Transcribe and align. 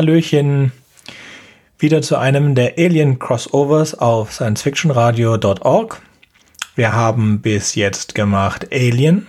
Hallöchen. 0.00 0.72
Wieder 1.78 2.00
zu 2.00 2.16
einem 2.16 2.54
der 2.54 2.78
Alien 2.78 3.18
Crossovers 3.18 3.94
auf 3.94 4.32
sciencefictionradio.org. 4.32 6.00
Wir 6.74 6.92
haben 6.94 7.42
bis 7.42 7.74
jetzt 7.74 8.14
gemacht 8.14 8.68
Alien, 8.72 9.28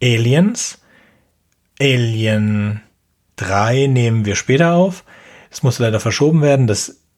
Aliens, 0.00 0.78
Alien 1.80 2.80
3 3.34 3.88
nehmen 3.88 4.24
wir 4.24 4.36
später 4.36 4.74
auf. 4.74 5.02
Es 5.50 5.64
musste 5.64 5.82
leider 5.82 5.98
verschoben 5.98 6.42
werden. 6.42 6.68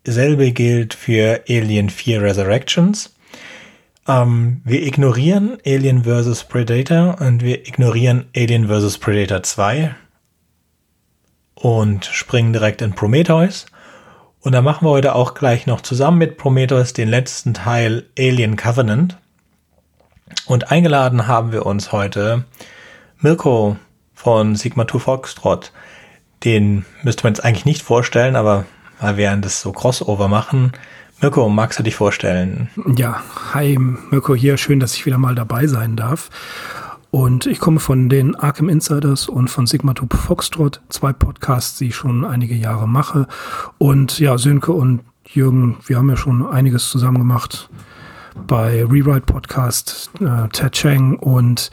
Dasselbe 0.07 0.53
gilt 0.53 0.95
für 0.95 1.43
Alien 1.49 1.91
4 1.91 2.23
Resurrections. 2.23 3.13
Ähm, 4.07 4.61
wir 4.65 4.87
ignorieren 4.87 5.59
Alien 5.67 6.05
vs. 6.05 6.45
Predator 6.45 7.21
und 7.21 7.43
wir 7.43 7.67
ignorieren 7.67 8.27
Alien 8.37 8.69
vs. 8.69 8.99
Predator 8.99 9.43
2 9.43 9.97
und 11.57 12.05
springen 12.05 12.53
direkt 12.53 12.83
in 12.83 12.95
Prometheus. 12.95 13.67
Und 14.39 14.53
da 14.53 14.63
machen 14.63 14.87
wir 14.87 14.91
heute 14.91 15.17
auch 15.17 15.35
gleich 15.35 15.67
noch 15.67 15.81
zusammen 15.81 16.19
mit 16.19 16.37
Prometheus 16.37 16.93
den 16.93 17.09
letzten 17.09 17.53
Teil 17.53 18.05
Alien 18.17 18.55
Covenant. 18.55 19.19
Und 20.47 20.71
eingeladen 20.71 21.27
haben 21.27 21.51
wir 21.51 21.67
uns 21.67 21.91
heute 21.91 22.45
Mirko 23.19 23.77
von 24.15 24.55
Sigma 24.55 24.87
2 24.87 25.01
Foxtrot. 25.01 25.73
Den 26.45 26.85
müsste 27.03 27.25
man 27.25 27.33
jetzt 27.33 27.45
eigentlich 27.45 27.65
nicht 27.65 27.83
vorstellen, 27.83 28.37
aber 28.37 28.67
weil 29.01 29.17
wir 29.17 29.37
das 29.37 29.61
so 29.61 29.73
Crossover 29.73 30.29
machen. 30.29 30.73
Mirko, 31.21 31.49
magst 31.49 31.79
du 31.79 31.83
dich 31.83 31.97
vorstellen? 31.97 32.69
Ja, 32.97 33.23
hi 33.55 33.79
Mirko 33.79 34.35
hier, 34.35 34.57
schön, 34.57 34.81
dass 34.81 34.95
ich 34.95 35.07
wieder 35.07 35.19
mal 35.19 35.35
dabei 35.35 35.67
sein 35.67 35.97
darf. 35.97 36.31
Und 37.11 37.47
ich 37.47 37.61
komme 37.61 37.81
von 37.81 38.11
den 38.11 38.37
Arkham 38.37 38.69
Insiders 38.69 39.29
und 39.29 39.49
von 39.49 39.67
Sigma 39.67 39.93
Sigmatube 39.93 40.17
Foxtrot, 40.17 40.83
zwei 40.91 41.15
Podcasts, 41.15 41.79
die 41.79 41.87
ich 41.87 41.97
schon 41.97 42.25
einige 42.27 42.55
Jahre 42.55 42.87
mache. 42.87 43.27
Und 43.79 44.19
ja, 44.19 44.37
Sönke 44.37 44.73
und 44.73 45.01
Jürgen, 45.25 45.79
wir 45.87 45.97
haben 45.97 46.11
ja 46.11 46.17
schon 46.17 46.47
einiges 46.47 46.91
zusammen 46.91 47.19
gemacht 47.19 47.71
bei 48.47 48.85
Rewrite 48.85 49.23
Podcast, 49.23 50.11
äh, 50.21 50.49
Ted 50.49 50.73
Chang 50.73 51.17
und 51.17 51.71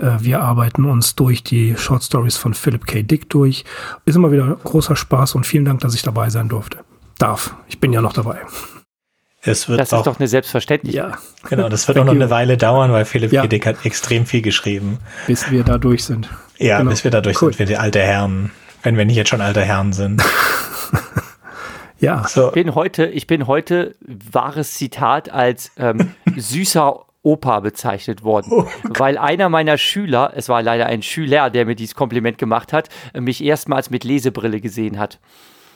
wir 0.00 0.40
arbeiten 0.40 0.84
uns 0.84 1.14
durch 1.14 1.42
die 1.42 1.76
Short 1.76 2.02
Stories 2.02 2.36
von 2.36 2.54
Philip 2.54 2.86
K. 2.86 3.02
Dick 3.02 3.28
durch. 3.30 3.64
Ist 4.04 4.16
immer 4.16 4.32
wieder 4.32 4.56
großer 4.62 4.96
Spaß 4.96 5.34
und 5.34 5.46
vielen 5.46 5.64
Dank, 5.64 5.80
dass 5.80 5.94
ich 5.94 6.02
dabei 6.02 6.30
sein 6.30 6.48
durfte. 6.48 6.78
Darf. 7.18 7.54
Ich 7.68 7.80
bin 7.80 7.92
ja 7.92 8.00
noch 8.00 8.12
dabei. 8.12 8.40
Es 9.42 9.68
wird 9.68 9.80
das 9.80 9.92
auch, 9.92 9.98
ist 9.98 10.06
doch 10.06 10.18
eine 10.18 10.28
Selbstverständlichkeit. 10.28 11.12
Ja. 11.12 11.18
Genau, 11.48 11.68
das 11.68 11.86
wird 11.86 11.98
auch 11.98 12.04
noch 12.04 12.12
eine 12.12 12.30
Weile 12.30 12.56
dauern, 12.56 12.92
weil 12.92 13.04
Philipp 13.04 13.32
ja. 13.32 13.46
Dick 13.46 13.66
hat 13.66 13.84
extrem 13.84 14.26
viel 14.26 14.42
geschrieben. 14.42 14.98
Bis 15.26 15.50
wir 15.50 15.64
da 15.64 15.78
durch 15.78 16.04
sind. 16.04 16.28
Ja, 16.58 16.78
genau. 16.78 16.90
bis 16.90 17.04
wir 17.04 17.10
da 17.10 17.20
durch 17.20 17.40
cool. 17.40 17.52
sind, 17.52 17.60
wir 17.60 17.66
die 17.66 17.76
alte 17.76 18.00
Herren. 18.00 18.50
Wenn 18.82 18.96
wir 18.96 19.04
nicht 19.04 19.16
jetzt 19.16 19.30
schon 19.30 19.40
alte 19.40 19.62
Herren 19.62 19.92
sind. 19.92 20.22
ja. 21.98 22.26
So. 22.26 22.48
Ich 22.48 22.54
bin 22.54 22.74
heute, 22.74 23.06
ich 23.06 23.26
bin 23.26 23.46
heute 23.46 23.94
wahres 24.00 24.74
Zitat 24.74 25.30
als 25.30 25.70
ähm, 25.76 26.12
süßer 26.36 27.04
Opa 27.28 27.60
bezeichnet 27.60 28.24
worden, 28.24 28.48
oh 28.50 28.66
weil 28.96 29.18
einer 29.18 29.48
meiner 29.48 29.76
Schüler, 29.76 30.32
es 30.34 30.48
war 30.48 30.62
leider 30.62 30.86
ein 30.86 31.02
Schüler, 31.02 31.50
der 31.50 31.66
mir 31.66 31.74
dieses 31.74 31.94
Kompliment 31.94 32.38
gemacht 32.38 32.72
hat, 32.72 32.88
mich 33.14 33.44
erstmals 33.44 33.90
mit 33.90 34.04
Lesebrille 34.04 34.60
gesehen 34.60 34.98
hat. 34.98 35.18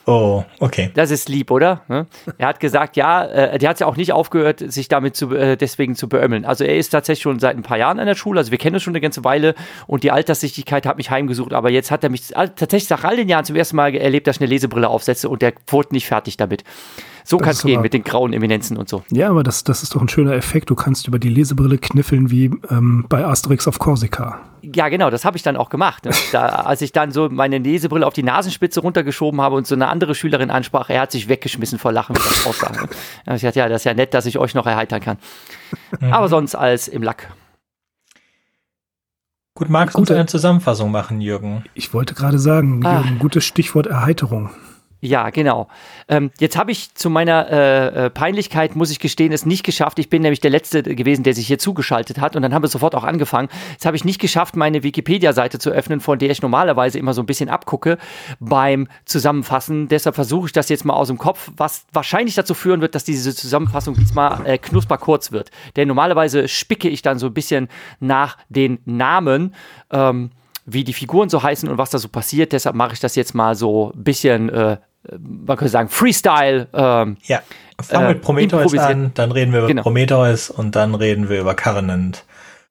Oh, 0.04 0.42
okay. 0.58 0.90
Das 0.94 1.10
ist 1.12 1.28
lieb, 1.28 1.50
oder? 1.50 1.82
Ne? 1.86 2.06
Er 2.36 2.48
hat 2.48 2.58
gesagt, 2.58 2.96
ja, 2.96 3.24
äh, 3.24 3.58
der 3.58 3.70
hat 3.70 3.78
ja 3.78 3.86
auch 3.86 3.96
nicht 3.96 4.12
aufgehört, 4.12 4.58
sich 4.58 4.88
damit 4.88 5.14
zu, 5.14 5.32
äh, 5.34 5.56
deswegen 5.56 5.94
zu 5.94 6.08
beömmeln. 6.08 6.44
Also 6.44 6.64
er 6.64 6.76
ist 6.76 6.88
tatsächlich 6.88 7.22
schon 7.22 7.38
seit 7.38 7.56
ein 7.56 7.62
paar 7.62 7.78
Jahren 7.78 8.00
an 8.00 8.06
der 8.06 8.16
Schule, 8.16 8.40
also 8.40 8.50
wir 8.50 8.58
kennen 8.58 8.74
uns 8.74 8.82
schon 8.82 8.92
eine 8.92 9.00
ganze 9.00 9.22
Weile 9.22 9.54
und 9.86 10.02
die 10.02 10.10
Alterssichtigkeit 10.10 10.86
hat 10.86 10.96
mich 10.96 11.10
heimgesucht, 11.10 11.52
aber 11.52 11.70
jetzt 11.70 11.92
hat 11.92 12.02
er 12.02 12.10
mich 12.10 12.28
tatsächlich 12.30 12.90
nach 12.90 13.04
all 13.04 13.16
den 13.16 13.28
Jahren 13.28 13.44
zum 13.44 13.54
ersten 13.54 13.76
Mal 13.76 13.94
erlebt, 13.94 14.26
dass 14.26 14.36
ich 14.36 14.42
eine 14.42 14.50
Lesebrille 14.50 14.88
aufsetze 14.88 15.28
und 15.28 15.40
der 15.40 15.52
wurde 15.68 15.90
nicht 15.92 16.06
fertig 16.06 16.36
damit. 16.36 16.64
So 17.24 17.38
kann 17.38 17.50
es 17.50 17.62
gehen 17.62 17.80
mit 17.80 17.92
den 17.92 18.04
grauen 18.04 18.32
Eminenzen 18.32 18.76
und 18.76 18.88
so. 18.88 19.02
Ja, 19.10 19.30
aber 19.30 19.42
das, 19.42 19.64
das 19.64 19.82
ist 19.82 19.94
doch 19.94 20.00
ein 20.00 20.08
schöner 20.08 20.32
Effekt. 20.32 20.70
Du 20.70 20.74
kannst 20.74 21.08
über 21.08 21.18
die 21.18 21.28
Lesebrille 21.28 21.78
kniffeln 21.78 22.30
wie 22.30 22.50
ähm, 22.70 23.06
bei 23.08 23.24
Asterix 23.24 23.68
auf 23.68 23.78
Korsika. 23.78 24.40
Ja, 24.62 24.88
genau, 24.88 25.10
das 25.10 25.24
habe 25.24 25.36
ich 25.36 25.42
dann 25.42 25.56
auch 25.56 25.68
gemacht. 25.68 26.04
Ne? 26.04 26.12
Da, 26.32 26.46
als 26.66 26.82
ich 26.82 26.92
dann 26.92 27.10
so 27.10 27.28
meine 27.28 27.58
Lesebrille 27.58 28.06
auf 28.06 28.14
die 28.14 28.22
Nasenspitze 28.22 28.80
runtergeschoben 28.80 29.40
habe 29.40 29.56
und 29.56 29.66
so 29.66 29.74
eine 29.74 29.88
andere 29.88 30.14
Schülerin 30.14 30.50
ansprach, 30.50 30.88
er 30.90 31.02
hat 31.02 31.12
sich 31.12 31.28
weggeschmissen 31.28 31.78
vor 31.78 31.92
Lachen 31.92 32.14
mit 32.14 32.24
der 32.24 32.48
Aussage. 32.48 32.88
ich 33.34 33.42
dachte, 33.42 33.58
ja, 33.58 33.68
das 33.68 33.82
ist 33.82 33.84
ja 33.84 33.94
nett, 33.94 34.14
dass 34.14 34.26
ich 34.26 34.38
euch 34.38 34.54
noch 34.54 34.66
erheitern 34.66 35.00
kann. 35.00 35.18
Mhm. 36.00 36.12
Aber 36.12 36.28
sonst 36.28 36.54
als 36.54 36.88
im 36.88 37.02
Lack. 37.02 37.32
Gut, 39.54 39.68
magst 39.68 39.96
du 39.96 40.14
eine 40.14 40.26
Zusammenfassung 40.26 40.90
machen, 40.90 41.20
Jürgen? 41.20 41.64
Ich 41.74 41.92
wollte 41.92 42.14
gerade 42.14 42.38
sagen, 42.38 42.84
ah. 42.86 43.00
Jürgen, 43.00 43.18
gutes 43.18 43.44
Stichwort 43.44 43.86
Erheiterung. 43.86 44.50
Ja, 45.04 45.30
genau. 45.30 45.66
Ähm, 46.06 46.30
jetzt 46.38 46.56
habe 46.56 46.70
ich 46.70 46.94
zu 46.94 47.10
meiner 47.10 47.50
äh, 47.50 48.04
äh, 48.06 48.10
Peinlichkeit, 48.10 48.76
muss 48.76 48.92
ich 48.92 49.00
gestehen, 49.00 49.32
es 49.32 49.44
nicht 49.44 49.64
geschafft. 49.64 49.98
Ich 49.98 50.08
bin 50.08 50.22
nämlich 50.22 50.38
der 50.38 50.52
Letzte 50.52 50.84
gewesen, 50.84 51.24
der 51.24 51.34
sich 51.34 51.48
hier 51.48 51.58
zugeschaltet 51.58 52.20
hat 52.20 52.36
und 52.36 52.42
dann 52.42 52.54
haben 52.54 52.62
wir 52.62 52.68
sofort 52.68 52.94
auch 52.94 53.02
angefangen. 53.02 53.48
Jetzt 53.72 53.84
habe 53.84 53.96
ich 53.96 54.04
nicht 54.04 54.20
geschafft, 54.20 54.54
meine 54.54 54.84
Wikipedia-Seite 54.84 55.58
zu 55.58 55.70
öffnen, 55.70 55.98
von 55.98 56.20
der 56.20 56.30
ich 56.30 56.40
normalerweise 56.40 57.00
immer 57.00 57.14
so 57.14 57.22
ein 57.22 57.26
bisschen 57.26 57.48
abgucke 57.48 57.98
beim 58.38 58.86
Zusammenfassen. 59.04 59.88
Deshalb 59.88 60.14
versuche 60.14 60.46
ich 60.46 60.52
das 60.52 60.68
jetzt 60.68 60.84
mal 60.84 60.94
aus 60.94 61.08
dem 61.08 61.18
Kopf, 61.18 61.50
was 61.56 61.84
wahrscheinlich 61.92 62.36
dazu 62.36 62.54
führen 62.54 62.80
wird, 62.80 62.94
dass 62.94 63.02
diese 63.02 63.34
Zusammenfassung 63.34 63.96
diesmal 63.96 64.46
äh, 64.46 64.56
knusper 64.56 64.98
kurz 64.98 65.32
wird. 65.32 65.50
Denn 65.74 65.88
normalerweise 65.88 66.46
spicke 66.46 66.88
ich 66.88 67.02
dann 67.02 67.18
so 67.18 67.26
ein 67.26 67.34
bisschen 67.34 67.66
nach 67.98 68.38
den 68.50 68.78
Namen. 68.84 69.56
Ähm, 69.90 70.30
wie 70.64 70.84
die 70.84 70.92
Figuren 70.92 71.28
so 71.28 71.42
heißen 71.42 71.68
und 71.68 71.78
was 71.78 71.90
da 71.90 71.98
so 71.98 72.08
passiert. 72.08 72.52
Deshalb 72.52 72.76
mache 72.76 72.92
ich 72.94 73.00
das 73.00 73.16
jetzt 73.16 73.34
mal 73.34 73.54
so 73.54 73.92
ein 73.92 74.04
bisschen 74.04 74.48
äh, 74.48 74.76
man 75.18 75.56
könnte 75.56 75.70
sagen, 75.70 75.88
Freestyle. 75.88 76.68
Ähm, 76.72 77.16
ja, 77.24 77.42
fangen 77.80 78.08
wir 78.08 78.14
mit 78.14 78.22
Prometheus 78.22 78.76
an, 78.78 79.12
dann 79.14 79.32
reden 79.32 79.52
wir 79.52 79.60
über 79.60 79.68
genau. 79.68 79.82
Prometheus 79.82 80.50
und 80.50 80.76
dann 80.76 80.94
reden 80.94 81.28
wir 81.28 81.40
über 81.40 81.54
Covenant. 81.54 82.24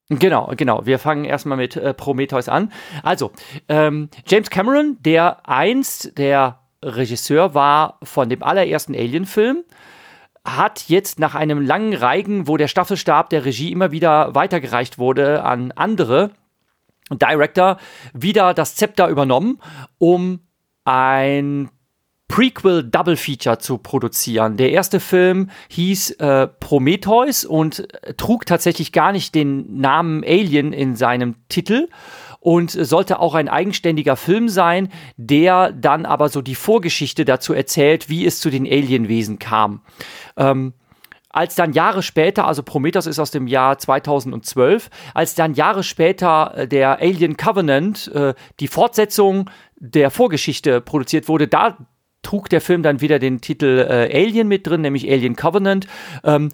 Genau, 0.08 0.52
genau. 0.56 0.84
Wir 0.84 0.98
fangen 0.98 1.24
erstmal 1.24 1.56
mit 1.56 1.76
äh, 1.76 1.94
Prometheus 1.94 2.48
an. 2.48 2.72
Also, 3.02 3.32
ähm, 3.68 4.08
James 4.26 4.50
Cameron, 4.50 4.96
der 5.00 5.48
einst 5.48 6.18
der 6.18 6.58
Regisseur 6.82 7.54
war 7.54 7.98
von 8.02 8.28
dem 8.28 8.42
allerersten 8.42 8.94
Alien-Film, 8.94 9.64
hat 10.44 10.88
jetzt 10.88 11.18
nach 11.20 11.34
einem 11.34 11.64
langen 11.64 11.94
Reigen, 11.94 12.48
wo 12.48 12.56
der 12.56 12.68
Staffelstab 12.68 13.30
der 13.30 13.44
Regie 13.44 13.70
immer 13.70 13.92
wieder 13.92 14.34
weitergereicht 14.34 14.98
wurde 14.98 15.44
an 15.44 15.72
andere 15.72 16.30
Director, 17.10 17.78
wieder 18.12 18.52
das 18.54 18.74
Zepter 18.74 19.08
übernommen, 19.08 19.60
um 19.98 20.40
ein 20.84 21.70
Prequel 22.32 22.82
Double 22.82 23.18
Feature 23.18 23.58
zu 23.58 23.76
produzieren. 23.76 24.56
Der 24.56 24.70
erste 24.70 25.00
Film 25.00 25.50
hieß 25.68 26.12
äh, 26.12 26.46
Prometheus 26.46 27.44
und 27.44 27.86
trug 28.16 28.46
tatsächlich 28.46 28.90
gar 28.92 29.12
nicht 29.12 29.34
den 29.34 29.78
Namen 29.78 30.24
Alien 30.24 30.72
in 30.72 30.96
seinem 30.96 31.34
Titel 31.50 31.90
und 32.40 32.70
sollte 32.70 33.20
auch 33.20 33.34
ein 33.34 33.50
eigenständiger 33.50 34.16
Film 34.16 34.48
sein, 34.48 34.88
der 35.18 35.72
dann 35.72 36.06
aber 36.06 36.30
so 36.30 36.40
die 36.40 36.54
Vorgeschichte 36.54 37.26
dazu 37.26 37.52
erzählt, 37.52 38.08
wie 38.08 38.24
es 38.24 38.40
zu 38.40 38.48
den 38.48 38.64
Alienwesen 38.64 39.38
kam. 39.38 39.82
Ähm, 40.38 40.72
als 41.28 41.54
dann 41.54 41.74
Jahre 41.74 42.02
später, 42.02 42.46
also 42.46 42.62
Prometheus 42.62 43.06
ist 43.06 43.18
aus 43.18 43.30
dem 43.30 43.46
Jahr 43.46 43.76
2012, 43.76 44.88
als 45.12 45.34
dann 45.34 45.52
Jahre 45.52 45.82
später 45.82 46.54
äh, 46.56 46.66
der 46.66 46.98
Alien 46.98 47.36
Covenant, 47.36 48.10
äh, 48.14 48.32
die 48.58 48.68
Fortsetzung 48.68 49.50
der 49.76 50.10
Vorgeschichte 50.10 50.80
produziert 50.80 51.28
wurde, 51.28 51.46
da 51.46 51.76
trug 52.22 52.48
der 52.48 52.60
Film 52.60 52.82
dann 52.82 53.00
wieder 53.00 53.18
den 53.18 53.40
Titel 53.40 53.86
äh, 53.88 54.14
Alien 54.14 54.48
mit 54.48 54.66
drin, 54.66 54.80
nämlich 54.80 55.10
Alien 55.10 55.36
Covenant. 55.36 55.86
Ähm, 56.24 56.50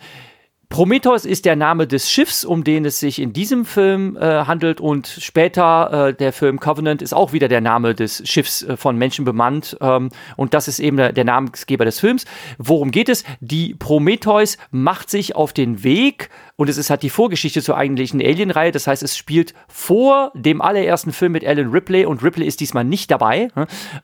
Prometheus 0.69 1.25
ist 1.25 1.47
der 1.47 1.57
Name 1.57 1.87
des 1.87 2.11
Schiffs, 2.11 2.45
um 2.45 2.63
den 2.63 2.85
es 2.85 3.01
sich 3.01 3.21
in 3.21 3.33
diesem 3.33 3.65
Film 3.65 4.19
äh, 4.19 4.45
handelt 4.45 4.83
und 4.83 5.07
später 5.07 6.09
äh, 6.09 6.15
der 6.15 6.33
Film 6.35 6.61
Covenant 6.61 7.01
ist 7.01 7.15
auch 7.15 7.33
wieder 7.33 7.49
der 7.49 7.63
Name 7.63 7.95
des 7.95 8.23
Schiffs 8.29 8.63
äh, 8.65 8.77
von 8.77 8.99
Menschen 8.99 9.25
bemannt 9.25 9.79
ähm, 9.81 10.11
und 10.37 10.53
das 10.53 10.69
ist 10.69 10.79
eben 10.79 10.99
der, 10.99 11.13
der, 11.13 11.25
Namensgeber 11.25 11.87
des 11.87 12.01
Films. 12.01 12.27
Worum 12.59 12.91
geht 12.91 13.09
es? 13.09 13.25
Die 13.41 13.75
Prometheus 13.75 14.59
macht 14.71 15.09
sich 15.09 15.35
auf 15.35 15.55
den 15.55 15.85
Weg 15.85 16.29
und 16.59 16.69
es 16.69 16.77
ist 16.77 16.91
halt 16.91 17.03
die 17.03 17.11
Vorgeschichte 17.11 17.63
zur 17.63 17.79
eigentlichen 17.79 18.21
Alien-Reihe. 18.21 18.73
Das 18.73 18.87
heißt, 18.87 19.03
es 19.03 19.17
spielt 19.17 19.55
vor 19.69 20.33
dem 20.35 20.61
allerersten 20.61 21.13
Film 21.13 21.33
mit 21.33 21.47
Alan 21.47 21.71
Ripley 21.71 22.05
und 22.05 22.23
Ripley 22.23 22.47
ist 22.47 22.61
diesmal 22.61 22.85
nicht 22.85 23.11
dabei. 23.11 23.49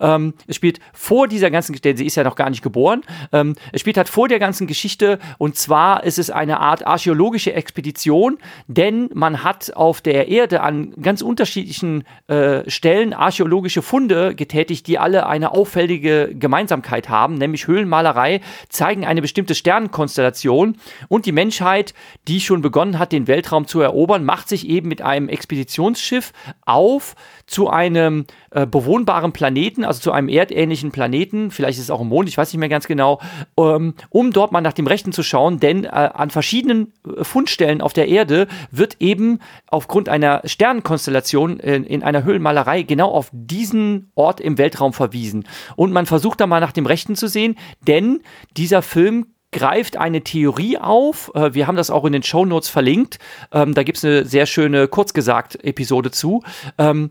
Ähm, 0.00 0.32
es 0.46 0.56
spielt 0.56 0.80
vor 0.94 1.28
dieser 1.28 1.50
ganzen, 1.50 1.74
denn 1.74 1.96
sie 1.98 2.06
ist 2.06 2.14
ja 2.14 2.24
noch 2.24 2.36
gar 2.36 2.48
nicht 2.48 2.62
geboren. 2.62 3.02
Ähm, 3.32 3.54
es 3.72 3.82
spielt 3.82 3.98
halt 3.98 4.08
vor 4.08 4.28
der 4.28 4.38
ganzen 4.38 4.66
Geschichte 4.66 5.18
und 5.36 5.56
zwar 5.56 6.04
ist 6.04 6.18
es 6.18 6.30
eine 6.30 6.54
eine 6.54 6.60
Art 6.60 6.86
archäologische 6.86 7.52
Expedition, 7.52 8.38
denn 8.68 9.10
man 9.12 9.42
hat 9.42 9.74
auf 9.74 10.00
der 10.00 10.28
Erde 10.28 10.60
an 10.60 10.94
ganz 11.02 11.20
unterschiedlichen 11.20 12.04
äh, 12.28 12.68
Stellen 12.70 13.12
archäologische 13.12 13.82
Funde 13.82 14.34
getätigt, 14.34 14.86
die 14.86 14.98
alle 14.98 15.26
eine 15.26 15.50
auffällige 15.50 16.34
Gemeinsamkeit 16.34 17.08
haben, 17.08 17.34
nämlich 17.34 17.66
Höhlenmalerei, 17.66 18.40
zeigen 18.68 19.04
eine 19.04 19.20
bestimmte 19.20 19.54
Sternenkonstellation 19.54 20.76
und 21.08 21.26
die 21.26 21.32
Menschheit, 21.32 21.94
die 22.28 22.40
schon 22.44 22.62
begonnen 22.62 22.98
hat, 22.98 23.12
den 23.12 23.26
Weltraum 23.26 23.66
zu 23.66 23.80
erobern, 23.80 24.24
macht 24.24 24.48
sich 24.48 24.68
eben 24.68 24.88
mit 24.88 25.02
einem 25.02 25.28
Expeditionsschiff 25.28 26.32
auf 26.64 27.14
zu 27.46 27.68
einem 27.68 28.26
äh, 28.50 28.66
bewohnbaren 28.66 29.32
Planeten, 29.32 29.84
also 29.84 30.00
zu 30.00 30.12
einem 30.12 30.28
erdähnlichen 30.28 30.92
Planeten, 30.92 31.50
vielleicht 31.50 31.78
ist 31.78 31.84
es 31.84 31.90
auch 31.90 32.00
ein 32.00 32.08
Mond, 32.08 32.28
ich 32.28 32.38
weiß 32.38 32.52
nicht 32.52 32.60
mehr 32.60 32.68
ganz 32.68 32.86
genau, 32.86 33.20
ähm, 33.58 33.94
um 34.10 34.32
dort 34.32 34.52
mal 34.52 34.60
nach 34.60 34.72
dem 34.72 34.86
Rechten 34.86 35.12
zu 35.12 35.22
schauen, 35.22 35.60
denn 35.60 35.84
äh, 35.84 35.88
an 35.88 36.30
verschiedenen 36.30 36.92
äh, 37.04 37.24
Fundstellen 37.24 37.80
auf 37.80 37.92
der 37.92 38.08
Erde 38.08 38.46
wird 38.70 38.96
eben 39.00 39.40
aufgrund 39.66 40.08
einer 40.08 40.42
Sternenkonstellation 40.44 41.58
in, 41.58 41.84
in 41.84 42.02
einer 42.02 42.24
Höhlenmalerei 42.24 42.82
genau 42.82 43.10
auf 43.10 43.28
diesen 43.32 44.10
Ort 44.14 44.40
im 44.40 44.58
Weltraum 44.58 44.92
verwiesen. 44.92 45.44
Und 45.76 45.92
man 45.92 46.06
versucht 46.06 46.40
da 46.40 46.46
mal 46.46 46.60
nach 46.60 46.72
dem 46.72 46.86
Rechten 46.86 47.16
zu 47.16 47.28
sehen, 47.28 47.56
denn 47.86 48.20
dieser 48.56 48.82
Film 48.82 49.26
greift 49.54 49.96
eine 49.96 50.22
Theorie 50.22 50.76
auf. 50.76 51.30
Äh, 51.34 51.54
wir 51.54 51.66
haben 51.66 51.76
das 51.76 51.88
auch 51.88 52.04
in 52.04 52.12
den 52.12 52.22
Show 52.22 52.44
Notes 52.44 52.68
verlinkt. 52.68 53.18
Ähm, 53.52 53.72
da 53.72 53.84
gibt 53.84 53.98
es 53.98 54.04
eine 54.04 54.26
sehr 54.26 54.44
schöne, 54.44 54.88
kurz 54.88 55.14
gesagt, 55.14 55.64
Episode 55.64 56.10
zu. 56.10 56.42
Ähm, 56.76 57.10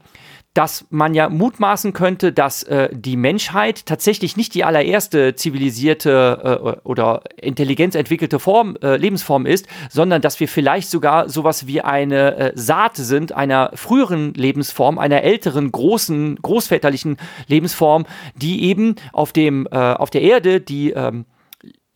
dass 0.53 0.85
man 0.91 1.15
ja 1.15 1.29
mutmaßen 1.29 1.93
könnte, 1.93 2.31
dass 2.31 2.61
äh, 2.63 2.89
die 2.91 3.17
Menschheit 3.17 3.87
tatsächlich 3.87 4.37
nicht 4.37 4.53
die 4.53 4.63
allererste 4.63 5.33
zivilisierte 5.33 6.77
äh, 6.83 6.87
oder 6.87 7.23
intelligenzentwickelte 7.41 8.37
Form, 8.37 8.77
äh, 8.83 8.97
Lebensform 8.97 9.47
ist, 9.47 9.65
sondern 9.89 10.21
dass 10.21 10.39
wir 10.39 10.47
vielleicht 10.47 10.91
sogar 10.91 11.27
sowas 11.27 11.65
wie 11.65 11.81
eine 11.81 12.51
Saat 12.53 12.97
sind 12.97 13.31
einer 13.31 13.71
früheren 13.73 14.33
Lebensform, 14.35 14.99
einer 14.99 15.23
älteren, 15.23 15.71
großen, 15.71 16.35
großväterlichen 16.35 17.17
Lebensform, 17.47 18.05
die 18.35 18.65
eben 18.65 18.95
auf 19.11 19.33
dem, 19.33 19.67
auf 19.67 20.09
der 20.11 20.21
Erde 20.21 20.61
die 20.61 20.91
ähm, 20.91 21.25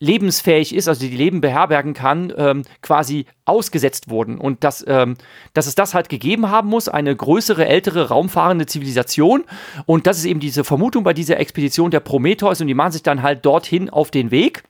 lebensfähig 0.00 0.74
ist, 0.74 0.88
also 0.88 1.00
die 1.00 1.16
Leben 1.16 1.40
beherbergen 1.40 1.92
kann, 1.92 2.32
ähm, 2.36 2.62
quasi 2.82 3.26
ausgesetzt 3.44 4.10
wurden. 4.10 4.38
Und 4.38 4.62
dass, 4.64 4.84
ähm, 4.86 5.16
dass 5.54 5.66
es 5.66 5.74
das 5.74 5.94
halt 5.94 6.08
gegeben 6.08 6.50
haben 6.50 6.68
muss, 6.68 6.88
eine 6.88 7.14
größere, 7.14 7.66
ältere, 7.66 8.08
raumfahrende 8.08 8.66
Zivilisation. 8.66 9.44
Und 9.86 10.06
das 10.06 10.18
ist 10.18 10.24
eben 10.24 10.40
diese 10.40 10.64
Vermutung 10.64 11.04
bei 11.04 11.14
dieser 11.14 11.38
Expedition 11.38 11.90
der 11.90 12.00
Prometheus. 12.00 12.60
Und 12.60 12.68
die 12.68 12.74
machen 12.74 12.92
sich 12.92 13.02
dann 13.02 13.22
halt 13.22 13.44
dorthin 13.44 13.90
auf 13.90 14.10
den 14.10 14.30
Weg 14.30 14.62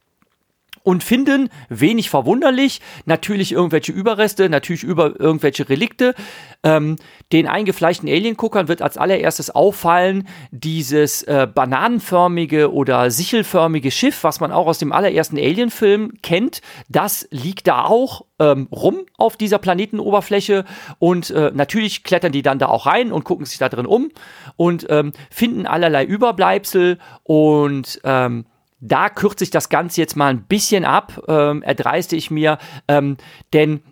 und 0.89 1.05
finden, 1.05 1.51
wenig 1.69 2.09
verwunderlich, 2.09 2.81
natürlich 3.05 3.53
irgendwelche 3.53 3.93
Überreste, 3.93 4.49
natürlich 4.49 4.85
über 4.85 5.21
irgendwelche 5.21 5.69
Relikte. 5.69 6.15
Ähm, 6.63 6.97
den 7.31 7.47
eingefleischten 7.47 8.09
Alienguckern 8.09 8.69
wird 8.69 8.81
als 8.81 8.97
allererstes 8.97 9.51
auffallen, 9.51 10.27
dieses 10.51 11.25
äh, 11.25 11.47
bananenförmige 11.55 12.73
oder 12.73 13.11
sichelförmige 13.11 13.91
Schiff, 13.91 14.25
was 14.25 14.41
man 14.41 14.51
auch 14.51 14.67
aus 14.67 14.79
dem 14.79 14.93
allerersten 14.93 15.37
Alien-Film 15.37 16.15
kennt, 16.23 16.63
das 16.89 17.29
liegt 17.31 17.67
da 17.67 17.85
auch 17.85 18.25
ähm, 18.39 18.67
rum 18.73 19.01
auf 19.19 19.37
dieser 19.37 19.59
Planetenoberfläche 19.59 20.65
und 20.99 21.29
äh, 21.29 21.51
natürlich 21.53 22.03
klettern 22.03 22.33
die 22.33 22.41
dann 22.41 22.59
da 22.59 22.69
auch 22.69 22.87
rein 22.87 23.13
und 23.13 23.25
gucken 23.25 23.45
sich 23.45 23.59
da 23.59 23.69
drin 23.69 23.85
um 23.85 24.11
und 24.57 24.87
ähm, 24.89 25.13
finden 25.31 25.67
allerlei 25.67 26.07
Überbleibsel 26.07 26.97
und 27.25 28.01
ähm, 28.05 28.47
da 28.81 29.09
kürze 29.09 29.45
ich 29.45 29.51
das 29.51 29.69
Ganze 29.69 30.01
jetzt 30.01 30.17
mal 30.17 30.29
ein 30.29 30.45
bisschen 30.45 30.85
ab, 30.85 31.23
ähm, 31.29 31.63
erdreiste 31.63 32.17
ich 32.17 32.31
mir, 32.31 32.59
ähm, 32.87 33.17
denn 33.53 33.83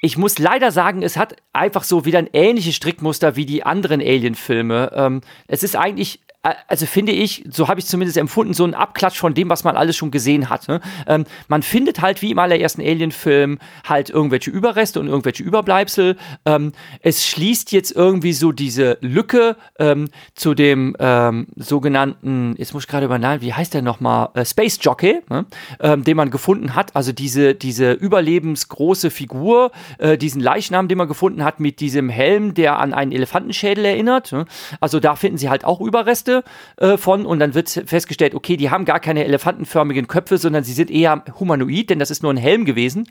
ich 0.00 0.16
muss 0.16 0.38
leider 0.38 0.70
sagen, 0.70 1.02
es 1.02 1.16
hat 1.16 1.36
einfach 1.52 1.82
so 1.82 2.04
wieder 2.04 2.18
ein 2.18 2.30
ähnliches 2.32 2.76
Strickmuster 2.76 3.34
wie 3.34 3.46
die 3.46 3.64
anderen 3.64 4.00
Alien-Filme. 4.00 4.92
Ähm, 4.94 5.22
es 5.48 5.64
ist 5.64 5.74
eigentlich 5.74 6.20
also 6.66 6.86
finde 6.86 7.12
ich, 7.12 7.44
so 7.50 7.68
habe 7.68 7.80
ich 7.80 7.86
zumindest 7.86 8.16
empfunden, 8.18 8.54
so 8.54 8.64
ein 8.64 8.74
Abklatsch 8.74 9.18
von 9.18 9.34
dem, 9.34 9.48
was 9.50 9.64
man 9.64 9.76
alles 9.76 9.96
schon 9.96 10.10
gesehen 10.10 10.48
hat. 10.48 10.68
Ne? 10.68 10.80
Ähm, 11.06 11.24
man 11.48 11.62
findet 11.62 12.00
halt 12.00 12.22
wie 12.22 12.30
im 12.30 12.38
allerersten 12.38 12.80
Alien-Film 12.80 13.58
halt 13.84 14.10
irgendwelche 14.10 14.50
Überreste 14.50 15.00
und 15.00 15.08
irgendwelche 15.08 15.42
Überbleibsel. 15.42 16.16
Ähm, 16.44 16.72
es 17.02 17.26
schließt 17.26 17.72
jetzt 17.72 17.92
irgendwie 17.92 18.32
so 18.32 18.52
diese 18.52 18.98
Lücke 19.00 19.56
ähm, 19.78 20.08
zu 20.34 20.54
dem 20.54 20.96
ähm, 20.98 21.48
sogenannten, 21.56 22.54
jetzt 22.58 22.74
muss 22.74 22.84
ich 22.84 22.88
gerade 22.88 23.06
übernehmen, 23.06 23.40
wie 23.40 23.54
heißt 23.54 23.74
der 23.74 23.82
nochmal, 23.82 24.30
äh, 24.34 24.44
Space 24.44 24.78
Jockey, 24.80 25.20
ne? 25.28 25.46
Ähm, 25.80 26.04
den 26.04 26.16
man 26.16 26.30
gefunden 26.30 26.74
hat. 26.74 26.94
Also 26.96 27.12
diese, 27.12 27.54
diese 27.54 27.92
überlebensgroße 27.92 29.10
Figur, 29.10 29.72
äh, 29.98 30.16
diesen 30.16 30.40
Leichnam, 30.40 30.88
den 30.88 30.98
man 30.98 31.08
gefunden 31.08 31.44
hat 31.44 31.60
mit 31.60 31.80
diesem 31.80 32.08
Helm, 32.08 32.54
der 32.54 32.78
an 32.78 32.94
einen 32.94 33.12
Elefantenschädel 33.12 33.84
erinnert. 33.84 34.32
Ne? 34.32 34.46
Also 34.80 35.00
da 35.00 35.16
finden 35.16 35.38
sie 35.38 35.48
halt 35.48 35.64
auch 35.64 35.80
Überreste 35.80 36.37
äh, 36.76 36.96
von 36.96 37.26
und 37.26 37.40
dann 37.40 37.54
wird 37.54 37.68
festgestellt, 37.68 38.34
okay, 38.34 38.56
die 38.56 38.70
haben 38.70 38.84
gar 38.84 39.00
keine 39.00 39.24
elefantenförmigen 39.24 40.08
Köpfe, 40.08 40.38
sondern 40.38 40.64
sie 40.64 40.72
sind 40.72 40.90
eher 40.90 41.24
humanoid, 41.38 41.90
denn 41.90 41.98
das 41.98 42.10
ist 42.10 42.22
nur 42.22 42.32
ein 42.32 42.36
Helm 42.36 42.64
gewesen. 42.64 43.08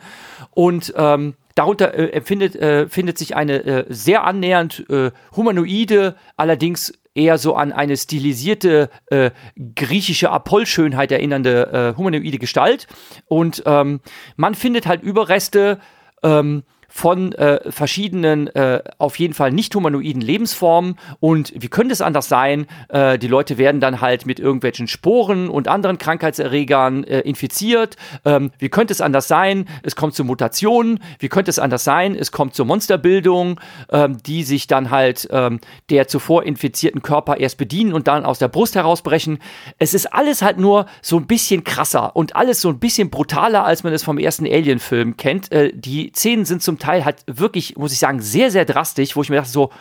Und 0.51 0.93
ähm, 0.97 1.35
darunter 1.55 1.93
äh, 1.93 2.09
empfindet, 2.11 2.55
äh, 2.55 2.87
findet 2.87 3.17
sich 3.17 3.35
eine 3.35 3.63
äh, 3.65 3.85
sehr 3.89 4.23
annähernd 4.23 4.85
äh, 4.89 5.11
humanoide, 5.35 6.15
allerdings 6.35 6.93
eher 7.15 7.37
so 7.37 7.55
an 7.55 7.71
eine 7.73 7.97
stilisierte 7.97 8.89
äh, 9.07 9.31
griechische 9.75 10.29
Apollschönheit 10.29 11.11
erinnernde 11.11 11.93
äh, 11.95 11.97
humanoide 11.97 12.37
Gestalt. 12.37 12.87
Und 13.25 13.63
ähm, 13.65 14.01
man 14.35 14.55
findet 14.55 14.85
halt 14.85 15.01
Überreste 15.01 15.79
ähm, 16.23 16.63
von 16.87 17.33
äh, 17.33 17.71
verschiedenen, 17.71 18.47
äh, 18.47 18.81
auf 18.97 19.19
jeden 19.19 19.33
Fall 19.33 19.51
nicht 19.51 19.75
humanoiden 19.75 20.21
Lebensformen. 20.21 20.95
Und 21.19 21.53
wie 21.55 21.67
könnte 21.67 21.93
es 21.93 22.01
anders 22.01 22.29
sein? 22.29 22.67
Äh, 22.89 23.19
die 23.19 23.27
Leute 23.27 23.57
werden 23.57 23.81
dann 23.81 24.01
halt 24.01 24.25
mit 24.25 24.39
irgendwelchen 24.39 24.87
Sporen 24.87 25.49
und 25.49 25.67
anderen 25.67 25.97
Krankheitserregern 25.97 27.03
äh, 27.03 27.19
infiziert. 27.21 27.97
Ähm, 28.25 28.51
wie 28.57 28.69
könnte 28.69 28.93
es 28.93 29.01
anders 29.01 29.27
sein? 29.27 29.67
Es 29.83 29.95
kommt 29.95 30.15
zu 30.15 30.23
Mutationen. 30.23 30.99
Wie 31.19 31.29
könnte 31.29 31.51
es 31.51 31.59
anders 31.59 31.83
sein? 31.83 32.15
Es 32.15 32.31
kommt 32.31 32.55
zur 32.55 32.65
Monsterbildung, 32.65 33.59
ähm, 33.91 34.17
die 34.25 34.43
sich 34.43 34.67
dann 34.67 34.89
halt 34.89 35.27
ähm, 35.31 35.59
der 35.89 36.07
zuvor 36.07 36.43
infizierten 36.43 37.01
Körper 37.01 37.37
erst 37.37 37.57
bedienen 37.57 37.93
und 37.93 38.07
dann 38.07 38.25
aus 38.25 38.39
der 38.39 38.47
Brust 38.47 38.75
herausbrechen. 38.75 39.39
Es 39.77 39.93
ist 39.93 40.13
alles 40.13 40.41
halt 40.41 40.57
nur 40.57 40.85
so 41.01 41.17
ein 41.17 41.27
bisschen 41.27 41.63
krasser 41.63 42.15
und 42.15 42.35
alles 42.35 42.61
so 42.61 42.69
ein 42.69 42.79
bisschen 42.79 43.09
brutaler, 43.09 43.65
als 43.65 43.83
man 43.83 43.93
es 43.93 44.03
vom 44.03 44.17
ersten 44.17 44.45
Alien-Film 44.45 45.17
kennt. 45.17 45.51
Äh, 45.51 45.71
die 45.73 46.11
Szenen 46.15 46.45
sind 46.45 46.63
zum 46.63 46.76
Teil 46.79 46.97
Teil 46.97 47.05
halt 47.05 47.23
wirklich, 47.27 47.75
muss 47.77 47.91
ich 47.91 47.99
sagen, 47.99 48.21
sehr, 48.21 48.51
sehr 48.51 48.65
drastisch, 48.65 49.15
wo 49.15 49.21
ich 49.21 49.29
mir 49.29 49.37
dachte 49.37 49.51
so, 49.51 49.71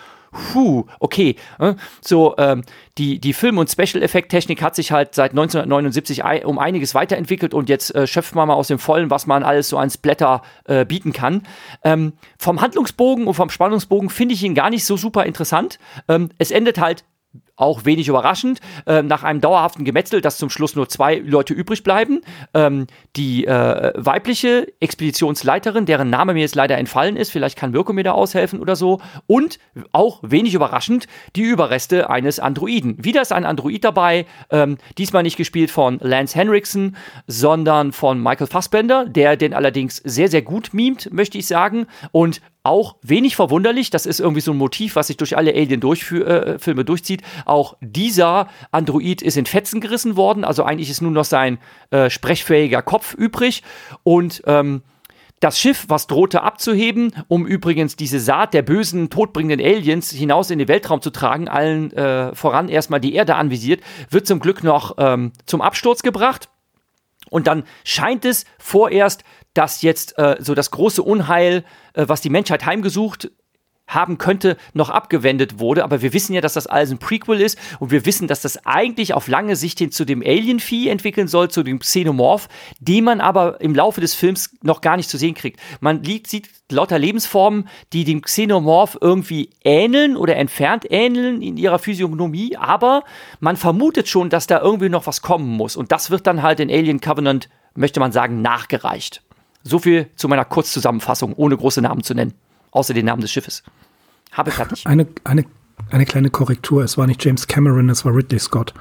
puh, 0.52 0.84
okay. 1.00 1.36
Ne? 1.58 1.76
So, 2.00 2.34
ähm, 2.36 2.62
die, 2.98 3.20
die 3.20 3.32
Film- 3.32 3.58
und 3.58 3.70
Special-Effekt-Technik 3.70 4.60
hat 4.60 4.74
sich 4.74 4.92
halt 4.92 5.14
seit 5.14 5.30
1979 5.30 6.22
um 6.44 6.58
einiges 6.58 6.94
weiterentwickelt 6.94 7.54
und 7.54 7.68
jetzt 7.68 7.94
äh, 7.94 8.06
schöpft 8.06 8.34
man 8.34 8.48
mal 8.48 8.54
aus 8.54 8.68
dem 8.68 8.78
Vollen, 8.78 9.10
was 9.10 9.26
man 9.26 9.44
alles 9.44 9.68
so 9.68 9.78
ans 9.78 9.96
Blätter 9.96 10.42
äh, 10.64 10.84
bieten 10.84 11.12
kann. 11.12 11.42
Ähm, 11.84 12.14
vom 12.38 12.60
Handlungsbogen 12.60 13.26
und 13.26 13.34
vom 13.34 13.50
Spannungsbogen 13.50 14.10
finde 14.10 14.34
ich 14.34 14.42
ihn 14.42 14.54
gar 14.54 14.70
nicht 14.70 14.84
so 14.84 14.96
super 14.96 15.24
interessant. 15.24 15.78
Ähm, 16.08 16.30
es 16.38 16.50
endet 16.50 16.78
halt 16.78 17.04
auch 17.56 17.84
wenig 17.84 18.08
überraschend, 18.08 18.60
äh, 18.86 19.02
nach 19.02 19.22
einem 19.22 19.40
dauerhaften 19.40 19.84
Gemetzel, 19.84 20.20
dass 20.20 20.38
zum 20.38 20.50
Schluss 20.50 20.76
nur 20.76 20.88
zwei 20.88 21.16
Leute 21.16 21.54
übrig 21.54 21.82
bleiben. 21.82 22.20
Ähm, 22.54 22.86
die 23.16 23.46
äh, 23.46 23.92
weibliche 23.96 24.68
Expeditionsleiterin, 24.80 25.86
deren 25.86 26.10
Name 26.10 26.34
mir 26.34 26.40
jetzt 26.40 26.54
leider 26.54 26.76
entfallen 26.76 27.16
ist, 27.16 27.30
vielleicht 27.30 27.56
kann 27.56 27.70
Mirko 27.70 27.92
mir 27.92 28.04
da 28.04 28.12
aushelfen 28.12 28.60
oder 28.60 28.76
so. 28.76 29.00
Und 29.26 29.58
auch 29.92 30.20
wenig 30.22 30.54
überraschend, 30.54 31.06
die 31.34 31.42
Überreste 31.42 32.10
eines 32.10 32.38
Androiden. 32.38 33.02
Wieder 33.02 33.22
ist 33.22 33.32
ein 33.32 33.44
Android 33.44 33.84
dabei, 33.84 34.26
ähm, 34.50 34.78
diesmal 34.98 35.22
nicht 35.22 35.36
gespielt 35.36 35.70
von 35.70 35.98
Lance 36.02 36.38
Henriksen, 36.38 36.96
sondern 37.26 37.92
von 37.92 38.22
Michael 38.22 38.46
Fassbender, 38.46 39.06
der 39.06 39.36
den 39.36 39.54
allerdings 39.54 39.96
sehr, 40.04 40.28
sehr 40.28 40.42
gut 40.42 40.74
mimt, 40.74 41.12
möchte 41.12 41.38
ich 41.38 41.46
sagen. 41.46 41.86
Und 42.12 42.40
auch 42.66 42.96
wenig 43.02 43.36
verwunderlich, 43.36 43.90
das 43.90 44.06
ist 44.06 44.20
irgendwie 44.20 44.40
so 44.40 44.52
ein 44.52 44.58
Motiv, 44.58 44.96
was 44.96 45.06
sich 45.06 45.16
durch 45.16 45.36
alle 45.36 45.52
Alien-Filme 45.52 46.80
äh, 46.80 46.84
durchzieht. 46.84 47.22
Auch 47.44 47.76
dieser 47.80 48.48
Android 48.70 49.22
ist 49.22 49.36
in 49.36 49.46
Fetzen 49.46 49.80
gerissen 49.80 50.16
worden, 50.16 50.44
also 50.44 50.64
eigentlich 50.64 50.90
ist 50.90 51.00
nur 51.00 51.10
noch 51.10 51.24
sein 51.24 51.58
äh, 51.90 52.10
sprechfähiger 52.10 52.82
Kopf 52.82 53.14
übrig. 53.14 53.62
Und 54.02 54.42
ähm, 54.46 54.82
das 55.40 55.58
Schiff, 55.60 55.84
was 55.88 56.06
drohte 56.06 56.42
abzuheben, 56.42 57.12
um 57.28 57.46
übrigens 57.46 57.96
diese 57.96 58.20
Saat 58.20 58.54
der 58.54 58.62
bösen, 58.62 59.10
todbringenden 59.10 59.64
Aliens 59.64 60.10
hinaus 60.10 60.50
in 60.50 60.58
den 60.58 60.68
Weltraum 60.68 61.02
zu 61.02 61.10
tragen, 61.10 61.48
allen 61.48 61.92
äh, 61.92 62.34
voran 62.34 62.68
erstmal 62.68 63.00
die 63.00 63.14
Erde 63.14 63.36
anvisiert, 63.36 63.82
wird 64.10 64.26
zum 64.26 64.40
Glück 64.40 64.64
noch 64.64 64.94
ähm, 64.98 65.32
zum 65.44 65.60
Absturz 65.60 66.02
gebracht. 66.02 66.48
Und 67.28 67.46
dann 67.46 67.64
scheint 67.84 68.24
es 68.24 68.44
vorerst, 68.58 69.24
dass 69.56 69.82
jetzt 69.82 70.18
äh, 70.18 70.36
so 70.38 70.54
das 70.54 70.70
große 70.70 71.02
Unheil, 71.02 71.64
äh, 71.94 72.04
was 72.08 72.20
die 72.20 72.30
Menschheit 72.30 72.66
heimgesucht 72.66 73.30
haben 73.88 74.18
könnte, 74.18 74.56
noch 74.74 74.90
abgewendet 74.90 75.58
wurde. 75.58 75.84
Aber 75.84 76.02
wir 76.02 76.12
wissen 76.12 76.34
ja, 76.34 76.40
dass 76.40 76.54
das 76.54 76.66
alles 76.66 76.90
ein 76.90 76.98
Prequel 76.98 77.40
ist 77.40 77.58
und 77.78 77.90
wir 77.90 78.04
wissen, 78.04 78.26
dass 78.26 78.42
das 78.42 78.66
eigentlich 78.66 79.14
auf 79.14 79.28
lange 79.28 79.56
Sicht 79.56 79.78
hin 79.78 79.92
zu 79.92 80.04
dem 80.04 80.22
Alien-Vieh 80.22 80.88
entwickeln 80.88 81.28
soll, 81.28 81.50
zu 81.50 81.62
dem 81.62 81.78
Xenomorph, 81.78 82.48
den 82.80 83.04
man 83.04 83.20
aber 83.20 83.60
im 83.60 83.74
Laufe 83.74 84.00
des 84.00 84.14
Films 84.14 84.50
noch 84.62 84.80
gar 84.80 84.96
nicht 84.96 85.08
zu 85.08 85.16
sehen 85.18 85.34
kriegt. 85.34 85.60
Man 85.80 86.02
sieht 86.04 86.48
lauter 86.70 86.98
Lebensformen, 86.98 87.68
die 87.92 88.04
dem 88.04 88.22
Xenomorph 88.22 88.98
irgendwie 89.00 89.50
ähneln 89.62 90.16
oder 90.16 90.36
entfernt 90.36 90.84
ähneln 90.90 91.40
in 91.40 91.56
ihrer 91.56 91.78
Physiognomie, 91.78 92.56
aber 92.56 93.04
man 93.38 93.56
vermutet 93.56 94.08
schon, 94.08 94.30
dass 94.30 94.48
da 94.48 94.60
irgendwie 94.60 94.88
noch 94.88 95.06
was 95.06 95.22
kommen 95.22 95.56
muss. 95.56 95.76
Und 95.76 95.92
das 95.92 96.10
wird 96.10 96.26
dann 96.26 96.42
halt 96.42 96.58
in 96.58 96.70
Alien 96.70 97.00
Covenant, 97.00 97.48
möchte 97.74 98.00
man 98.00 98.10
sagen, 98.10 98.42
nachgereicht. 98.42 99.22
So 99.68 99.78
viel 99.78 100.08
zu 100.16 100.28
meiner 100.28 100.44
Kurzzusammenfassung, 100.44 101.32
ohne 101.34 101.56
große 101.56 101.82
Namen 101.82 102.02
zu 102.02 102.14
nennen 102.14 102.34
außer 102.76 102.94
den 102.94 103.06
Namen 103.06 103.22
des 103.22 103.32
Schiffes. 103.32 103.62
Habe 104.32 104.50
ich 104.50 104.56
fertig. 104.56 104.86
Eine, 104.86 105.06
eine, 105.24 105.44
eine 105.90 106.04
kleine 106.04 106.30
Korrektur. 106.30 106.84
Es 106.84 106.98
war 106.98 107.06
nicht 107.06 107.24
James 107.24 107.46
Cameron, 107.46 107.88
es 107.88 108.04
war 108.04 108.14
Ridley 108.14 108.38
Scott. 108.38 108.74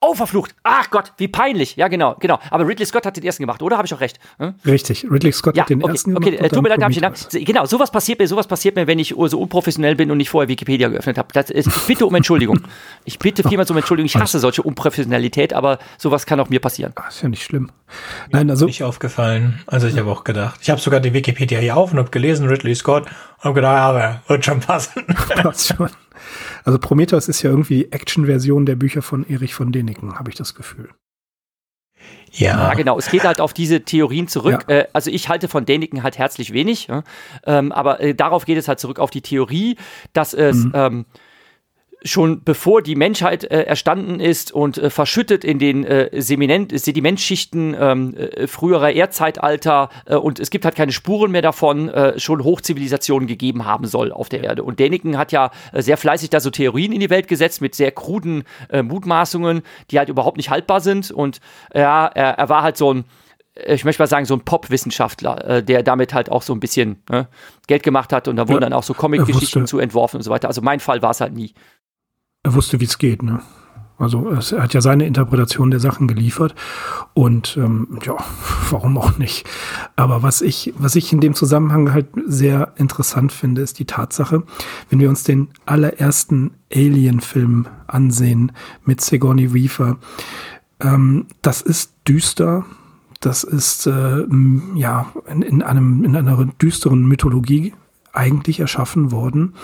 Oh, 0.00 0.14
verflucht. 0.14 0.54
Ach 0.62 0.90
Gott, 0.90 1.12
wie 1.16 1.26
peinlich. 1.26 1.74
Ja, 1.74 1.88
genau, 1.88 2.14
genau. 2.20 2.38
Aber 2.50 2.68
Ridley 2.68 2.86
Scott 2.86 3.04
hat 3.04 3.16
den 3.16 3.24
ersten 3.24 3.42
gemacht, 3.42 3.62
oder? 3.62 3.78
Habe 3.78 3.86
ich 3.86 3.92
auch 3.92 4.00
recht? 4.00 4.20
Hm? 4.38 4.54
Richtig, 4.64 5.04
Ridley 5.10 5.32
Scott 5.32 5.56
ja, 5.56 5.62
hat 5.62 5.70
den 5.70 5.82
okay, 5.82 5.90
ersten 5.90 6.16
okay, 6.16 6.30
gemacht. 6.30 6.44
Okay, 6.44 6.54
tut 6.54 6.62
mir 6.62 6.68
leid, 6.68 6.78
Prometheus. 6.78 7.28
Genau, 7.32 7.66
sowas 7.66 7.90
passiert 7.90 8.20
mir, 8.20 8.28
sowas 8.28 8.46
passiert 8.46 8.76
mir, 8.76 8.86
wenn 8.86 9.00
ich 9.00 9.16
so 9.16 9.40
unprofessionell 9.40 9.96
bin 9.96 10.12
und 10.12 10.18
nicht 10.18 10.30
vorher 10.30 10.48
Wikipedia 10.48 10.88
geöffnet 10.88 11.18
habe. 11.18 11.28
Ich 11.52 11.66
bitte 11.88 12.06
um 12.06 12.14
Entschuldigung. 12.14 12.60
Ich 13.06 13.18
bitte 13.18 13.42
vielmals 13.42 13.72
um 13.72 13.76
Entschuldigung. 13.76 14.06
Ich 14.06 14.14
hasse 14.14 14.38
solche 14.38 14.62
Unprofessionalität, 14.62 15.52
aber 15.52 15.80
sowas 15.96 16.26
kann 16.26 16.38
auch 16.38 16.48
mir 16.48 16.60
passieren. 16.60 16.92
Ach, 16.94 17.08
ist 17.08 17.22
ja 17.22 17.28
nicht 17.28 17.42
schlimm. 17.42 17.72
Nein, 18.30 18.50
also 18.50 18.66
nicht 18.66 18.84
aufgefallen. 18.84 19.60
Also 19.66 19.88
ich 19.88 19.98
habe 19.98 20.12
auch 20.12 20.22
gedacht. 20.22 20.60
Ich 20.62 20.70
habe 20.70 20.80
sogar 20.80 21.00
die 21.00 21.12
Wikipedia 21.12 21.58
hier 21.58 21.76
auf 21.76 21.90
und 21.90 21.98
habe 21.98 22.10
gelesen 22.10 22.46
Ridley 22.46 22.76
Scott 22.76 23.06
und 23.38 23.44
habe 23.44 23.54
gedacht, 23.54 23.78
aber 23.78 24.22
wird 24.28 24.44
schon 24.44 24.60
passen. 24.60 25.06
Passt 25.42 25.74
schon. 25.74 25.90
Also 26.64 26.78
Prometheus 26.78 27.28
ist 27.28 27.42
ja 27.42 27.50
irgendwie 27.50 27.88
Action-Version 27.90 28.66
der 28.66 28.76
Bücher 28.76 29.02
von 29.02 29.28
Erich 29.28 29.54
von 29.54 29.72
Däniken, 29.72 30.18
habe 30.18 30.30
ich 30.30 30.36
das 30.36 30.54
Gefühl. 30.54 30.90
Ja. 32.32 32.68
ja. 32.68 32.74
genau. 32.74 32.98
Es 32.98 33.10
geht 33.10 33.24
halt 33.24 33.40
auf 33.40 33.52
diese 33.52 33.82
Theorien 33.82 34.28
zurück. 34.28 34.64
Ja. 34.68 34.76
Äh, 34.76 34.88
also 34.92 35.10
ich 35.10 35.28
halte 35.28 35.48
von 35.48 35.64
Däniken 35.64 36.02
halt 36.02 36.18
herzlich 36.18 36.52
wenig, 36.52 36.86
ja? 36.88 37.02
ähm, 37.46 37.72
aber 37.72 38.00
äh, 38.00 38.14
darauf 38.14 38.44
geht 38.44 38.58
es 38.58 38.68
halt 38.68 38.80
zurück 38.80 38.98
auf 38.98 39.10
die 39.10 39.22
Theorie, 39.22 39.76
dass 40.12 40.34
es 40.34 40.64
mhm. 40.64 40.72
ähm, 40.74 41.06
schon 42.04 42.44
bevor 42.44 42.82
die 42.82 42.94
Menschheit 42.94 43.44
äh, 43.44 43.62
erstanden 43.62 44.20
ist 44.20 44.52
und 44.52 44.78
äh, 44.78 44.90
verschüttet 44.90 45.44
in 45.44 45.58
den 45.58 45.84
äh, 45.84 46.08
Sedimentschichten 46.20 47.76
ähm, 47.78 48.14
äh, 48.16 48.46
früherer 48.46 48.92
Erdzeitalter 48.92 49.88
äh, 50.06 50.14
und 50.14 50.38
es 50.38 50.50
gibt 50.50 50.64
halt 50.64 50.76
keine 50.76 50.92
Spuren 50.92 51.32
mehr 51.32 51.42
davon, 51.42 51.88
äh, 51.88 52.18
schon 52.18 52.44
Hochzivilisationen 52.44 53.26
gegeben 53.26 53.64
haben 53.64 53.86
soll 53.86 54.12
auf 54.12 54.28
der 54.28 54.44
Erde. 54.44 54.62
Und 54.62 54.78
Däniken 54.78 55.18
hat 55.18 55.32
ja 55.32 55.50
sehr 55.72 55.96
fleißig 55.96 56.30
da 56.30 56.40
so 56.40 56.50
Theorien 56.50 56.92
in 56.92 57.00
die 57.00 57.10
Welt 57.10 57.26
gesetzt 57.26 57.60
mit 57.60 57.74
sehr 57.74 57.90
kruden 57.90 58.44
Mutmaßungen, 58.72 59.62
die 59.90 59.98
halt 59.98 60.08
überhaupt 60.08 60.36
nicht 60.36 60.50
haltbar 60.50 60.80
sind. 60.80 61.10
Und 61.10 61.40
ja, 61.74 62.06
er, 62.06 62.38
er 62.38 62.48
war 62.48 62.62
halt 62.62 62.76
so 62.76 62.92
ein 62.92 63.04
ich 63.66 63.84
möchte 63.84 64.00
mal 64.00 64.06
sagen, 64.06 64.24
so 64.24 64.34
ein 64.34 64.42
Pop-Wissenschaftler, 64.42 65.62
der 65.62 65.82
damit 65.82 66.14
halt 66.14 66.30
auch 66.30 66.42
so 66.42 66.52
ein 66.52 66.60
bisschen 66.60 67.02
ne, 67.10 67.26
Geld 67.66 67.82
gemacht 67.82 68.12
hat 68.12 68.28
und 68.28 68.36
da 68.36 68.42
wurden 68.46 68.62
ja, 68.62 68.68
dann 68.68 68.72
auch 68.72 68.84
so 68.84 68.94
Comic-Geschichten 68.94 69.66
zu 69.66 69.80
entworfen 69.80 70.18
und 70.18 70.22
so 70.22 70.30
weiter. 70.30 70.46
Also 70.46 70.62
mein 70.62 70.78
Fall 70.78 71.02
war 71.02 71.10
es 71.10 71.20
halt 71.20 71.32
nie 71.32 71.54
er 72.48 72.54
wusste, 72.54 72.80
wie 72.80 72.86
es 72.86 72.98
geht. 72.98 73.22
Ne? 73.22 73.40
Also 73.98 74.28
er 74.28 74.62
hat 74.62 74.74
ja 74.74 74.80
seine 74.80 75.06
Interpretation 75.06 75.70
der 75.70 75.80
Sachen 75.80 76.06
geliefert 76.06 76.54
und 77.14 77.56
ähm, 77.56 77.98
ja, 78.04 78.16
warum 78.70 78.96
auch 78.96 79.18
nicht. 79.18 79.46
Aber 79.96 80.22
was 80.22 80.40
ich, 80.40 80.72
was 80.78 80.96
ich 80.96 81.12
in 81.12 81.20
dem 81.20 81.34
Zusammenhang 81.34 81.92
halt 81.92 82.06
sehr 82.26 82.72
interessant 82.76 83.32
finde, 83.32 83.62
ist 83.62 83.78
die 83.78 83.84
Tatsache, 83.84 84.44
wenn 84.88 85.00
wir 85.00 85.08
uns 85.08 85.24
den 85.24 85.48
allerersten 85.66 86.52
Alien-Film 86.72 87.66
ansehen 87.86 88.52
mit 88.84 89.00
Sigourney 89.00 89.52
Weaver, 89.52 89.98
ähm, 90.80 91.26
das 91.42 91.60
ist 91.60 91.92
düster, 92.06 92.64
das 93.20 93.42
ist 93.42 93.86
äh, 93.86 94.24
ja 94.76 95.06
in, 95.28 95.42
in, 95.42 95.62
einem 95.62 96.04
in 96.04 96.14
einer 96.14 96.44
düsteren 96.62 97.04
Mythologie 97.06 97.74
eigentlich 98.12 98.60
erschaffen 98.60 99.10
worden 99.10 99.54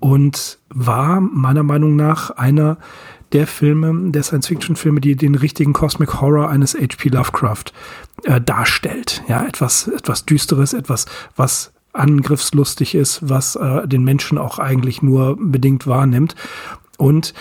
und 0.00 0.58
war 0.70 1.20
meiner 1.20 1.62
Meinung 1.62 1.96
nach 1.96 2.30
einer 2.30 2.78
der 3.32 3.46
Filme, 3.46 4.10
der 4.10 4.22
Science-Fiction-Filme, 4.22 5.00
die 5.00 5.14
den 5.14 5.36
richtigen 5.36 5.72
Cosmic 5.72 6.20
Horror 6.20 6.48
eines 6.48 6.74
H.P. 6.74 7.10
Lovecraft 7.10 7.66
äh, 8.24 8.40
darstellt. 8.40 9.22
Ja, 9.28 9.46
etwas, 9.46 9.86
etwas 9.86 10.26
Düsteres, 10.26 10.72
etwas, 10.72 11.06
was 11.36 11.72
angriffslustig 11.92 12.94
ist, 12.94 13.20
was 13.28 13.56
äh, 13.56 13.86
den 13.86 14.02
Menschen 14.02 14.38
auch 14.38 14.58
eigentlich 14.58 15.02
nur 15.02 15.36
bedingt 15.38 15.86
wahrnimmt. 15.86 16.34
Und 16.98 17.34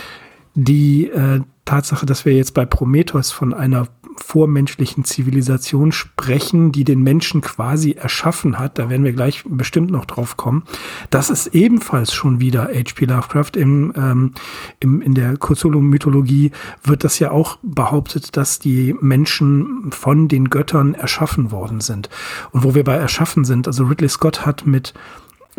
die 0.53 1.07
äh, 1.09 1.41
Tatsache, 1.65 2.05
dass 2.05 2.25
wir 2.25 2.33
jetzt 2.33 2.53
bei 2.53 2.65
Prometheus 2.65 3.31
von 3.31 3.53
einer 3.53 3.87
vormenschlichen 4.19 5.03
Zivilisation 5.03 5.91
sprechen, 5.91 6.71
die 6.71 6.83
den 6.83 7.01
Menschen 7.01 7.41
quasi 7.41 7.91
erschaffen 7.91 8.59
hat, 8.59 8.77
da 8.77 8.89
werden 8.89 9.03
wir 9.03 9.13
gleich 9.13 9.43
bestimmt 9.47 9.91
noch 9.91 10.05
drauf 10.05 10.37
kommen, 10.37 10.63
das 11.09 11.29
ist 11.29 11.47
ebenfalls 11.47 12.13
schon 12.13 12.39
wieder 12.39 12.65
H.P. 12.65 13.05
Lovecraft. 13.05 13.51
Im, 13.55 13.93
ähm, 13.95 14.33
im, 14.79 15.01
in 15.01 15.15
der 15.15 15.37
Cthulhu-Mythologie 15.37 16.51
wird 16.83 17.03
das 17.03 17.19
ja 17.19 17.31
auch 17.31 17.57
behauptet, 17.61 18.37
dass 18.37 18.59
die 18.59 18.95
Menschen 19.01 19.91
von 19.91 20.27
den 20.27 20.49
Göttern 20.49 20.93
erschaffen 20.93 21.51
worden 21.51 21.81
sind. 21.81 22.09
Und 22.51 22.63
wo 22.63 22.75
wir 22.75 22.83
bei 22.83 22.95
erschaffen 22.95 23.45
sind, 23.45 23.67
also 23.67 23.85
Ridley 23.85 24.09
Scott 24.09 24.45
hat 24.45 24.65
mit 24.65 24.93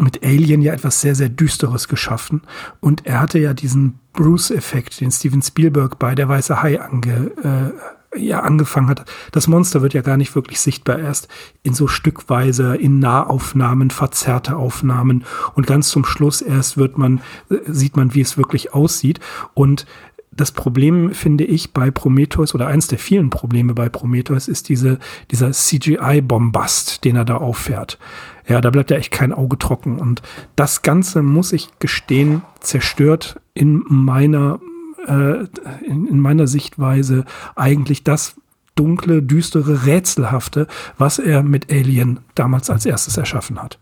mit 0.00 0.24
Alien 0.24 0.62
ja 0.62 0.72
etwas 0.72 1.00
sehr, 1.00 1.14
sehr 1.14 1.28
Düsteres 1.28 1.86
geschaffen. 1.86 2.42
Und 2.80 3.06
er 3.06 3.20
hatte 3.20 3.38
ja 3.38 3.54
diesen 3.54 3.98
Bruce-Effekt, 4.12 5.00
den 5.00 5.10
Steven 5.10 5.42
Spielberg 5.42 5.98
bei 5.98 6.14
Der 6.14 6.28
Weiße 6.28 6.62
Hai 6.62 6.80
ange, 6.80 7.32
äh, 7.42 7.99
ja 8.16 8.40
angefangen 8.40 8.88
hat. 8.88 9.04
Das 9.32 9.46
Monster 9.46 9.82
wird 9.82 9.94
ja 9.94 10.02
gar 10.02 10.16
nicht 10.16 10.34
wirklich 10.34 10.60
sichtbar 10.60 10.98
erst 10.98 11.28
in 11.62 11.74
so 11.74 11.86
Stückweise, 11.86 12.74
in 12.76 12.98
Nahaufnahmen, 12.98 13.90
verzerrte 13.90 14.56
Aufnahmen 14.56 15.24
und 15.54 15.66
ganz 15.66 15.90
zum 15.90 16.04
Schluss 16.04 16.42
erst 16.42 16.76
wird 16.76 16.98
man, 16.98 17.20
äh, 17.50 17.56
sieht 17.66 17.96
man, 17.96 18.14
wie 18.14 18.20
es 18.20 18.36
wirklich 18.36 18.74
aussieht 18.74 19.20
und 19.54 19.86
das 20.32 20.52
Problem 20.52 21.12
finde 21.12 21.44
ich 21.44 21.72
bei 21.72 21.90
Prometheus 21.90 22.54
oder 22.54 22.68
eins 22.68 22.86
der 22.86 22.98
vielen 22.98 23.30
Probleme 23.30 23.74
bei 23.74 23.88
Prometheus 23.88 24.48
ist 24.48 24.68
diese, 24.68 24.98
dieser 25.30 25.50
CGI-Bombast, 25.50 27.04
den 27.04 27.16
er 27.16 27.24
da 27.24 27.36
auffährt. 27.36 27.98
Ja, 28.46 28.60
da 28.60 28.70
bleibt 28.70 28.90
ja 28.90 28.96
echt 28.96 29.10
kein 29.10 29.32
Auge 29.32 29.58
trocken. 29.58 29.98
Und 29.98 30.22
das 30.54 30.82
Ganze, 30.82 31.22
muss 31.22 31.52
ich 31.52 31.68
gestehen, 31.80 32.42
zerstört 32.60 33.40
in 33.54 33.84
meiner 33.88 34.60
äh, 35.06 35.46
in, 35.84 36.06
in 36.06 36.20
meiner 36.20 36.46
Sichtweise 36.46 37.24
eigentlich 37.56 38.04
das 38.04 38.36
dunkle, 38.74 39.22
düstere, 39.22 39.86
rätselhafte, 39.86 40.66
was 40.96 41.18
er 41.18 41.42
mit 41.42 41.70
Alien 41.70 42.20
damals 42.34 42.70
als 42.70 42.86
erstes 42.86 43.16
erschaffen 43.16 43.62
hat. 43.62 43.78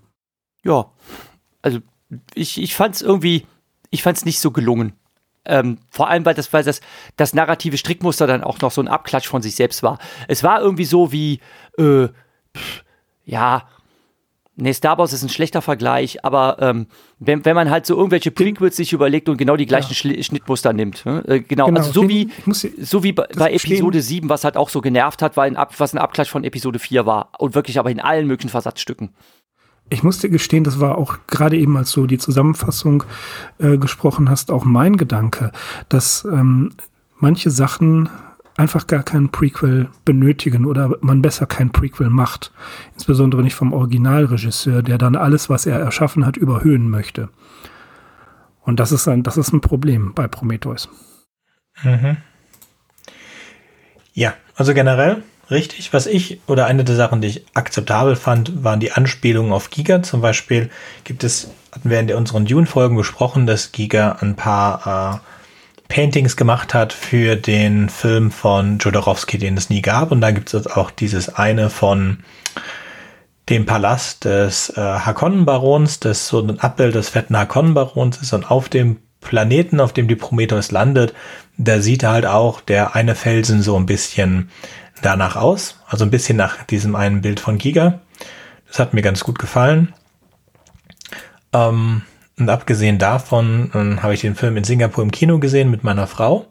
Ja, 0.64 0.90
also 1.62 1.80
ich, 2.34 2.60
ich 2.60 2.74
fand 2.74 2.96
es 2.96 3.02
irgendwie, 3.02 3.46
ich 3.90 4.02
fand 4.02 4.16
es 4.16 4.24
nicht 4.24 4.40
so 4.40 4.50
gelungen. 4.50 4.92
Ähm, 5.44 5.78
vor 5.90 6.08
allem, 6.08 6.26
weil 6.26 6.34
das, 6.34 6.52
weil 6.52 6.64
das, 6.64 6.80
das 7.16 7.32
narrative 7.32 7.78
Strickmuster 7.78 8.26
dann 8.26 8.44
auch 8.44 8.60
noch 8.60 8.70
so 8.70 8.82
ein 8.82 8.88
Abklatsch 8.88 9.28
von 9.28 9.40
sich 9.40 9.54
selbst 9.54 9.82
war. 9.82 9.98
Es 10.26 10.42
war 10.42 10.60
irgendwie 10.60 10.84
so 10.84 11.12
wie, 11.12 11.40
äh, 11.78 12.08
ja, 13.24 13.68
Nee, 14.60 14.72
Star 14.72 14.98
Wars 14.98 15.12
ist 15.12 15.22
ein 15.22 15.28
schlechter 15.28 15.62
Vergleich, 15.62 16.24
aber 16.24 16.56
ähm, 16.60 16.88
wenn, 17.20 17.44
wenn 17.44 17.54
man 17.54 17.70
halt 17.70 17.86
so 17.86 17.96
irgendwelche 17.96 18.32
Prequels 18.32 18.74
sich 18.74 18.92
überlegt 18.92 19.28
und 19.28 19.36
genau 19.36 19.56
die 19.56 19.66
gleichen 19.66 19.92
ja. 19.92 20.22
Schnittmuster 20.22 20.72
nimmt. 20.72 21.06
Ne? 21.06 21.22
Äh, 21.28 21.40
genau. 21.40 21.66
genau, 21.66 21.78
also 21.78 21.92
so 21.92 22.08
wie, 22.08 22.28
so 22.80 23.04
wie 23.04 23.12
bei, 23.12 23.28
bei 23.36 23.52
Episode 23.52 24.02
7, 24.02 24.28
was 24.28 24.42
halt 24.42 24.56
auch 24.56 24.68
so 24.68 24.80
genervt 24.80 25.22
hat, 25.22 25.36
weil 25.36 25.48
ein 25.48 25.56
Ab, 25.56 25.74
was 25.78 25.94
ein 25.94 25.98
Abklatsch 25.98 26.30
von 26.30 26.42
Episode 26.42 26.80
4 26.80 27.06
war. 27.06 27.30
Und 27.38 27.54
wirklich 27.54 27.78
aber 27.78 27.90
in 27.92 28.00
allen 28.00 28.26
möglichen 28.26 28.50
Versatzstücken. 28.50 29.10
Ich 29.90 30.02
musste 30.02 30.28
gestehen, 30.28 30.64
das 30.64 30.80
war 30.80 30.98
auch 30.98 31.18
gerade 31.28 31.56
eben, 31.56 31.76
als 31.76 31.92
du 31.92 32.08
die 32.08 32.18
Zusammenfassung 32.18 33.04
äh, 33.58 33.78
gesprochen 33.78 34.28
hast, 34.28 34.50
auch 34.50 34.64
mein 34.64 34.96
Gedanke, 34.96 35.52
dass 35.88 36.26
ähm, 36.30 36.72
manche 37.16 37.50
Sachen 37.50 38.08
einfach 38.58 38.88
gar 38.88 39.04
keinen 39.04 39.30
Prequel 39.30 39.88
benötigen 40.04 40.66
oder 40.66 40.96
man 41.00 41.22
besser 41.22 41.46
kein 41.46 41.70
Prequel 41.70 42.10
macht. 42.10 42.52
Insbesondere 42.94 43.42
nicht 43.42 43.54
vom 43.54 43.72
Originalregisseur, 43.72 44.82
der 44.82 44.98
dann 44.98 45.16
alles, 45.16 45.48
was 45.48 45.64
er 45.64 45.78
erschaffen 45.78 46.26
hat, 46.26 46.36
überhöhen 46.36 46.90
möchte. 46.90 47.28
Und 48.62 48.80
das 48.80 48.92
ist 48.92 49.06
ein, 49.06 49.22
das 49.22 49.36
ist 49.36 49.52
ein 49.52 49.60
Problem 49.60 50.12
bei 50.12 50.26
Prometheus. 50.26 50.88
Mhm. 51.84 52.16
Ja, 54.12 54.34
also 54.56 54.74
generell 54.74 55.22
richtig. 55.50 55.92
Was 55.92 56.06
ich 56.08 56.40
oder 56.48 56.66
eine 56.66 56.82
der 56.82 56.96
Sachen, 56.96 57.20
die 57.20 57.28
ich 57.28 57.46
akzeptabel 57.54 58.16
fand, 58.16 58.64
waren 58.64 58.80
die 58.80 58.90
Anspielungen 58.90 59.52
auf 59.52 59.70
Giga. 59.70 60.02
Zum 60.02 60.20
Beispiel 60.20 60.68
gibt 61.04 61.22
es, 61.22 61.52
hatten 61.70 61.90
wir 61.90 62.00
in 62.00 62.12
unseren 62.12 62.44
Dune-Folgen 62.44 62.96
gesprochen, 62.96 63.46
dass 63.46 63.70
Giga 63.70 64.16
ein 64.20 64.34
paar 64.34 65.22
äh, 65.22 65.37
Paintings 65.88 66.36
gemacht 66.36 66.74
hat 66.74 66.92
für 66.92 67.36
den 67.36 67.88
Film 67.88 68.30
von 68.30 68.78
Jodorowsky, 68.78 69.38
den 69.38 69.56
es 69.56 69.70
nie 69.70 69.82
gab. 69.82 70.12
Und 70.12 70.20
da 70.20 70.30
gibt 70.30 70.52
es 70.52 70.66
auch 70.66 70.90
dieses 70.90 71.34
eine 71.34 71.70
von 71.70 72.18
dem 73.48 73.64
Palast 73.64 74.24
des 74.24 74.70
äh, 74.70 74.80
Hakonnen-Barons, 74.80 76.00
das 76.00 76.28
so 76.28 76.40
ein 76.40 76.60
Abbild 76.60 76.94
des 76.94 77.08
fetten 77.08 77.36
Hakonnen-Barons 77.36 78.18
ist 78.18 78.32
und 78.34 78.50
auf 78.50 78.68
dem 78.68 78.98
Planeten, 79.20 79.80
auf 79.80 79.92
dem 79.92 80.06
die 80.06 80.16
Prometheus 80.16 80.70
landet, 80.70 81.14
da 81.56 81.80
sieht 81.80 82.04
halt 82.04 82.26
auch 82.26 82.60
der 82.60 82.94
eine 82.94 83.14
Felsen 83.14 83.62
so 83.62 83.76
ein 83.76 83.86
bisschen 83.86 84.50
danach 85.02 85.36
aus, 85.36 85.80
also 85.88 86.04
ein 86.04 86.10
bisschen 86.10 86.36
nach 86.36 86.62
diesem 86.64 86.94
einen 86.94 87.22
Bild 87.22 87.40
von 87.40 87.58
Giga. 87.58 88.00
Das 88.68 88.78
hat 88.78 88.94
mir 88.94 89.02
ganz 89.02 89.24
gut 89.24 89.38
gefallen. 89.38 89.94
Ähm, 91.52 92.02
und 92.38 92.48
abgesehen 92.48 92.98
davon 92.98 93.70
äh, 93.74 94.00
habe 94.00 94.14
ich 94.14 94.20
den 94.20 94.34
Film 94.34 94.56
in 94.56 94.64
Singapur 94.64 95.02
im 95.02 95.10
Kino 95.10 95.38
gesehen 95.38 95.70
mit 95.70 95.84
meiner 95.84 96.06
Frau. 96.06 96.46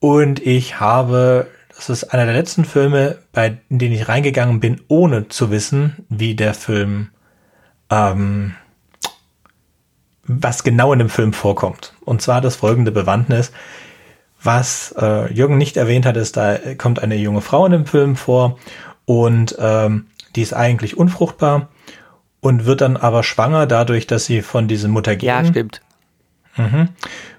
Und 0.00 0.44
ich 0.44 0.80
habe, 0.80 1.48
das 1.74 1.90
ist 1.90 2.04
einer 2.04 2.24
der 2.24 2.34
letzten 2.34 2.64
Filme, 2.64 3.18
bei 3.32 3.58
denen 3.68 3.94
ich 3.94 4.08
reingegangen 4.08 4.60
bin, 4.60 4.80
ohne 4.88 5.28
zu 5.28 5.50
wissen, 5.50 6.06
wie 6.08 6.34
der 6.34 6.54
Film, 6.54 7.08
ähm, 7.90 8.54
was 10.24 10.62
genau 10.62 10.92
in 10.92 11.00
dem 11.00 11.08
Film 11.08 11.32
vorkommt. 11.32 11.94
Und 12.04 12.22
zwar 12.22 12.40
das 12.40 12.56
folgende 12.56 12.92
Bewandtnis. 12.92 13.52
Was 14.40 14.94
äh, 14.98 15.32
Jürgen 15.32 15.58
nicht 15.58 15.76
erwähnt 15.76 16.06
hat, 16.06 16.16
ist, 16.16 16.36
da 16.36 16.56
kommt 16.76 17.02
eine 17.02 17.16
junge 17.16 17.40
Frau 17.40 17.66
in 17.66 17.72
dem 17.72 17.86
Film 17.86 18.14
vor 18.14 18.56
und 19.04 19.56
ähm, 19.58 20.06
die 20.36 20.42
ist 20.42 20.52
eigentlich 20.52 20.96
unfruchtbar 20.96 21.68
und 22.40 22.66
wird 22.66 22.80
dann 22.80 22.96
aber 22.96 23.22
schwanger 23.22 23.66
dadurch, 23.66 24.06
dass 24.06 24.26
sie 24.26 24.42
von 24.42 24.68
diesem 24.68 24.92
Mutagen. 24.92 25.26
Ja, 25.26 25.44
stimmt. 25.44 25.80
Mhm. 26.56 26.90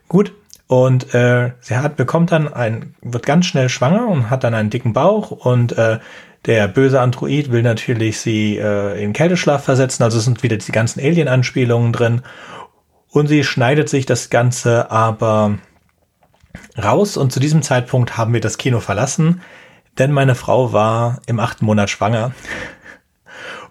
Gut. 0.07 0.33
Und 0.67 1.15
äh, 1.15 1.53
sie 1.61 1.77
hat 1.77 1.95
bekommt 1.95 2.31
dann 2.31 2.51
ein, 2.53 2.93
wird 3.01 3.25
ganz 3.25 3.47
schnell 3.47 3.69
schwanger 3.69 4.07
und 4.07 4.29
hat 4.29 4.43
dann 4.43 4.53
einen 4.53 4.69
dicken 4.69 4.93
Bauch 4.93 5.31
und 5.31 5.75
äh, 5.77 5.97
der 6.45 6.67
böse 6.67 7.01
Android 7.01 7.51
will 7.51 7.63
natürlich 7.63 8.19
sie 8.19 8.57
äh, 8.57 9.03
in 9.03 9.13
Kälteschlaf 9.13 9.63
versetzen, 9.63 10.03
also 10.03 10.19
sind 10.19 10.43
wieder 10.43 10.57
die 10.57 10.71
ganzen 10.71 10.99
Alien-Anspielungen 11.01 11.91
drin. 11.91 12.21
Und 13.09 13.27
sie 13.27 13.43
schneidet 13.43 13.89
sich 13.89 14.05
das 14.05 14.29
Ganze 14.29 14.91
aber 14.91 15.57
raus 16.77 17.17
und 17.17 17.31
zu 17.31 17.39
diesem 17.39 17.61
Zeitpunkt 17.61 18.17
haben 18.17 18.33
wir 18.33 18.41
das 18.41 18.57
Kino 18.57 18.79
verlassen, 18.79 19.41
denn 19.97 20.11
meine 20.11 20.35
Frau 20.35 20.71
war 20.71 21.19
im 21.25 21.39
achten 21.39 21.65
Monat 21.65 21.89
schwanger. 21.89 22.31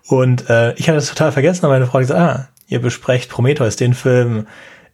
Und 0.09 0.49
äh, 0.49 0.73
ich 0.75 0.89
hatte 0.89 0.97
das 0.97 1.09
total 1.09 1.33
vergessen, 1.33 1.65
aber 1.65 1.75
meine 1.75 1.87
Frau 1.87 1.95
hat 1.95 2.01
gesagt, 2.01 2.21
ah, 2.21 2.49
ihr 2.67 2.81
besprecht 2.81 3.31
Prometheus, 3.31 3.77
den 3.77 3.93
Film, 3.93 4.47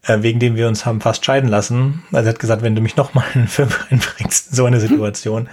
äh, 0.03 0.19
wegen 0.21 0.41
dem 0.41 0.57
wir 0.57 0.67
uns 0.67 0.85
haben 0.85 1.01
fast 1.01 1.25
scheiden 1.25 1.49
lassen. 1.49 2.03
Also 2.13 2.25
sie 2.25 2.31
hat 2.31 2.41
gesagt, 2.41 2.63
wenn 2.63 2.75
du 2.75 2.83
mich 2.83 2.97
noch 2.97 3.15
mal 3.15 3.25
in 3.33 3.43
einen 3.43 3.49
Film 3.49 3.69
reinbringst, 3.91 4.55
so 4.55 4.65
eine 4.65 4.81
Situation, 4.81 5.49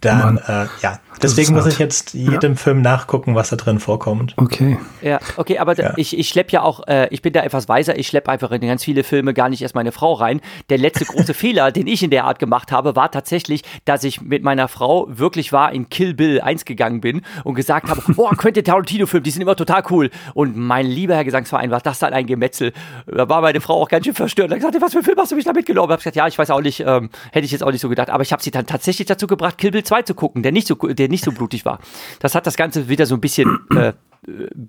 dann, 0.00 0.38
äh, 0.38 0.66
ja. 0.82 0.98
Deswegen 1.22 1.54
muss 1.54 1.66
ich 1.66 1.78
jetzt 1.78 2.14
jedem 2.14 2.52
ja. 2.52 2.56
Film 2.56 2.80
nachgucken, 2.80 3.34
was 3.34 3.50
da 3.50 3.56
drin 3.56 3.78
vorkommt. 3.78 4.32
Okay. 4.38 4.78
Ja, 5.02 5.18
okay, 5.36 5.58
aber 5.58 5.76
ja. 5.76 5.92
ich, 5.96 6.18
ich 6.18 6.28
schlepp 6.30 6.50
ja 6.50 6.62
auch, 6.62 6.86
äh, 6.86 7.08
ich 7.10 7.20
bin 7.20 7.34
da 7.34 7.42
etwas 7.42 7.68
weiser, 7.68 7.98
ich 7.98 8.06
schlepp 8.06 8.28
einfach 8.28 8.50
in 8.52 8.62
ganz 8.62 8.84
viele 8.84 9.04
Filme 9.04 9.34
gar 9.34 9.50
nicht 9.50 9.60
erst 9.60 9.74
meine 9.74 9.92
Frau 9.92 10.14
rein. 10.14 10.40
Der 10.70 10.78
letzte 10.78 11.04
große 11.04 11.34
Fehler, 11.34 11.72
den 11.72 11.86
ich 11.86 12.02
in 12.02 12.10
der 12.10 12.24
Art 12.24 12.38
gemacht 12.38 12.72
habe, 12.72 12.96
war 12.96 13.10
tatsächlich, 13.10 13.62
dass 13.84 14.02
ich 14.04 14.22
mit 14.22 14.42
meiner 14.42 14.68
Frau 14.68 15.06
wirklich 15.10 15.52
war 15.52 15.72
in 15.72 15.90
Kill 15.90 16.14
Bill 16.14 16.40
1 16.40 16.64
gegangen 16.64 17.02
bin 17.02 17.20
und 17.44 17.54
gesagt 17.54 17.90
habe, 17.90 18.00
boah, 18.14 18.34
Quentin 18.34 18.64
Tarantino-Film, 18.64 19.22
die 19.22 19.30
sind 19.30 19.42
immer 19.42 19.56
total 19.56 19.82
cool. 19.90 20.10
Und 20.32 20.56
mein 20.56 20.86
lieber 20.86 21.16
Herr 21.16 21.24
Gesangsverein, 21.24 21.70
war 21.70 21.80
das 21.80 21.98
dann 21.98 22.14
ein 22.14 22.26
Gemetzel. 22.26 22.72
Da 23.06 23.28
war 23.28 23.42
meine 23.42 23.60
Frau 23.60 23.82
auch 23.82 23.88
ganz 23.88 24.06
schön 24.06 24.14
verstört. 24.14 24.50
Da 24.50 24.56
gesagt, 24.56 24.76
was 24.80 24.92
für 24.92 25.00
ein 25.00 25.04
Film 25.04 25.18
hast 25.18 25.32
du 25.32 25.36
mich 25.36 25.44
da 25.44 25.52
mitgenommen? 25.52 25.88
Ich 25.88 25.92
habe 25.92 25.98
gesagt, 25.98 26.16
ja, 26.16 26.26
ich 26.26 26.38
weiß 26.38 26.50
auch 26.50 26.62
nicht, 26.62 26.80
ähm, 26.80 27.10
hätte 27.32 27.44
ich 27.44 27.52
jetzt 27.52 27.62
auch 27.62 27.72
nicht 27.72 27.82
so 27.82 27.90
gedacht, 27.90 28.08
aber 28.08 28.22
ich 28.22 28.32
habe 28.32 28.42
sie 28.42 28.50
dann 28.50 28.66
tatsächlich 28.66 29.06
dazu 29.06 29.26
gebracht, 29.26 29.58
Kill 29.58 29.70
Bill 29.70 29.82
2 29.90 30.02
zu 30.02 30.14
gucken, 30.14 30.44
der 30.44 30.52
nicht 30.52 30.68
so, 30.68 30.76
der 30.76 31.08
nicht 31.08 31.24
so 31.24 31.32
blutig 31.32 31.64
war. 31.64 31.80
Das 32.20 32.36
hat 32.36 32.46
das 32.46 32.56
Ganze 32.56 32.88
wieder 32.88 33.06
so 33.06 33.16
ein 33.16 33.20
bisschen 33.20 33.58
äh, 33.74 33.92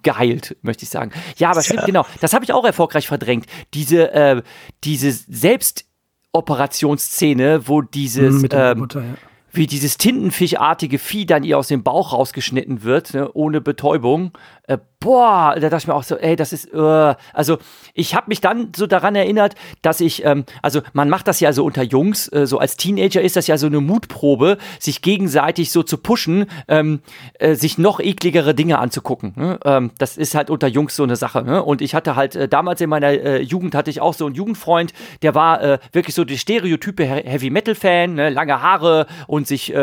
geheilt, 0.02 0.58
möchte 0.64 0.84
ich 0.84 0.90
sagen. 0.90 1.12
Ja, 1.38 1.52
aber 1.52 1.62
stimmt, 1.62 1.82
ja. 1.82 1.86
genau. 1.86 2.08
Das 2.22 2.34
habe 2.34 2.44
ich 2.44 2.52
auch 2.54 2.66
erfolgreich 2.66 3.06
verdrängt. 3.08 3.46
Diese, 3.76 4.12
äh, 4.14 4.42
diese 4.84 5.12
Selbstoperationsszene, 5.12 7.68
wo 7.68 7.84
dieses, 7.84 8.44
ähm, 8.52 8.80
Mutter, 8.80 9.02
ja. 9.02 9.14
wie 9.52 9.68
dieses 9.68 9.98
Tintenfischartige 9.98 10.98
Vieh 10.98 11.28
dann 11.28 11.44
ihr 11.44 11.60
aus 11.60 11.68
dem 11.68 11.84
Bauch 11.84 12.14
rausgeschnitten 12.14 12.82
wird, 12.82 13.14
ne, 13.14 13.32
ohne 13.32 13.62
Betäubung. 13.62 14.32
Äh, 14.72 14.78
boah, 15.02 15.56
da 15.56 15.70
dachte 15.70 15.78
ich 15.84 15.88
mir 15.88 15.96
auch 15.96 16.04
so, 16.04 16.16
ey, 16.16 16.36
das 16.36 16.54
ist, 16.54 16.74
uh. 16.74 17.16
also 17.34 17.58
ich 17.94 18.16
habe 18.16 18.28
mich 18.30 18.40
dann 18.40 18.72
so 18.74 18.88
daran 18.88 19.16
erinnert, 19.16 19.56
dass 19.82 20.00
ich, 20.00 20.24
ähm, 20.24 20.46
also 20.62 20.82
man 20.94 21.10
macht 21.10 21.28
das 21.28 21.40
ja 21.40 21.52
so 21.52 21.66
unter 21.66 21.84
Jungs, 21.84 22.28
äh, 22.30 22.46
so 22.46 22.60
als 22.60 22.78
Teenager 22.78 23.22
ist 23.22 23.36
das 23.36 23.48
ja 23.48 23.58
so 23.58 23.68
eine 23.68 23.82
Mutprobe, 23.82 24.58
sich 24.80 25.02
gegenseitig 25.02 25.72
so 25.72 25.84
zu 25.84 25.98
pushen, 25.98 26.46
ähm, 26.68 27.02
äh, 27.40 27.56
sich 27.56 27.78
noch 27.78 28.00
ekligere 28.00 28.54
Dinge 28.54 28.80
anzugucken. 28.80 29.34
Ne? 29.36 29.60
Ähm, 29.66 29.92
das 29.98 30.18
ist 30.18 30.36
halt 30.36 30.50
unter 30.50 30.68
Jungs 30.68 30.96
so 30.96 31.04
eine 31.04 31.16
Sache. 31.16 31.42
Ne? 31.42 31.64
Und 31.64 31.82
ich 31.82 31.96
hatte 31.96 32.16
halt 32.16 32.36
äh, 32.36 32.48
damals 32.48 32.80
in 32.80 32.90
meiner 32.90 33.10
äh, 33.10 33.42
Jugend 33.42 33.74
hatte 33.74 33.90
ich 33.90 34.02
auch 34.02 34.14
so 34.14 34.28
einen 34.28 34.36
Jugendfreund, 34.36 34.94
der 35.24 35.34
war 35.34 35.62
äh, 35.64 35.80
wirklich 35.92 36.16
so 36.16 36.24
der 36.24 36.38
stereotype 36.38 37.04
Heavy 37.04 37.50
Metal 37.50 37.74
Fan, 37.74 38.14
ne? 38.14 38.30
lange 38.30 38.62
Haare 38.62 39.08
und 39.28 39.48
sich 39.48 39.74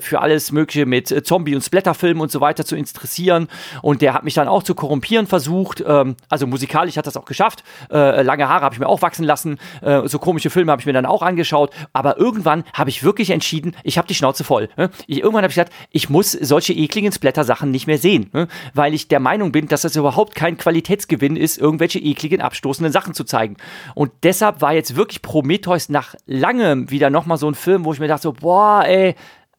für 0.00 0.20
alles 0.20 0.52
Mögliche 0.52 0.86
mit 0.86 1.26
Zombie 1.26 1.54
und 1.54 1.62
Splatterfilmen 1.62 2.20
und 2.20 2.32
so 2.32 2.40
weiter 2.40 2.64
zu 2.64 2.76
interessieren. 2.76 3.48
Und 3.82 4.02
der 4.02 4.14
hat 4.14 4.24
mich 4.26 4.34
dann 4.34 4.48
auch 4.48 4.62
zu 4.62 4.74
korrumpieren 4.74 5.26
versucht. 5.26 5.82
Ähm, 5.86 6.16
also 6.28 6.46
musikalisch 6.46 6.98
hat 6.98 7.06
das 7.06 7.16
auch 7.16 7.24
geschafft. 7.24 7.64
Äh, 7.90 8.22
lange 8.22 8.48
Haare 8.48 8.62
habe 8.64 8.74
ich 8.74 8.78
mir 8.78 8.88
auch 8.88 9.00
wachsen 9.00 9.24
lassen. 9.24 9.58
Äh, 9.80 10.06
so 10.06 10.18
komische 10.18 10.50
Filme 10.50 10.70
habe 10.72 10.80
ich 10.80 10.86
mir 10.86 10.92
dann 10.92 11.06
auch 11.06 11.22
angeschaut. 11.22 11.72
Aber 11.94 12.18
irgendwann 12.18 12.64
habe 12.74 12.90
ich 12.90 13.02
wirklich 13.02 13.30
entschieden, 13.30 13.74
ich 13.82 13.96
habe 13.96 14.06
die 14.06 14.14
Schnauze 14.14 14.44
voll. 14.44 14.68
Ne? 14.76 14.90
Ich, 15.06 15.18
irgendwann 15.18 15.42
habe 15.42 15.50
ich 15.50 15.56
gesagt, 15.56 15.72
ich 15.90 16.10
muss 16.10 16.32
solche 16.32 16.74
ekligen 16.74 17.12
Splatter-Sachen 17.12 17.70
nicht 17.70 17.86
mehr 17.86 17.98
sehen. 17.98 18.28
Ne? 18.34 18.48
Weil 18.74 18.92
ich 18.92 19.08
der 19.08 19.20
Meinung 19.20 19.52
bin, 19.52 19.68
dass 19.68 19.82
das 19.82 19.96
überhaupt 19.96 20.34
kein 20.34 20.58
Qualitätsgewinn 20.58 21.36
ist, 21.36 21.56
irgendwelche 21.56 21.98
ekligen, 21.98 22.42
abstoßenden 22.42 22.92
Sachen 22.92 23.14
zu 23.14 23.24
zeigen. 23.24 23.56
Und 23.94 24.12
deshalb 24.22 24.60
war 24.60 24.74
jetzt 24.74 24.96
wirklich 24.96 25.22
Prometheus 25.22 25.88
nach 25.88 26.14
langem 26.26 26.90
wieder 26.90 27.08
nochmal 27.08 27.38
so 27.38 27.48
ein 27.48 27.54
Film, 27.54 27.84
wo 27.84 27.92
ich 27.92 28.00
mir 28.00 28.08
dachte, 28.08 28.24
so, 28.24 28.32
boah, 28.32 28.84
ey, 28.84 29.14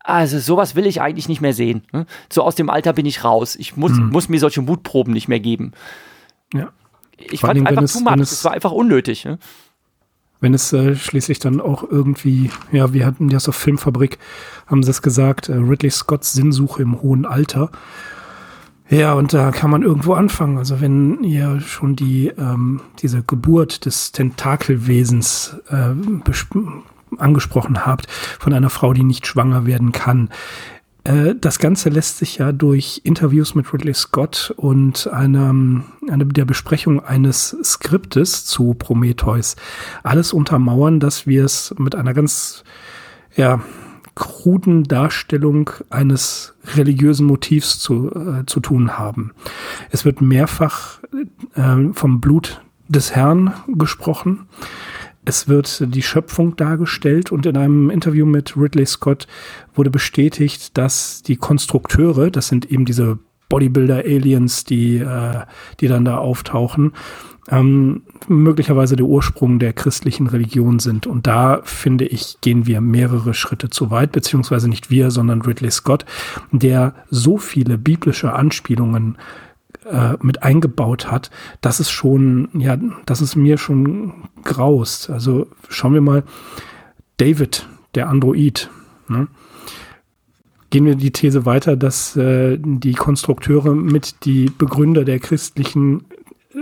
also 0.08 0.40
sowas 0.40 0.76
will 0.76 0.86
ich 0.86 1.02
eigentlich 1.02 1.28
nicht 1.28 1.42
mehr 1.42 1.54
sehen. 1.54 1.84
Ne? 1.92 2.06
So 2.32 2.44
aus 2.44 2.56
dem 2.56 2.70
Alter 2.70 2.94
bin 2.94 3.06
ich 3.06 3.24
raus. 3.24 3.56
Ich 3.56 3.76
muss, 3.76 3.92
hm. 3.92 4.10
muss 4.10 4.30
mir 4.30 4.40
solche 4.40 4.62
Mutproben 4.62 5.14
nicht 5.14 5.28
mehr 5.28 5.42
geben. 5.42 5.74
Ja. 6.54 6.70
Ich 7.18 7.42
Vor 7.42 7.50
fand 7.50 7.68
einfach 7.68 7.84
es, 7.84 7.94
too 7.94 8.00
much. 8.00 8.20
Es, 8.20 8.46
war 8.46 8.54
einfach 8.54 8.72
unnötig. 8.72 9.26
Ne? 9.26 9.38
Wenn 10.40 10.54
es 10.54 10.72
äh, 10.72 10.96
schließlich 10.96 11.40
dann 11.40 11.60
auch 11.60 11.84
irgendwie, 11.84 12.52
ja, 12.72 12.94
wir 12.94 13.06
hatten 13.06 13.28
ja 13.30 13.40
so 13.40 13.52
Filmfabrik, 13.52 14.18
haben 14.68 14.82
sie 14.82 14.92
es 14.92 15.02
gesagt, 15.02 15.50
äh, 15.50 15.56
Ridley 15.56 15.92
Scotts 15.92 16.34
Sinnsuche 16.34 16.84
im 16.84 17.02
hohen 17.02 17.26
Alter. 17.26 17.70
Ja, 18.90 19.14
und 19.14 19.34
da 19.34 19.52
kann 19.52 19.70
man 19.70 19.84
irgendwo 19.84 20.14
anfangen. 20.14 20.58
Also 20.58 20.80
wenn 20.80 21.22
ihr 21.24 21.60
schon 21.60 21.98
die 21.98 22.28
ähm, 22.28 22.80
diese 23.02 23.24
Geburt 23.24 23.86
des 23.86 24.14
Tentakelwesens 24.14 25.58
äh, 25.70 25.90
angesprochen 27.18 27.86
habt, 27.86 28.10
von 28.12 28.54
einer 28.54 28.70
Frau, 28.70 28.94
die 28.94 29.04
nicht 29.04 29.28
schwanger 29.28 29.66
werden 29.66 29.92
kann. 29.92 30.30
Äh, 31.08 31.36
das 31.40 31.60
Ganze 31.60 31.90
lässt 31.90 32.18
sich 32.18 32.38
ja 32.38 32.52
durch 32.52 33.02
Interviews 33.04 33.56
mit 33.56 33.72
Ridley 33.74 33.94
Scott 33.94 34.54
und 34.58 35.08
einer, 35.08 35.54
eine 36.10 36.26
der 36.26 36.46
Besprechung 36.46 37.04
eines 37.04 37.56
Skriptes 37.64 38.46
zu 38.46 38.74
Prometheus 38.74 39.56
alles 40.04 40.34
untermauern, 40.34 41.00
dass 41.00 41.26
wir 41.26 41.46
es 41.46 41.74
mit 41.78 41.96
einer 41.96 42.14
ganz, 42.14 42.64
ja, 43.36 43.62
kruden 44.16 44.84
Darstellung 44.84 45.70
eines 45.92 46.56
religiösen 46.76 47.28
Motivs 47.28 47.78
zu, 47.78 48.10
äh, 48.10 48.46
zu 48.48 48.60
tun 48.60 48.98
haben. 48.98 49.32
Es 49.92 50.06
wird 50.06 50.22
mehrfach 50.22 51.00
äh, 51.54 51.94
vom 51.94 52.20
Blut 52.20 52.62
des 52.88 53.16
Herrn 53.16 53.54
gesprochen. 53.68 54.48
Es 55.28 55.50
wird 55.50 55.94
die 55.94 56.04
Schöpfung 56.04 56.56
dargestellt 56.56 57.34
und 57.34 57.46
in 57.46 57.58
einem 57.58 57.90
Interview 57.90 58.26
mit 58.26 58.56
Ridley 58.56 58.86
Scott 58.86 59.28
wurde 59.76 59.90
bestätigt, 59.90 60.78
dass 60.78 61.22
die 61.22 61.36
Konstrukteure, 61.36 62.32
das 62.32 62.48
sind 62.48 62.72
eben 62.72 62.86
diese 62.86 63.20
Bodybuilder-Aliens, 63.50 64.64
die, 64.64 65.00
äh, 65.00 65.42
die 65.82 65.90
dann 65.90 66.06
da 66.06 66.20
auftauchen, 66.20 66.94
ähm, 67.50 68.04
möglicherweise 68.30 68.96
der 68.96 69.06
Ursprung 69.06 69.60
der 69.60 69.74
christlichen 69.74 70.28
Religion 70.28 70.80
sind. 70.80 71.08
Und 71.08 71.28
da, 71.28 71.60
finde 71.64 72.06
ich, 72.06 72.38
gehen 72.40 72.66
wir 72.66 72.80
mehrere 72.80 73.34
Schritte 73.34 73.70
zu 73.70 73.92
weit, 73.92 74.14
beziehungsweise 74.14 74.70
nicht 74.70 74.90
wir, 74.90 75.12
sondern 75.12 75.42
Ridley 75.42 75.72
Scott, 75.72 76.06
der 76.54 76.96
so 77.10 77.38
viele 77.38 77.78
biblische 77.78 78.32
Anspielungen 78.32 79.18
äh, 79.92 80.16
mit 80.22 80.44
eingebaut 80.44 81.12
hat, 81.12 81.30
das 81.62 81.80
ist 81.80 81.90
schon, 81.90 82.50
ja, 82.54 82.78
das 83.06 83.22
ist 83.22 83.36
mir 83.36 83.58
schon 83.58 84.14
graust. 84.44 85.10
Also 85.10 85.48
schauen 85.70 85.94
wir 85.94 86.02
mal, 86.02 86.24
David, 87.18 87.68
der 87.96 88.10
Android. 88.10 88.70
Ne? 89.08 89.28
Gehen 90.70 90.86
wir 90.86 90.96
die 90.96 91.12
These 91.12 91.46
weiter, 91.46 91.76
dass 91.76 92.16
äh, 92.16 92.58
die 92.60 92.94
Konstrukteure 92.94 93.74
mit 93.74 94.26
die 94.26 94.52
Begründer 94.56 95.06
der 95.06 95.20
christlichen 95.20 96.06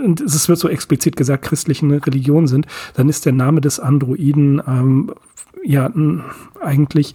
und 0.03 0.19
es 0.19 0.49
wird 0.49 0.59
so 0.59 0.67
explizit 0.67 1.15
gesagt, 1.15 1.45
christlichen 1.45 1.89
Religion 1.91 2.47
sind, 2.47 2.67
dann 2.95 3.07
ist 3.07 3.25
der 3.25 3.31
Name 3.31 3.61
des 3.61 3.79
Androiden 3.79 4.61
ähm, 4.67 5.13
ja 5.63 5.89
eigentlich 6.59 7.13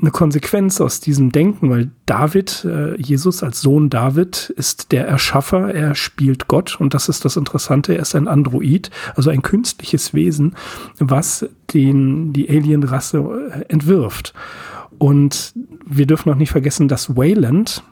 eine 0.00 0.10
Konsequenz 0.10 0.80
aus 0.80 1.00
diesem 1.00 1.30
Denken, 1.32 1.70
weil 1.70 1.90
David, 2.06 2.64
äh, 2.64 3.00
Jesus 3.00 3.42
als 3.42 3.60
Sohn 3.60 3.90
David, 3.90 4.52
ist 4.56 4.92
der 4.92 5.06
Erschaffer, 5.06 5.74
er 5.74 5.94
spielt 5.94 6.48
Gott 6.48 6.80
und 6.80 6.94
das 6.94 7.08
ist 7.08 7.24
das 7.24 7.36
Interessante, 7.36 7.94
er 7.94 8.02
ist 8.02 8.14
ein 8.14 8.28
Android, 8.28 8.90
also 9.14 9.30
ein 9.30 9.42
künstliches 9.42 10.14
Wesen, 10.14 10.54
was 10.98 11.48
den, 11.72 12.32
die 12.32 12.48
Alienrasse 12.48 13.18
äh, 13.18 13.72
entwirft. 13.72 14.34
Und 14.98 15.54
wir 15.86 16.06
dürfen 16.06 16.30
auch 16.30 16.36
nicht 16.36 16.50
vergessen, 16.50 16.88
dass 16.88 17.16
Wayland, 17.16 17.82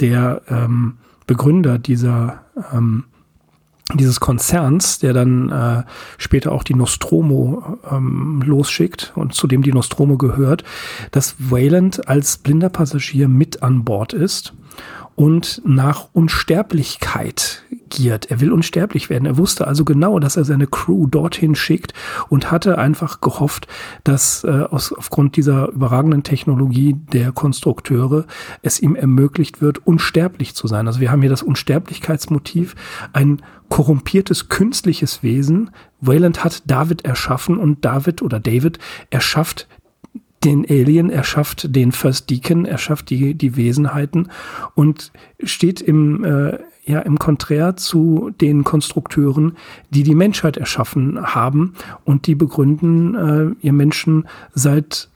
der 0.00 0.42
ähm, 0.48 0.98
Begründer 1.26 1.78
dieser 1.78 2.44
ähm, 2.72 3.04
dieses 3.94 4.20
Konzerns, 4.20 4.98
der 4.98 5.12
dann 5.12 5.50
äh, 5.50 5.82
später 6.18 6.52
auch 6.52 6.62
die 6.62 6.74
Nostromo 6.74 7.78
ähm, 7.90 8.42
losschickt 8.44 9.12
und 9.14 9.34
zu 9.34 9.46
dem 9.46 9.62
die 9.62 9.72
Nostromo 9.72 10.18
gehört, 10.18 10.64
dass 11.10 11.36
Wayland 11.38 12.06
als 12.08 12.38
blinder 12.38 12.68
Passagier 12.68 13.28
mit 13.28 13.62
an 13.62 13.84
Bord 13.84 14.12
ist 14.12 14.52
und 15.18 15.60
nach 15.64 16.10
Unsterblichkeit 16.12 17.64
giert. 17.88 18.30
Er 18.30 18.40
will 18.40 18.52
unsterblich 18.52 19.10
werden. 19.10 19.26
Er 19.26 19.36
wusste 19.36 19.66
also 19.66 19.84
genau, 19.84 20.20
dass 20.20 20.36
er 20.36 20.44
seine 20.44 20.68
Crew 20.68 21.08
dorthin 21.08 21.56
schickt 21.56 21.92
und 22.28 22.52
hatte 22.52 22.78
einfach 22.78 23.20
gehofft, 23.20 23.66
dass 24.04 24.44
äh, 24.44 24.66
aus, 24.70 24.92
aufgrund 24.92 25.34
dieser 25.34 25.70
überragenden 25.70 26.22
Technologie 26.22 26.94
der 27.12 27.32
Konstrukteure 27.32 28.26
es 28.62 28.78
ihm 28.78 28.94
ermöglicht 28.94 29.60
wird, 29.60 29.84
unsterblich 29.84 30.54
zu 30.54 30.68
sein. 30.68 30.86
Also 30.86 31.00
wir 31.00 31.10
haben 31.10 31.22
hier 31.22 31.30
das 31.30 31.42
Unsterblichkeitsmotiv, 31.42 32.76
ein 33.12 33.42
korrumpiertes 33.70 34.48
künstliches 34.48 35.24
Wesen. 35.24 35.70
Wayland 36.00 36.44
hat 36.44 36.62
David 36.70 37.04
erschaffen 37.04 37.58
und 37.58 37.84
David 37.84 38.22
oder 38.22 38.38
David 38.38 38.78
erschafft 39.10 39.66
den 40.44 40.64
Alien, 40.68 41.10
er 41.10 41.24
schafft 41.24 41.74
den 41.74 41.92
First 41.92 42.30
Deacon, 42.30 42.64
er 42.64 42.78
schafft 42.78 43.10
die, 43.10 43.34
die 43.34 43.56
Wesenheiten 43.56 44.30
und 44.74 45.12
steht 45.42 45.80
im, 45.80 46.24
äh, 46.24 46.58
ja, 46.84 47.00
im 47.00 47.18
Konträr 47.18 47.76
zu 47.76 48.30
den 48.40 48.64
Konstrukteuren, 48.64 49.56
die 49.90 50.04
die 50.04 50.14
Menschheit 50.14 50.56
erschaffen 50.56 51.34
haben 51.34 51.74
und 52.04 52.26
die 52.26 52.34
begründen, 52.34 53.14
äh, 53.14 53.66
ihr 53.66 53.72
Menschen 53.72 54.26
seid 54.54 55.08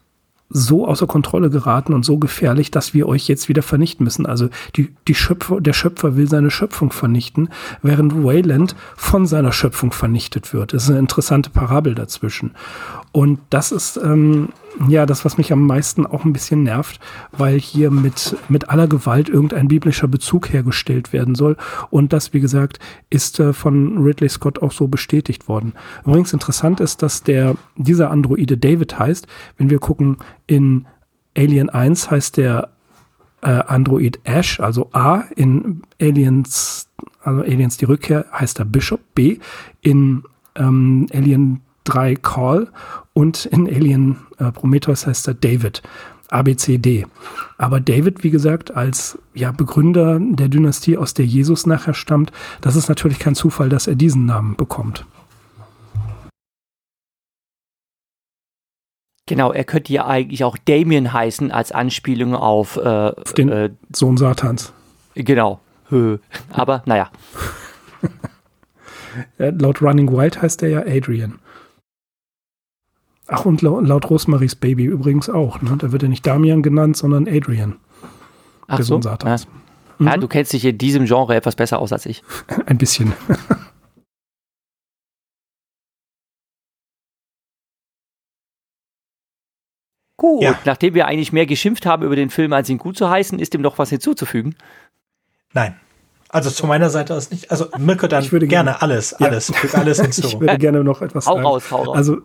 so 0.55 0.87
außer 0.87 1.07
Kontrolle 1.07 1.49
geraten 1.49 1.95
und 1.95 2.05
so 2.05 2.19
gefährlich, 2.19 2.71
dass 2.71 2.93
wir 2.93 3.09
euch 3.09 3.27
jetzt 3.27 3.49
wieder 3.49 3.63
vernichten 3.63 4.05
müssen. 4.05 4.27
Also 4.27 4.49
die, 4.77 4.95
die 5.09 5.15
Schöpfer, 5.15 5.61
der 5.61 5.73
Schöpfer 5.73 6.17
will 6.17 6.29
seine 6.29 6.51
Schöpfung 6.51 6.93
vernichten, 6.93 7.49
während 7.81 8.23
Wayland 8.23 8.77
von 8.97 9.27
seiner 9.27 9.53
Schöpfung 9.53 9.93
vernichtet 9.93 10.53
wird. 10.53 10.75
Das 10.75 10.85
ist 10.85 10.91
eine 10.91 10.99
interessante 10.99 11.49
Parabel 11.49 11.95
dazwischen. 11.95 12.53
Und 13.13 13.41
das 13.49 13.73
ist 13.73 13.97
ähm, 13.97 14.51
ja 14.89 15.07
das, 15.07 15.25
was 15.25 15.39
mich 15.39 15.53
am 15.53 15.67
meisten 15.67 16.07
auch 16.07 16.25
ein 16.25 16.33
bisschen 16.33 16.63
nervt, 16.63 17.01
weil 17.31 17.59
hier 17.59 17.91
mit, 17.91 18.37
mit 18.49 18.69
aller 18.69 18.87
Gewalt 18.87 19.29
irgendein 19.29 19.69
biblischer 19.69 20.09
Bezug 20.09 20.53
hergestellt 20.53 21.13
werden 21.13 21.35
soll. 21.35 21.57
Und 21.91 22.13
das, 22.13 22.33
wie 22.33 22.41
gesagt, 22.41 22.79
ist 23.11 23.41
äh, 23.41 23.53
von 23.53 23.99
Ridley 23.99 24.29
Scott 24.29 24.63
auch 24.63 24.73
so 24.73 24.89
bestätigt 24.89 25.49
worden. 25.49 25.75
Übrigens 26.05 26.33
interessant 26.33 26.81
ist, 26.81 27.03
dass 27.03 27.23
der, 27.23 27.57
dieser 27.77 28.11
Androide 28.11 28.57
David 28.57 28.99
heißt. 28.99 29.27
Wenn 29.57 29.71
wir 29.71 29.79
gucken, 29.79 30.19
in 30.47 30.87
Alien 31.37 31.71
1 31.71 32.11
heißt 32.11 32.37
der 32.37 32.71
äh, 33.43 33.51
Android 33.51 34.21
Ash, 34.25 34.61
also 34.61 34.91
A. 34.93 35.25
In 35.37 35.83
Aliens, 36.01 36.89
also 37.23 37.41
Aliens 37.41 37.77
die 37.77 37.85
Rückkehr 37.85 38.27
heißt 38.33 38.59
er 38.59 38.65
Bishop, 38.65 39.01
B. 39.15 39.39
In 39.81 40.25
ähm, 40.55 41.07
Alien 41.13 41.61
3 41.85 42.17
Call 42.17 42.69
und 43.15 43.47
in 43.47 43.67
Alien 43.67 44.19
äh, 44.39 44.51
Prometheus 44.53 45.07
heißt 45.07 45.29
er 45.29 45.35
David. 45.35 45.83
ABCD. 46.33 47.07
Aber 47.59 47.79
David, 47.79 48.25
wie 48.25 48.31
gesagt, 48.31 48.75
als 48.75 49.19
ja, 49.35 49.53
Begründer 49.53 50.19
der 50.19 50.49
Dynastie, 50.49 50.97
aus 50.97 51.13
der 51.13 51.27
Jesus 51.27 51.67
nachher 51.67 51.95
stammt, 51.95 52.33
das 52.63 52.75
ist 52.75 52.89
natürlich 52.89 53.19
kein 53.19 53.35
Zufall, 53.35 53.69
dass 53.69 53.87
er 53.87 53.97
diesen 53.97 54.25
Namen 54.25 54.57
bekommt. 54.57 55.05
Genau, 59.27 59.53
er 59.53 59.65
könnte 59.65 59.93
ja 59.93 60.07
eigentlich 60.07 60.43
auch 60.43 60.57
Damien 60.59 61.13
heißen 61.13 61.53
als 61.53 61.71
Anspielung 61.71 62.35
auf, 62.35 62.77
äh, 62.77 62.81
auf 62.81 63.35
den 63.35 63.51
äh, 63.51 63.71
Sohn 63.95 64.17
Satans. 64.17 64.73
Genau. 65.15 65.61
Aber 66.51 66.83
naja. 66.87 67.11
Laut 69.39 69.83
Running 69.83 70.11
Wild 70.11 70.41
heißt 70.41 70.63
er 70.63 70.69
ja 70.71 70.81
Adrian. 70.81 71.39
Ach, 73.29 73.45
und 73.45 73.63
laut, 73.63 73.87
laut 73.87 74.11
Rosemaries 74.11 74.57
Baby 74.57 74.85
übrigens 74.85 75.29
auch. 75.29 75.63
Ne? 75.63 75.77
Da 75.79 75.93
wird 75.93 76.03
er 76.03 76.09
nicht 76.09 76.27
Damian 76.27 76.63
genannt, 76.63 76.97
sondern 76.97 77.29
Adrian. 77.29 77.77
Ach 78.67 78.77
der 78.77 78.85
so? 78.85 78.95
Sohn 78.95 79.03
Satans. 79.03 79.45
Ja. 79.45 79.51
Mhm. 79.99 80.07
ja, 80.07 80.17
du 80.17 80.29
kennst 80.29 80.53
dich 80.53 80.65
in 80.65 80.79
diesem 80.79 81.05
Genre 81.07 81.35
etwas 81.35 81.57
besser 81.57 81.79
aus 81.79 81.93
als 81.93 82.07
ich. 82.07 82.23
Ein 82.67 82.79
bisschen. 82.79 83.13
Gut, 90.23 90.43
ja. 90.43 90.57
nachdem 90.65 90.95
wir 90.95 91.07
eigentlich 91.09 91.33
mehr 91.33 91.47
geschimpft 91.47 91.85
haben 91.85 92.05
über 92.05 92.15
den 92.15 92.31
Film, 92.31 92.53
als 92.53 92.69
ihn 92.69 92.79
gut 92.79 92.97
zu 92.97 93.11
heißen, 93.11 93.41
ist 93.41 93.55
ihm 93.55 93.61
noch 93.61 93.79
was 93.79 93.91
hinzuzufügen? 93.91 94.55
Nein. 95.53 95.75
Also 96.33 96.49
zu 96.49 96.67
meiner 96.67 96.89
Seite 96.89 97.15
aus 97.15 97.31
nicht. 97.31 97.51
Also 97.51 97.67
Mirko, 97.79 98.07
dann 98.07 98.25
ich 98.25 98.33
würde 98.33 98.47
gerne, 98.47 98.71
gerne 98.71 98.83
alles, 98.83 99.13
alles, 99.13 99.49
ja. 99.49 99.79
alles 99.79 100.01
hinzu. 100.01 100.23
ich 100.27 100.41
würde 100.41 100.57
gerne 100.57 100.83
noch 100.83 101.03
etwas 101.03 101.27
hau 101.27 101.35
sagen. 101.35 101.47
Raus, 101.47 101.71
hau 101.71 101.83
raus. 101.83 101.97
Also 101.97 102.17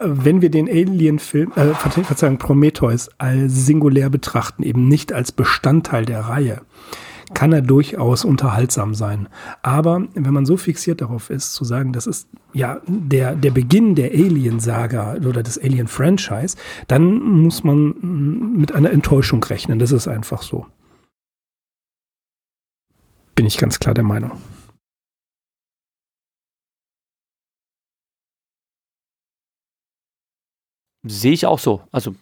wenn 0.00 0.42
wir 0.42 0.50
den 0.50 0.68
Alien-Film, 0.68 1.52
äh, 1.56 1.72
Verzeihung, 1.72 2.36
Prometheus 2.36 3.08
als 3.16 3.64
singulär 3.64 4.10
betrachten, 4.10 4.62
eben 4.62 4.86
nicht 4.86 5.14
als 5.14 5.32
Bestandteil 5.32 6.04
der 6.04 6.20
Reihe, 6.20 6.60
kann 7.32 7.52
er 7.54 7.62
durchaus 7.62 8.26
unterhaltsam 8.26 8.94
sein. 8.94 9.28
Aber 9.62 10.02
wenn 10.14 10.34
man 10.34 10.44
so 10.44 10.58
fixiert 10.58 11.00
darauf 11.00 11.30
ist, 11.30 11.54
zu 11.54 11.64
sagen, 11.64 11.94
das 11.94 12.06
ist 12.06 12.28
ja 12.52 12.82
der, 12.86 13.34
der 13.34 13.50
Beginn 13.50 13.94
der 13.94 14.10
Alien-Saga 14.10 15.16
oder 15.26 15.42
des 15.42 15.58
Alien-Franchise, 15.58 16.58
dann 16.86 17.18
muss 17.22 17.64
man 17.64 17.94
mit 18.58 18.74
einer 18.74 18.90
Enttäuschung 18.90 19.42
rechnen. 19.42 19.78
Das 19.78 19.92
ist 19.92 20.06
einfach 20.06 20.42
so 20.42 20.66
bin 23.38 23.46
ich 23.46 23.56
ganz 23.56 23.78
klar 23.78 23.94
der 23.94 24.02
Meinung. 24.02 24.32
Sehe 31.04 31.34
ich 31.34 31.46
auch 31.46 31.60
so. 31.60 31.84
Also 31.92 32.16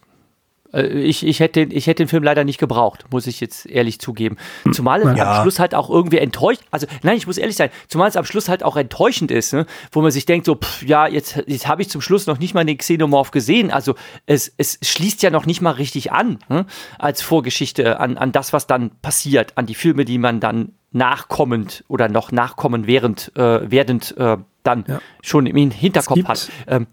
äh, 0.75 0.87
ich, 0.87 1.27
ich, 1.27 1.41
hätte, 1.41 1.63
ich 1.63 1.87
hätte 1.87 2.03
den 2.03 2.09
Film 2.09 2.23
leider 2.23 2.45
nicht 2.45 2.59
gebraucht, 2.59 3.07
muss 3.11 3.27
ich 3.27 3.41
jetzt 3.41 3.65
ehrlich 3.65 3.99
zugeben. 3.99 4.37
Zumal 4.73 5.01
es 5.01 5.17
ja. 5.17 5.39
am 5.39 5.43
Schluss 5.43 5.59
halt 5.59 5.75
auch 5.75 5.89
irgendwie 5.89 6.19
enttäuscht, 6.19 6.61
also 6.71 6.87
nein, 7.03 7.17
ich 7.17 7.27
muss 7.27 7.39
ehrlich 7.39 7.57
sein, 7.57 7.71
zumal 7.89 8.11
es 8.11 8.17
am 8.17 8.27
Schluss 8.27 8.51
halt 8.51 8.63
auch 8.63 8.77
enttäuschend 8.77 9.31
ist, 9.31 9.55
ne? 9.55 9.65
wo 9.93 10.03
man 10.03 10.11
sich 10.11 10.27
denkt, 10.27 10.45
so, 10.45 10.57
pff, 10.57 10.83
ja, 10.83 11.07
jetzt, 11.07 11.43
jetzt 11.47 11.67
habe 11.67 11.81
ich 11.81 11.89
zum 11.89 12.03
Schluss 12.03 12.27
noch 12.27 12.39
nicht 12.39 12.53
mal 12.53 12.67
den 12.67 12.77
Xenomorph 12.77 13.31
gesehen. 13.31 13.71
Also 13.71 13.95
es, 14.27 14.53
es 14.59 14.79
schließt 14.83 15.23
ja 15.23 15.31
noch 15.31 15.47
nicht 15.47 15.63
mal 15.63 15.71
richtig 15.71 16.13
an, 16.13 16.41
ne? 16.51 16.67
als 16.99 17.23
Vorgeschichte 17.23 18.01
an, 18.01 18.19
an 18.19 18.33
das, 18.33 18.53
was 18.53 18.67
dann 18.67 18.91
passiert, 19.01 19.57
an 19.57 19.65
die 19.65 19.75
Filme, 19.75 20.05
die 20.05 20.19
man 20.19 20.41
dann 20.41 20.73
nachkommend 20.97 21.85
oder 21.89 22.09
noch 22.09 22.33
nachkommen 22.33 22.87
während, 22.87 23.33
äh, 23.37 23.71
werdend 23.71 24.17
äh, 24.17 24.39
dann 24.63 24.85
ja. 24.89 25.01
schon 25.23 25.47
im 25.47 25.71
Hinterkopf 25.71 26.17
gibt, 26.17 26.29
hat. 26.29 26.51
Ähm, 26.67 26.87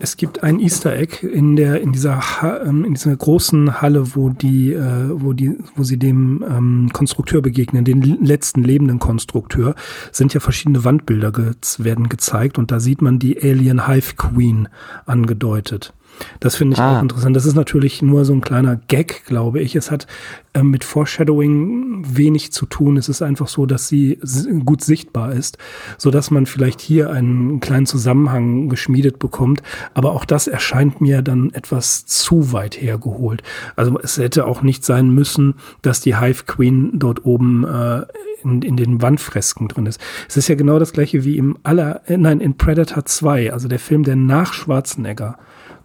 es 0.00 0.16
gibt 0.16 0.44
ein 0.44 0.60
Easter 0.60 0.96
Egg 0.96 1.26
in 1.26 1.56
der 1.56 1.80
in 1.80 1.92
dieser 1.92 2.22
ähm, 2.64 2.84
in 2.84 2.94
dieser 2.94 3.16
großen 3.16 3.80
Halle, 3.82 4.14
wo 4.14 4.28
die 4.30 4.72
äh, 4.72 5.10
wo 5.10 5.32
die 5.32 5.58
wo 5.74 5.82
sie 5.82 5.98
dem 5.98 6.44
ähm, 6.48 6.90
Konstrukteur 6.92 7.42
begegnen, 7.42 7.84
den 7.84 8.02
letzten 8.24 8.62
lebenden 8.62 9.00
Konstrukteur, 9.00 9.74
sind 10.12 10.34
ja 10.34 10.40
verschiedene 10.40 10.84
Wandbilder 10.84 11.32
ge 11.32 11.52
werden 11.78 12.08
gezeigt 12.08 12.58
und 12.58 12.70
da 12.70 12.78
sieht 12.78 13.02
man 13.02 13.18
die 13.18 13.42
Alien 13.42 13.88
Hive 13.88 14.14
Queen 14.16 14.68
angedeutet. 15.04 15.92
Das 16.40 16.56
finde 16.56 16.74
ich 16.74 16.80
ah. 16.80 16.98
auch 16.98 17.02
interessant. 17.02 17.36
Das 17.36 17.46
ist 17.46 17.54
natürlich 17.54 18.02
nur 18.02 18.24
so 18.24 18.32
ein 18.32 18.40
kleiner 18.40 18.76
Gag, 18.88 19.24
glaube 19.26 19.60
ich. 19.60 19.76
Es 19.76 19.90
hat 19.90 20.06
äh, 20.54 20.62
mit 20.62 20.84
Foreshadowing 20.84 22.04
wenig 22.06 22.52
zu 22.52 22.66
tun. 22.66 22.96
Es 22.96 23.08
ist 23.08 23.22
einfach 23.22 23.48
so, 23.48 23.66
dass 23.66 23.88
sie 23.88 24.18
gut 24.64 24.82
sichtbar 24.82 25.32
ist, 25.32 25.58
so 25.96 26.10
dass 26.10 26.30
man 26.30 26.46
vielleicht 26.46 26.80
hier 26.80 27.10
einen 27.10 27.60
kleinen 27.60 27.86
Zusammenhang 27.86 28.68
geschmiedet 28.68 29.18
bekommt. 29.18 29.62
Aber 29.94 30.12
auch 30.12 30.24
das 30.24 30.46
erscheint 30.46 31.00
mir 31.00 31.22
dann 31.22 31.52
etwas 31.52 32.06
zu 32.06 32.52
weit 32.52 32.80
hergeholt. 32.80 33.42
Also 33.76 33.98
es 34.00 34.18
hätte 34.18 34.46
auch 34.46 34.62
nicht 34.62 34.84
sein 34.84 35.10
müssen, 35.10 35.54
dass 35.82 36.00
die 36.00 36.18
Hive 36.18 36.44
Queen 36.46 36.92
dort 36.94 37.24
oben 37.24 37.64
äh, 37.64 38.06
in, 38.42 38.62
in 38.62 38.76
den 38.76 39.02
Wandfresken 39.02 39.68
drin 39.68 39.86
ist. 39.86 40.00
Es 40.28 40.36
ist 40.36 40.48
ja 40.48 40.54
genau 40.54 40.78
das 40.78 40.92
gleiche 40.92 41.24
wie 41.24 41.36
im 41.36 41.58
aller, 41.62 42.02
äh, 42.08 42.16
nein, 42.16 42.40
in 42.40 42.56
Predator 42.56 43.04
2, 43.04 43.52
also 43.52 43.68
der 43.68 43.78
Film, 43.78 44.04
der 44.04 44.16
nach 44.16 44.52
Schwarzenegger 44.52 45.38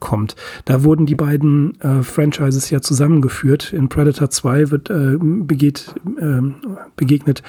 kommt. 0.04 0.36
Da 0.66 0.84
wurden 0.84 1.06
die 1.06 1.16
beiden 1.16 1.80
äh, 1.80 2.04
Franchises 2.04 2.70
ja 2.70 2.82
zusammengeführt. 2.82 3.72
In 3.72 3.88
Predator 3.88 4.30
2 4.30 4.70
wird, 4.70 4.90
äh, 4.90 5.18
begeht, 5.18 5.96
äh, 6.20 6.42
begegnet 6.98 7.42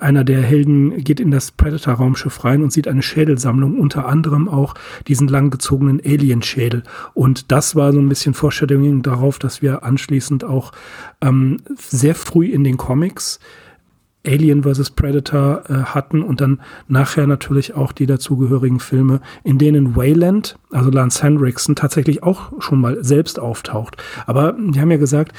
einer 0.00 0.24
der 0.24 0.42
Helden 0.42 1.04
geht 1.04 1.20
in 1.20 1.30
das 1.30 1.52
Predator-Raumschiff 1.52 2.42
rein 2.44 2.64
und 2.64 2.72
sieht 2.72 2.88
eine 2.88 3.02
Schädelsammlung, 3.02 3.78
unter 3.78 4.08
anderem 4.08 4.48
auch 4.48 4.74
diesen 5.06 5.28
langgezogenen 5.28 6.00
Alien-Schädel. 6.04 6.82
Und 7.14 7.52
das 7.52 7.76
war 7.76 7.92
so 7.92 8.00
ein 8.00 8.08
bisschen 8.08 8.34
Vorstellung 8.34 9.02
darauf, 9.02 9.38
dass 9.38 9.62
wir 9.62 9.84
anschließend 9.84 10.42
auch 10.42 10.72
ähm, 11.20 11.58
sehr 11.76 12.16
früh 12.16 12.46
in 12.46 12.64
den 12.64 12.76
Comics 12.76 13.38
Alien 14.26 14.62
vs. 14.64 14.90
Predator 14.90 15.62
äh, 15.68 15.74
hatten 15.84 16.22
und 16.22 16.40
dann 16.40 16.60
nachher 16.88 17.26
natürlich 17.26 17.74
auch 17.74 17.92
die 17.92 18.06
dazugehörigen 18.06 18.80
Filme, 18.80 19.20
in 19.44 19.58
denen 19.58 19.96
Wayland, 19.96 20.58
also 20.70 20.90
Lance 20.90 21.22
Henriksen, 21.22 21.76
tatsächlich 21.76 22.22
auch 22.22 22.52
schon 22.60 22.80
mal 22.80 23.02
selbst 23.04 23.38
auftaucht. 23.38 23.96
Aber 24.26 24.56
die 24.58 24.80
haben 24.80 24.90
ja 24.90 24.96
gesagt, 24.96 25.32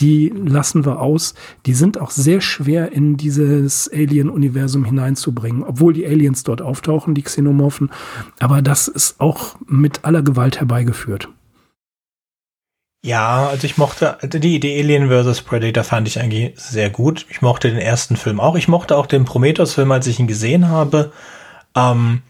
die 0.00 0.28
lassen 0.28 0.84
wir 0.84 1.00
aus. 1.00 1.34
Die 1.66 1.74
sind 1.74 2.00
auch 2.00 2.10
sehr 2.10 2.40
schwer 2.40 2.92
in 2.92 3.16
dieses 3.16 3.90
Alien-Universum 3.92 4.84
hineinzubringen, 4.84 5.62
obwohl 5.62 5.92
die 5.92 6.06
Aliens 6.06 6.42
dort 6.44 6.62
auftauchen, 6.62 7.14
die 7.14 7.22
Xenomorphen. 7.22 7.90
Aber 8.40 8.62
das 8.62 8.88
ist 8.88 9.20
auch 9.20 9.56
mit 9.66 10.04
aller 10.04 10.22
Gewalt 10.22 10.60
herbeigeführt. 10.60 11.28
Ja, 13.04 13.48
also 13.48 13.64
ich 13.64 13.78
mochte 13.78 14.16
die 14.22 14.54
Idee 14.54 14.80
Alien 14.80 15.10
vs. 15.10 15.42
Predator 15.42 15.82
fand 15.82 16.06
ich 16.06 16.20
eigentlich 16.20 16.52
sehr 16.56 16.88
gut. 16.88 17.26
Ich 17.30 17.42
mochte 17.42 17.68
den 17.68 17.80
ersten 17.80 18.16
Film 18.16 18.38
auch. 18.38 18.54
Ich 18.54 18.68
mochte 18.68 18.96
auch 18.96 19.06
den 19.06 19.24
Prometheus-Film, 19.24 19.90
als 19.90 20.06
ich 20.06 20.20
ihn 20.20 20.28
gesehen 20.28 20.68
habe. 20.68 21.12
Ähm, 21.74 22.22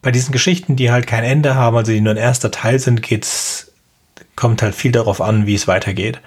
bei 0.00 0.12
diesen 0.12 0.30
Geschichten, 0.30 0.76
die 0.76 0.92
halt 0.92 1.08
kein 1.08 1.24
Ende 1.24 1.56
haben, 1.56 1.76
also 1.76 1.90
die 1.90 2.00
nur 2.00 2.12
ein 2.12 2.16
erster 2.16 2.52
Teil 2.52 2.78
sind, 2.78 3.02
geht's, 3.02 3.72
kommt 4.36 4.62
halt 4.62 4.76
viel 4.76 4.92
darauf 4.92 5.20
an, 5.20 5.46
wie 5.46 5.56
es 5.56 5.66
weitergeht. 5.66 6.20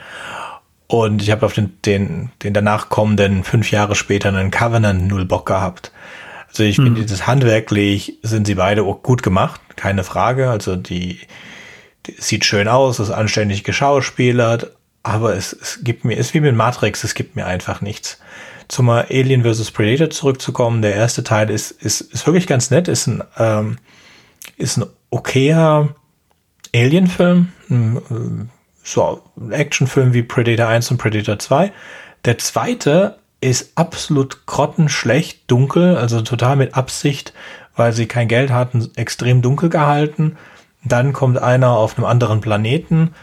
Und 0.87 1.21
ich 1.21 1.31
habe 1.31 1.45
auf 1.45 1.53
den, 1.53 1.71
den, 1.85 2.29
den 2.43 2.53
danach 2.53 2.89
kommenden 2.89 3.45
fünf 3.45 3.71
Jahre 3.71 3.95
später 3.95 4.27
einen 4.27 4.51
Covenant 4.51 5.07
null 5.07 5.23
Bock 5.23 5.45
gehabt. 5.45 5.93
Also 6.49 6.63
ich 6.63 6.75
hm. 6.75 6.83
finde, 6.83 7.01
dieses 7.03 7.25
handwerklich 7.25 8.17
sind 8.21 8.47
sie 8.47 8.55
beide 8.55 8.83
gut 8.83 9.23
gemacht, 9.23 9.61
keine 9.77 10.03
Frage. 10.03 10.49
Also 10.49 10.75
die, 10.75 11.21
sieht 12.17 12.45
schön 12.45 12.67
aus, 12.67 12.99
ist 12.99 13.11
anständig 13.11 13.63
geschauspielert, 13.63 14.71
aber 15.03 15.35
es, 15.35 15.53
es 15.53 15.79
gibt 15.83 16.05
mir, 16.05 16.15
ist 16.15 16.33
wie 16.33 16.39
mit 16.39 16.55
Matrix, 16.55 17.03
es 17.03 17.13
gibt 17.13 17.35
mir 17.35 17.45
einfach 17.45 17.81
nichts. 17.81 18.19
Zum 18.67 18.89
Alien 18.89 19.43
vs. 19.43 19.71
Predator 19.71 20.09
zurückzukommen, 20.09 20.81
der 20.81 20.95
erste 20.95 21.23
Teil 21.23 21.49
ist, 21.49 21.71
ist, 21.71 22.01
ist 22.01 22.25
wirklich 22.25 22.47
ganz 22.47 22.71
nett, 22.71 22.87
ist 22.87 23.07
ein, 23.07 23.23
ähm, 23.37 23.77
ist 24.57 24.77
ein 24.77 24.85
okayer 25.09 25.89
Alien-Film, 26.73 27.49
so 28.83 29.21
ein 29.37 29.51
Actionfilm 29.51 30.13
wie 30.13 30.23
Predator 30.23 30.67
1 30.67 30.91
und 30.91 30.97
Predator 30.97 31.37
2. 31.37 31.71
Der 32.23 32.37
zweite 32.37 33.17
ist 33.41 33.71
absolut 33.75 34.45
grottenschlecht, 34.45 35.49
dunkel, 35.49 35.97
also 35.97 36.21
total 36.21 36.55
mit 36.55 36.75
Absicht, 36.75 37.33
weil 37.75 37.91
sie 37.91 38.05
kein 38.05 38.27
Geld 38.27 38.51
hatten, 38.51 38.89
extrem 38.95 39.41
dunkel 39.41 39.69
gehalten. 39.69 40.37
Dann 40.83 41.13
kommt 41.13 41.37
einer 41.41 41.71
auf 41.71 41.97
einem 41.97 42.05
anderen 42.05 42.41
Planeten, 42.41 43.13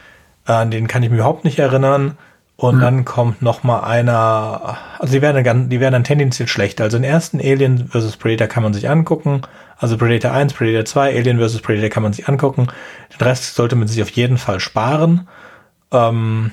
äh, 0.46 0.52
an 0.52 0.70
den 0.70 0.88
kann 0.88 1.02
ich 1.02 1.10
mich 1.10 1.18
überhaupt 1.18 1.44
nicht 1.44 1.58
erinnern. 1.58 2.16
Und 2.56 2.76
mhm. 2.78 2.80
dann 2.80 3.04
kommt 3.04 3.40
noch 3.40 3.62
mal 3.62 3.84
einer, 3.84 4.78
also 4.98 5.12
die 5.12 5.22
werden 5.22 5.44
dann, 5.44 5.68
die 5.68 5.78
werden 5.78 5.92
dann 5.92 6.02
tendenziell 6.02 6.48
schlechter. 6.48 6.82
Also 6.84 6.98
den 6.98 7.04
ersten 7.04 7.38
Alien 7.38 7.86
vs. 7.86 8.16
Predator 8.16 8.48
kann 8.48 8.64
man 8.64 8.74
sich 8.74 8.90
angucken. 8.90 9.42
Also 9.76 9.96
Predator 9.96 10.32
1, 10.32 10.54
Predator 10.54 10.84
2, 10.84 11.16
Alien 11.16 11.38
vs. 11.38 11.60
Predator 11.60 11.88
kann 11.88 12.02
man 12.02 12.12
sich 12.12 12.28
angucken. 12.28 12.66
Den 13.12 13.24
Rest 13.24 13.54
sollte 13.54 13.76
man 13.76 13.86
sich 13.86 14.02
auf 14.02 14.10
jeden 14.10 14.38
Fall 14.38 14.58
sparen. 14.58 15.28
Ähm, 15.92 16.50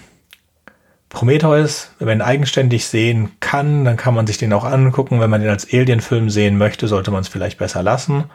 Prometheus, 1.10 1.90
wenn 1.98 2.20
man 2.20 2.22
eigenständig 2.22 2.86
sehen 2.86 3.32
kann, 3.40 3.84
dann 3.84 3.98
kann 3.98 4.14
man 4.14 4.28
sich 4.28 4.38
den 4.38 4.54
auch 4.54 4.64
angucken. 4.64 5.20
Wenn 5.20 5.32
man 5.32 5.42
den 5.42 5.50
als 5.50 5.68
Alien-Film 5.74 6.30
sehen 6.30 6.60
möchte, 6.60 6.88
sollte 6.88 7.10
man 7.10 7.22
es 7.22 7.30
vielleicht 7.30 7.58
besser 7.58 7.82
lassen. 7.82 8.26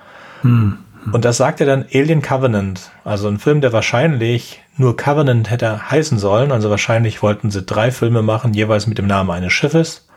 Mhm. 0.42 0.78
Und 1.12 1.24
das 1.24 1.38
sagt 1.38 1.60
er 1.60 1.66
dann 1.66 1.86
Alien 1.92 2.22
Covenant, 2.22 2.90
also 3.04 3.28
ein 3.28 3.38
Film, 3.38 3.60
der 3.60 3.72
wahrscheinlich 3.72 4.62
nur 4.76 4.96
Covenant 4.96 5.50
hätte 5.50 5.90
heißen 5.90 6.18
sollen. 6.18 6.52
Also 6.52 6.70
wahrscheinlich 6.70 7.22
wollten 7.22 7.50
sie 7.50 7.62
drei 7.62 7.90
Filme 7.90 8.22
machen, 8.22 8.54
jeweils 8.54 8.86
mit 8.86 8.98
dem 8.98 9.06
Namen 9.06 9.30
eines 9.30 9.52
Schiffes. 9.52 10.08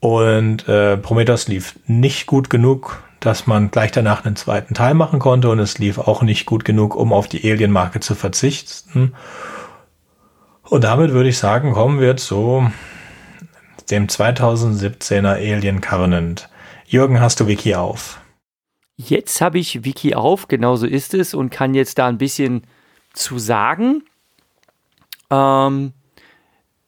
Und 0.00 0.68
äh, 0.68 0.96
Prometheus 0.96 1.48
lief 1.48 1.78
nicht 1.86 2.26
gut 2.26 2.50
genug, 2.50 3.02
dass 3.20 3.46
man 3.46 3.70
gleich 3.70 3.92
danach 3.92 4.24
einen 4.24 4.36
zweiten 4.36 4.74
Teil 4.74 4.94
machen 4.94 5.18
konnte. 5.18 5.50
Und 5.50 5.58
es 5.58 5.78
lief 5.78 5.98
auch 5.98 6.22
nicht 6.22 6.46
gut 6.46 6.64
genug, 6.64 6.96
um 6.96 7.12
auf 7.12 7.28
die 7.28 7.50
Alien-Marke 7.50 8.00
zu 8.00 8.14
verzichten. 8.14 9.14
Und 10.62 10.84
damit 10.84 11.12
würde 11.12 11.28
ich 11.28 11.38
sagen, 11.38 11.72
kommen 11.72 12.00
wir 12.00 12.16
zu 12.16 12.70
dem 13.90 14.06
2017er 14.06 15.34
Alien 15.34 15.80
Covenant. 15.80 16.48
Jürgen, 16.86 17.20
hast 17.20 17.40
du 17.40 17.46
Wiki 17.46 17.74
auf? 17.74 18.18
Jetzt 18.96 19.40
habe 19.40 19.58
ich 19.58 19.84
Wiki 19.84 20.14
auf, 20.14 20.48
genauso 20.48 20.86
ist 20.86 21.12
es, 21.12 21.34
und 21.34 21.50
kann 21.50 21.74
jetzt 21.74 21.98
da 21.98 22.06
ein 22.06 22.18
bisschen 22.18 22.62
zu 23.12 23.38
sagen. 23.38 24.04
Ähm, 25.30 25.92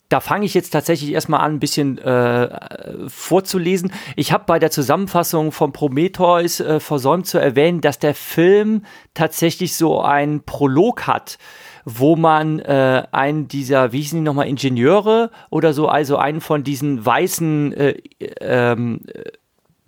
da 0.08 0.20
fange 0.20 0.46
ich 0.46 0.54
jetzt 0.54 0.70
tatsächlich 0.70 1.12
erstmal 1.12 1.40
an, 1.40 1.54
ein 1.54 1.60
bisschen 1.60 1.98
äh, 1.98 3.08
vorzulesen. 3.08 3.92
Ich 4.16 4.32
habe 4.32 4.44
bei 4.46 4.58
der 4.58 4.70
Zusammenfassung 4.70 5.52
von 5.52 5.72
Prometheus 5.72 6.60
äh, 6.60 6.80
versäumt 6.80 7.26
zu 7.26 7.38
erwähnen, 7.38 7.82
dass 7.82 7.98
der 7.98 8.14
Film 8.14 8.86
tatsächlich 9.12 9.76
so 9.76 10.00
einen 10.00 10.44
Prolog 10.44 11.06
hat, 11.06 11.36
wo 11.84 12.16
man 12.16 12.58
äh, 12.60 13.06
einen 13.12 13.48
dieser, 13.48 13.92
wie 13.92 13.98
hießen 13.98 14.20
die 14.20 14.24
nochmal, 14.24 14.48
Ingenieure 14.48 15.30
oder 15.50 15.74
so, 15.74 15.88
also 15.88 16.16
einen 16.16 16.40
von 16.40 16.64
diesen 16.64 17.04
weißen 17.04 17.74
äh, 17.74 17.94
ähm, 18.40 19.00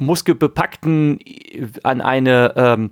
muskelbepackten, 0.00 1.18
an 1.82 2.00
eine 2.00 2.54
ähm, 2.56 2.90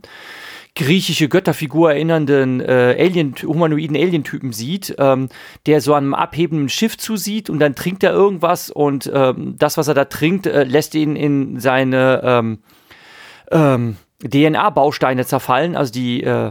griechische 0.75 1.29
Götterfigur 1.29 1.93
erinnernden 1.93 2.61
äh, 2.61 2.97
Alien, 2.99 3.35
humanoiden 3.43 3.97
Alientypen 3.97 4.53
sieht, 4.53 4.95
ähm, 4.99 5.29
der 5.67 5.81
so 5.81 5.93
einem 5.95 6.15
abhebenden 6.15 6.69
Schiff 6.69 6.97
zusieht 6.97 7.51
und 7.51 7.59
dann 7.59 7.75
trinkt 7.75 8.05
er 8.05 8.13
irgendwas 8.13 8.71
und 8.71 9.11
ähm, 9.13 9.57
das, 9.59 9.77
was 9.77 9.89
er 9.89 9.95
da 9.95 10.05
trinkt, 10.05 10.47
äh, 10.47 10.65
lässt 10.65 10.95
ihn 10.95 11.17
in 11.17 11.59
seine 11.59 12.21
ähm, 12.25 12.59
ähm 13.51 13.97
DNA-Bausteine 14.21 15.25
zerfallen, 15.27 15.77
also 15.77 15.93
die 15.93 16.25
äh, 16.25 16.51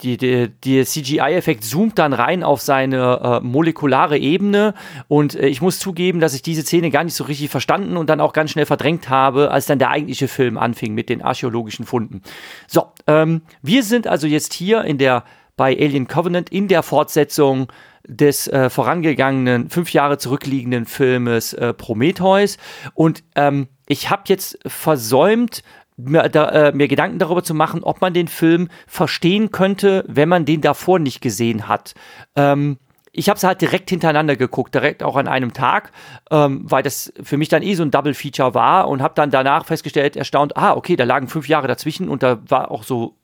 die, 0.00 0.16
die, 0.16 0.48
der 0.48 0.84
CGI-Effekt 0.84 1.64
zoomt 1.64 1.98
dann 1.98 2.12
rein 2.12 2.42
auf 2.42 2.60
seine 2.60 3.20
äh, 3.22 3.40
molekulare 3.40 4.18
Ebene 4.18 4.74
und 5.08 5.34
äh, 5.34 5.46
ich 5.46 5.62
muss 5.62 5.78
zugeben, 5.78 6.20
dass 6.20 6.34
ich 6.34 6.42
diese 6.42 6.62
Szene 6.62 6.90
gar 6.90 7.04
nicht 7.04 7.14
so 7.14 7.24
richtig 7.24 7.50
verstanden 7.50 7.96
und 7.96 8.10
dann 8.10 8.20
auch 8.20 8.32
ganz 8.32 8.50
schnell 8.50 8.66
verdrängt 8.66 9.08
habe, 9.08 9.50
als 9.50 9.66
dann 9.66 9.78
der 9.78 9.90
eigentliche 9.90 10.28
Film 10.28 10.58
anfing 10.58 10.94
mit 10.94 11.08
den 11.08 11.22
archäologischen 11.22 11.86
Funden. 11.86 12.22
So, 12.66 12.92
ähm, 13.06 13.42
wir 13.62 13.82
sind 13.82 14.06
also 14.06 14.26
jetzt 14.26 14.52
hier 14.52 14.82
in 14.82 14.98
der 14.98 15.24
bei 15.56 15.78
Alien 15.78 16.08
Covenant 16.08 16.50
in 16.50 16.66
der 16.66 16.82
Fortsetzung 16.82 17.68
des 18.06 18.48
äh, 18.48 18.68
vorangegangenen, 18.70 19.70
fünf 19.70 19.92
Jahre 19.92 20.18
zurückliegenden 20.18 20.84
Filmes 20.84 21.52
äh, 21.54 21.72
Prometheus. 21.72 22.58
Und 22.94 23.24
ähm, 23.34 23.68
ich 23.86 24.10
habe 24.10 24.24
jetzt 24.26 24.58
versäumt, 24.66 25.62
mir, 25.96 26.28
da, 26.28 26.48
äh, 26.48 26.72
mir 26.72 26.88
Gedanken 26.88 27.18
darüber 27.18 27.42
zu 27.42 27.54
machen, 27.54 27.82
ob 27.82 28.00
man 28.00 28.14
den 28.14 28.28
Film 28.28 28.68
verstehen 28.86 29.50
könnte, 29.50 30.04
wenn 30.08 30.28
man 30.28 30.44
den 30.44 30.60
davor 30.60 30.98
nicht 30.98 31.20
gesehen 31.20 31.68
hat. 31.68 31.94
Ähm, 32.36 32.78
ich 33.16 33.28
habe 33.28 33.36
es 33.36 33.44
halt 33.44 33.60
direkt 33.60 33.90
hintereinander 33.90 34.34
geguckt, 34.34 34.74
direkt 34.74 35.04
auch 35.04 35.14
an 35.14 35.28
einem 35.28 35.52
Tag, 35.52 35.92
ähm, 36.32 36.62
weil 36.64 36.82
das 36.82 37.12
für 37.22 37.36
mich 37.36 37.48
dann 37.48 37.62
eh 37.62 37.74
so 37.74 37.84
ein 37.84 37.92
Double 37.92 38.12
Feature 38.12 38.54
war 38.54 38.88
und 38.88 39.02
habe 39.02 39.14
dann 39.14 39.30
danach 39.30 39.66
festgestellt, 39.66 40.16
erstaunt, 40.16 40.56
ah, 40.56 40.74
okay, 40.74 40.96
da 40.96 41.04
lagen 41.04 41.28
fünf 41.28 41.48
Jahre 41.48 41.68
dazwischen 41.68 42.08
und 42.08 42.24
da 42.24 42.40
war 42.48 42.70
auch 42.72 42.82
so 42.82 43.16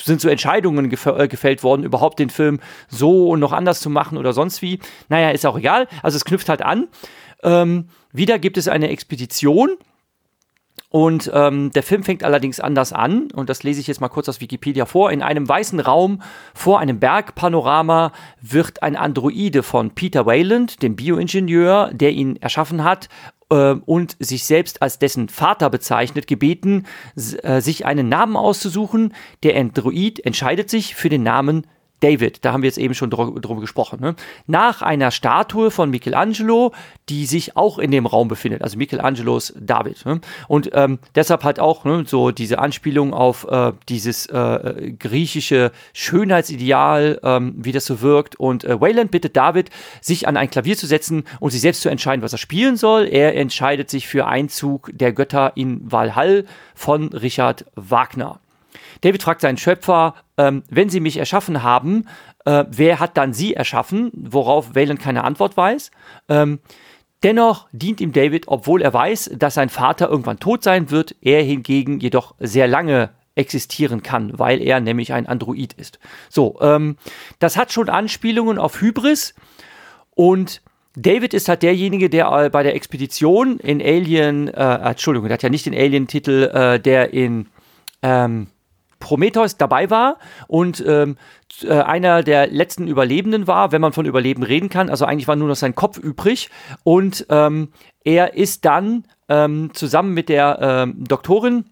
sind 0.00 0.20
so 0.20 0.30
Entscheidungen 0.30 0.88
gef 0.88 1.06
äh, 1.06 1.28
gefällt 1.28 1.62
worden, 1.62 1.84
überhaupt 1.84 2.18
den 2.18 2.30
Film 2.30 2.60
so 2.88 3.28
und 3.28 3.40
noch 3.40 3.52
anders 3.52 3.80
zu 3.80 3.90
machen 3.90 4.16
oder 4.16 4.32
sonst 4.32 4.62
wie. 4.62 4.78
Naja, 5.08 5.30
ist 5.30 5.44
auch 5.44 5.58
egal. 5.58 5.88
Also 6.02 6.16
es 6.16 6.24
knüpft 6.24 6.48
halt 6.48 6.62
an. 6.62 6.88
Ähm, 7.42 7.88
wieder 8.10 8.38
gibt 8.38 8.56
es 8.56 8.68
eine 8.68 8.88
Expedition 8.88 9.76
und 10.94 11.28
ähm, 11.34 11.72
der 11.72 11.82
Film 11.82 12.04
fängt 12.04 12.22
allerdings 12.22 12.60
anders 12.60 12.92
an, 12.92 13.26
und 13.34 13.48
das 13.50 13.64
lese 13.64 13.80
ich 13.80 13.88
jetzt 13.88 14.00
mal 14.00 14.08
kurz 14.08 14.28
aus 14.28 14.40
Wikipedia 14.40 14.86
vor. 14.86 15.10
In 15.10 15.22
einem 15.22 15.48
weißen 15.48 15.80
Raum 15.80 16.22
vor 16.54 16.78
einem 16.78 17.00
Bergpanorama 17.00 18.12
wird 18.40 18.84
ein 18.84 18.94
Androide 18.94 19.64
von 19.64 19.90
Peter 19.90 20.24
Wayland, 20.24 20.84
dem 20.84 20.94
Bioingenieur, 20.94 21.90
der 21.92 22.12
ihn 22.12 22.36
erschaffen 22.36 22.84
hat, 22.84 23.08
äh, 23.50 23.72
und 23.72 24.16
sich 24.20 24.44
selbst 24.44 24.82
als 24.82 25.00
dessen 25.00 25.28
Vater 25.28 25.68
bezeichnet, 25.68 26.28
gebeten, 26.28 26.86
äh, 27.42 27.60
sich 27.60 27.86
einen 27.86 28.08
Namen 28.08 28.36
auszusuchen. 28.36 29.14
Der 29.42 29.58
Android 29.58 30.24
entscheidet 30.24 30.70
sich 30.70 30.94
für 30.94 31.08
den 31.08 31.24
Namen 31.24 31.66
David, 32.00 32.44
da 32.44 32.52
haben 32.52 32.62
wir 32.62 32.68
jetzt 32.68 32.78
eben 32.78 32.94
schon 32.94 33.08
drum, 33.08 33.40
drum 33.40 33.60
gesprochen, 33.60 34.00
ne? 34.00 34.14
nach 34.46 34.82
einer 34.82 35.10
Statue 35.10 35.70
von 35.70 35.90
Michelangelo, 35.90 36.72
die 37.08 37.24
sich 37.24 37.56
auch 37.56 37.78
in 37.78 37.90
dem 37.90 38.04
Raum 38.06 38.28
befindet, 38.28 38.62
also 38.62 38.76
Michelangelos 38.76 39.54
David. 39.58 40.04
Ne? 40.04 40.20
Und 40.48 40.70
ähm, 40.74 40.98
deshalb 41.14 41.44
halt 41.44 41.60
auch 41.60 41.84
ne, 41.84 42.04
so 42.06 42.30
diese 42.30 42.58
Anspielung 42.58 43.14
auf 43.14 43.46
äh, 43.50 43.72
dieses 43.88 44.26
äh, 44.26 44.92
griechische 44.98 45.72
Schönheitsideal, 45.92 47.20
ähm, 47.22 47.54
wie 47.56 47.72
das 47.72 47.86
so 47.86 48.02
wirkt. 48.02 48.36
Und 48.36 48.64
äh, 48.64 48.78
Wayland 48.80 49.10
bittet 49.10 49.36
David, 49.36 49.70
sich 50.00 50.28
an 50.28 50.36
ein 50.36 50.50
Klavier 50.50 50.76
zu 50.76 50.86
setzen 50.86 51.24
und 51.40 51.50
sich 51.52 51.60
selbst 51.60 51.82
zu 51.82 51.88
entscheiden, 51.88 52.22
was 52.22 52.32
er 52.32 52.38
spielen 52.38 52.76
soll. 52.76 53.06
Er 53.06 53.36
entscheidet 53.36 53.88
sich 53.88 54.06
für 54.08 54.26
Einzug 54.26 54.90
der 54.92 55.12
Götter 55.12 55.52
in 55.54 55.80
Valhall 55.90 56.44
von 56.74 57.08
Richard 57.08 57.64
Wagner. 57.76 58.40
David 59.04 59.22
fragt 59.22 59.42
seinen 59.42 59.58
Schöpfer, 59.58 60.14
ähm, 60.38 60.62
wenn 60.70 60.88
sie 60.88 61.00
mich 61.00 61.18
erschaffen 61.18 61.62
haben, 61.62 62.06
äh, 62.46 62.64
wer 62.70 63.00
hat 63.00 63.18
dann 63.18 63.34
sie 63.34 63.52
erschaffen? 63.52 64.10
Worauf 64.14 64.74
Wayland 64.74 64.98
keine 64.98 65.24
Antwort 65.24 65.58
weiß. 65.58 65.90
Ähm, 66.30 66.60
dennoch 67.22 67.68
dient 67.72 68.00
ihm 68.00 68.12
David, 68.12 68.48
obwohl 68.48 68.80
er 68.80 68.94
weiß, 68.94 69.32
dass 69.36 69.54
sein 69.54 69.68
Vater 69.68 70.08
irgendwann 70.08 70.40
tot 70.40 70.62
sein 70.62 70.90
wird, 70.90 71.16
er 71.20 71.42
hingegen 71.42 72.00
jedoch 72.00 72.34
sehr 72.38 72.66
lange 72.66 73.10
existieren 73.34 74.02
kann, 74.02 74.38
weil 74.38 74.62
er 74.62 74.80
nämlich 74.80 75.12
ein 75.12 75.26
Android 75.26 75.74
ist. 75.74 75.98
So, 76.30 76.58
ähm, 76.62 76.96
das 77.40 77.58
hat 77.58 77.72
schon 77.72 77.90
Anspielungen 77.90 78.56
auf 78.56 78.80
Hybris 78.80 79.34
und 80.14 80.62
David 80.96 81.34
ist 81.34 81.48
halt 81.48 81.62
derjenige, 81.62 82.08
der 82.08 82.30
äh, 82.30 82.48
bei 82.48 82.62
der 82.62 82.74
Expedition 82.74 83.58
in 83.58 83.82
Alien, 83.82 84.48
äh, 84.48 84.90
Entschuldigung, 84.90 85.28
der 85.28 85.34
hat 85.34 85.42
ja 85.42 85.50
nicht 85.50 85.66
den 85.66 85.74
Alien-Titel, 85.74 86.50
äh, 86.54 86.80
der 86.80 87.12
in 87.12 87.48
ähm, 88.02 88.46
Prometheus 89.04 89.58
dabei 89.58 89.90
war 89.90 90.16
und 90.48 90.82
ähm, 90.86 91.18
äh, 91.62 91.74
einer 91.74 92.22
der 92.22 92.46
letzten 92.46 92.88
Überlebenden 92.88 93.46
war, 93.46 93.70
wenn 93.70 93.82
man 93.82 93.92
von 93.92 94.06
Überleben 94.06 94.42
reden 94.42 94.70
kann. 94.70 94.88
Also 94.88 95.04
eigentlich 95.04 95.28
war 95.28 95.36
nur 95.36 95.48
noch 95.48 95.56
sein 95.56 95.74
Kopf 95.74 95.98
übrig. 95.98 96.48
Und 96.84 97.26
ähm, 97.28 97.68
er 98.02 98.32
ist 98.32 98.64
dann 98.64 99.04
ähm, 99.28 99.72
zusammen 99.74 100.14
mit 100.14 100.30
der 100.30 100.58
ähm, 100.62 101.04
Doktorin 101.04 101.66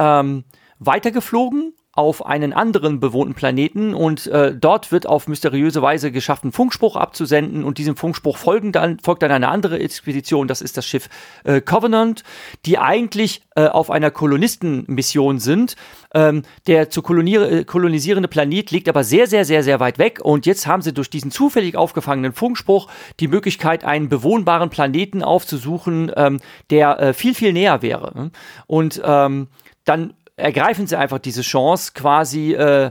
ähm, 0.00 0.42
weitergeflogen 0.80 1.74
auf 1.96 2.24
einen 2.26 2.52
anderen 2.52 3.00
bewohnten 3.00 3.34
Planeten 3.34 3.94
und 3.94 4.26
äh, 4.26 4.54
dort 4.54 4.92
wird 4.92 5.06
auf 5.06 5.28
mysteriöse 5.28 5.80
Weise 5.80 6.12
geschafft, 6.12 6.44
einen 6.44 6.52
Funkspruch 6.52 6.94
abzusenden 6.94 7.64
und 7.64 7.78
diesem 7.78 7.96
Funkspruch 7.96 8.36
folgen 8.36 8.70
dann, 8.70 8.98
folgt 9.00 9.22
dann 9.22 9.32
eine 9.32 9.48
andere 9.48 9.78
Expedition, 9.78 10.46
das 10.46 10.60
ist 10.60 10.76
das 10.76 10.86
Schiff 10.86 11.08
äh, 11.44 11.62
Covenant, 11.62 12.22
die 12.66 12.76
eigentlich 12.76 13.40
äh, 13.56 13.66
auf 13.66 13.90
einer 13.90 14.10
Kolonistenmission 14.10 15.38
sind. 15.38 15.76
Ähm, 16.14 16.42
der 16.66 16.90
zu 16.90 17.00
äh, 17.00 17.64
kolonisierende 17.64 18.28
Planet 18.28 18.70
liegt 18.70 18.88
aber 18.88 19.02
sehr, 19.02 19.26
sehr, 19.26 19.46
sehr, 19.46 19.62
sehr 19.62 19.80
weit 19.80 19.98
weg 19.98 20.20
und 20.22 20.44
jetzt 20.44 20.66
haben 20.66 20.82
sie 20.82 20.92
durch 20.92 21.08
diesen 21.08 21.30
zufällig 21.30 21.76
aufgefangenen 21.76 22.34
Funkspruch 22.34 22.88
die 23.20 23.28
Möglichkeit, 23.28 23.84
einen 23.84 24.10
bewohnbaren 24.10 24.68
Planeten 24.68 25.22
aufzusuchen, 25.22 26.12
ähm, 26.14 26.40
der 26.68 27.00
äh, 27.00 27.12
viel, 27.14 27.34
viel 27.34 27.54
näher 27.54 27.80
wäre. 27.80 28.30
Und 28.66 29.00
ähm, 29.02 29.48
dann 29.84 30.12
ergreifen 30.36 30.86
sie 30.86 30.98
einfach 30.98 31.18
diese 31.18 31.42
Chance, 31.42 31.92
quasi 31.94 32.54
äh, 32.54 32.90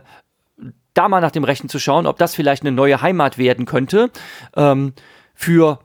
da 0.94 1.10
mal 1.10 1.22
nach 1.22 1.32
dem 1.32 1.44
Rechten 1.44 1.70
zu 1.70 1.80
schauen, 1.80 2.08
ob 2.08 2.18
das 2.18 2.36
vielleicht 2.36 2.64
eine 2.64 2.72
neue 2.72 3.02
Heimat 3.02 3.38
werden 3.38 3.66
könnte 3.66 4.10
ähm, 4.56 4.94
für 5.34 5.80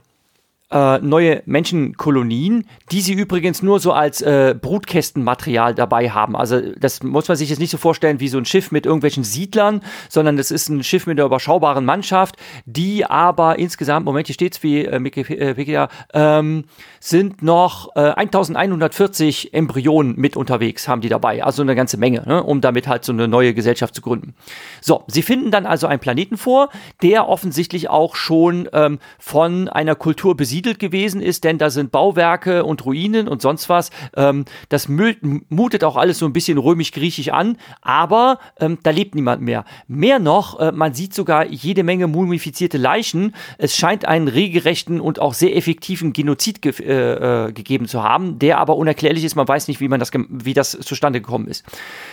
äh, 0.70 0.98
neue 0.98 1.42
Menschenkolonien, 1.46 2.64
die 2.92 3.00
sie 3.00 3.14
übrigens 3.14 3.62
nur 3.62 3.80
so 3.80 3.92
als 3.92 4.22
äh, 4.22 4.54
Brutkästenmaterial 4.60 5.74
dabei 5.74 6.10
haben. 6.10 6.36
Also 6.36 6.60
das 6.78 7.02
muss 7.02 7.26
man 7.26 7.36
sich 7.36 7.50
jetzt 7.50 7.58
nicht 7.58 7.70
so 7.70 7.78
vorstellen 7.78 8.20
wie 8.20 8.28
so 8.28 8.38
ein 8.38 8.44
Schiff 8.44 8.70
mit 8.70 8.86
irgendwelchen 8.86 9.24
Siedlern, 9.24 9.82
sondern 10.08 10.36
das 10.36 10.50
ist 10.50 10.68
ein 10.68 10.84
Schiff 10.84 11.06
mit 11.06 11.18
einer 11.18 11.26
überschaubaren 11.26 11.84
Mannschaft, 11.84 12.36
die 12.66 13.04
aber 13.04 13.58
insgesamt, 13.58 14.06
Moment, 14.06 14.28
hier 14.28 14.34
steht's 14.34 14.62
wie 14.62 14.84
äh, 14.84 15.02
Wikipedia, 15.02 15.88
ähm, 16.14 16.64
sind 17.00 17.42
noch 17.42 17.96
äh, 17.96 18.00
1140 18.00 19.52
Embryonen 19.52 20.14
mit 20.16 20.36
unterwegs, 20.36 20.86
haben 20.86 21.00
die 21.00 21.08
dabei. 21.08 21.42
Also 21.42 21.62
eine 21.62 21.74
ganze 21.74 21.96
Menge, 21.96 22.22
ne, 22.26 22.42
um 22.42 22.60
damit 22.60 22.86
halt 22.86 23.04
so 23.04 23.12
eine 23.12 23.26
neue 23.26 23.54
Gesellschaft 23.54 23.94
zu 23.94 24.02
gründen. 24.02 24.34
So, 24.80 25.02
sie 25.08 25.22
finden 25.22 25.50
dann 25.50 25.66
also 25.66 25.88
einen 25.88 26.00
Planeten 26.00 26.36
vor, 26.36 26.68
der 27.02 27.28
offensichtlich 27.28 27.90
auch 27.90 28.14
schon 28.14 28.68
ähm, 28.72 29.00
von 29.18 29.68
einer 29.68 29.96
Kultur 29.96 30.36
besiedelt 30.36 30.59
besiedelt 30.60 30.78
gewesen 30.78 31.22
ist, 31.22 31.44
denn 31.44 31.56
da 31.56 31.70
sind 31.70 31.90
Bauwerke 31.90 32.64
und 32.64 32.84
Ruinen 32.84 33.28
und 33.28 33.40
sonst 33.40 33.70
was. 33.70 33.90
Ähm, 34.14 34.44
das 34.68 34.88
mutet 34.90 35.84
auch 35.84 35.96
alles 35.96 36.18
so 36.18 36.26
ein 36.26 36.34
bisschen 36.34 36.58
römisch-griechisch 36.58 37.30
an, 37.30 37.56
aber 37.80 38.38
ähm, 38.58 38.76
da 38.82 38.90
lebt 38.90 39.14
niemand 39.14 39.40
mehr. 39.40 39.64
Mehr 39.88 40.18
noch, 40.18 40.60
äh, 40.60 40.70
man 40.70 40.92
sieht 40.92 41.14
sogar 41.14 41.46
jede 41.46 41.82
Menge 41.82 42.08
mumifizierte 42.08 42.76
Leichen. 42.76 43.34
Es 43.56 43.74
scheint 43.74 44.04
einen 44.04 44.28
regelrechten 44.28 45.00
und 45.00 45.18
auch 45.18 45.32
sehr 45.32 45.56
effektiven 45.56 46.12
Genozid 46.12 46.60
ge 46.60 46.74
äh, 46.80 47.46
äh, 47.46 47.52
gegeben 47.52 47.88
zu 47.88 48.02
haben, 48.02 48.38
der 48.38 48.58
aber 48.58 48.76
unerklärlich 48.76 49.24
ist. 49.24 49.36
Man 49.36 49.48
weiß 49.48 49.66
nicht, 49.68 49.80
wie, 49.80 49.88
man 49.88 49.98
das, 49.98 50.10
wie 50.28 50.52
das 50.52 50.72
zustande 50.72 51.22
gekommen 51.22 51.48
ist. 51.48 51.64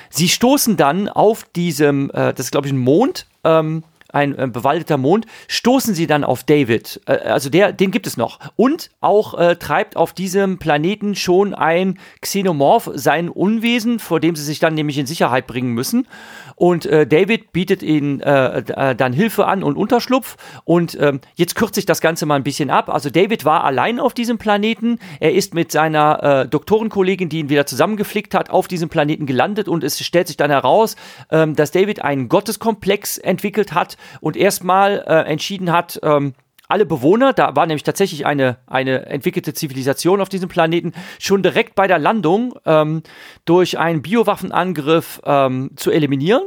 Sie 0.09 0.29
stoßen 0.29 0.77
dann 0.77 1.09
auf 1.09 1.43
diesem, 1.43 2.11
äh, 2.11 2.33
das 2.33 2.45
ist 2.45 2.51
glaube 2.51 2.67
ich 2.67 2.73
ein 2.73 2.79
Mond, 2.79 3.27
ähm, 3.43 3.83
ein 4.09 4.37
äh, 4.37 4.47
bewaldeter 4.47 4.97
Mond, 4.97 5.25
stoßen 5.47 5.93
sie 5.93 6.07
dann 6.07 6.23
auf 6.23 6.43
David. 6.43 7.01
Äh, 7.05 7.17
also 7.17 7.49
der, 7.49 7.73
den 7.73 7.91
gibt 7.91 8.07
es 8.07 8.17
noch. 8.17 8.39
Und 8.55 8.89
auch 9.01 9.37
äh, 9.37 9.55
treibt 9.55 9.97
auf 9.97 10.13
diesem 10.13 10.57
Planeten 10.57 11.15
schon 11.15 11.53
ein 11.53 11.99
Xenomorph 12.21 12.91
sein 12.95 13.29
Unwesen, 13.29 13.99
vor 13.99 14.19
dem 14.19 14.35
sie 14.35 14.43
sich 14.43 14.59
dann 14.59 14.73
nämlich 14.73 14.97
in 14.97 15.05
Sicherheit 15.05 15.47
bringen 15.47 15.73
müssen. 15.73 16.07
Und 16.55 16.85
äh, 16.85 17.05
David 17.05 17.51
bietet 17.51 17.83
ihnen 17.83 18.21
äh, 18.21 18.59
äh, 18.59 18.95
dann 18.95 19.13
Hilfe 19.13 19.45
an 19.45 19.63
und 19.63 19.75
Unterschlupf. 19.75 20.37
Und 20.63 20.97
ähm, 20.99 21.21
jetzt 21.35 21.55
kürzt 21.55 21.75
sich 21.75 21.85
das 21.85 22.01
Ganze 22.01 22.25
mal 22.25 22.35
ein 22.35 22.43
bisschen 22.43 22.69
ab. 22.69 22.89
Also 22.89 23.09
David 23.09 23.45
war 23.45 23.63
allein 23.63 23.99
auf 23.99 24.13
diesem 24.13 24.37
Planeten. 24.37 24.99
Er 25.19 25.33
ist 25.33 25.53
mit 25.53 25.71
seiner 25.71 26.45
Doktorenkollegin, 26.45 27.29
die 27.29 27.39
ihn 27.39 27.49
wieder 27.49 27.65
zusammengeflickt 27.65 28.33
hat, 28.33 28.49
auf 28.49 28.67
diesem 28.67 28.89
Planeten 28.89 29.25
gelandet. 29.25 29.67
Und 29.67 29.83
es 29.83 30.03
stellt 30.03 30.27
sich 30.27 30.37
dann 30.37 30.49
heraus, 30.49 30.95
ähm, 31.31 31.55
dass 31.55 31.71
David 31.71 32.03
einen 32.03 32.29
Gotteskomplex 32.29 33.17
entwickelt 33.17 33.73
hat 33.73 33.96
und 34.21 34.35
erstmal 34.37 35.03
äh, 35.07 35.29
entschieden 35.29 35.71
hat, 35.71 35.99
ähm, 36.03 36.33
alle 36.67 36.85
Bewohner, 36.85 37.33
da 37.33 37.55
war 37.55 37.65
nämlich 37.65 37.83
tatsächlich 37.83 38.25
eine, 38.25 38.57
eine 38.67 39.05
entwickelte 39.05 39.53
Zivilisation 39.53 40.19
auf 40.19 40.29
diesem 40.29 40.49
Planeten, 40.49 40.93
schon 41.19 41.41
direkt 41.41 41.75
bei 41.75 41.87
der 41.87 41.99
Landung 41.99 42.55
ähm, 42.65 43.03
durch 43.45 43.77
einen 43.77 44.01
Biowaffenangriff 44.01 45.21
ähm, 45.25 45.71
zu 45.77 45.91
eliminieren. 45.91 46.43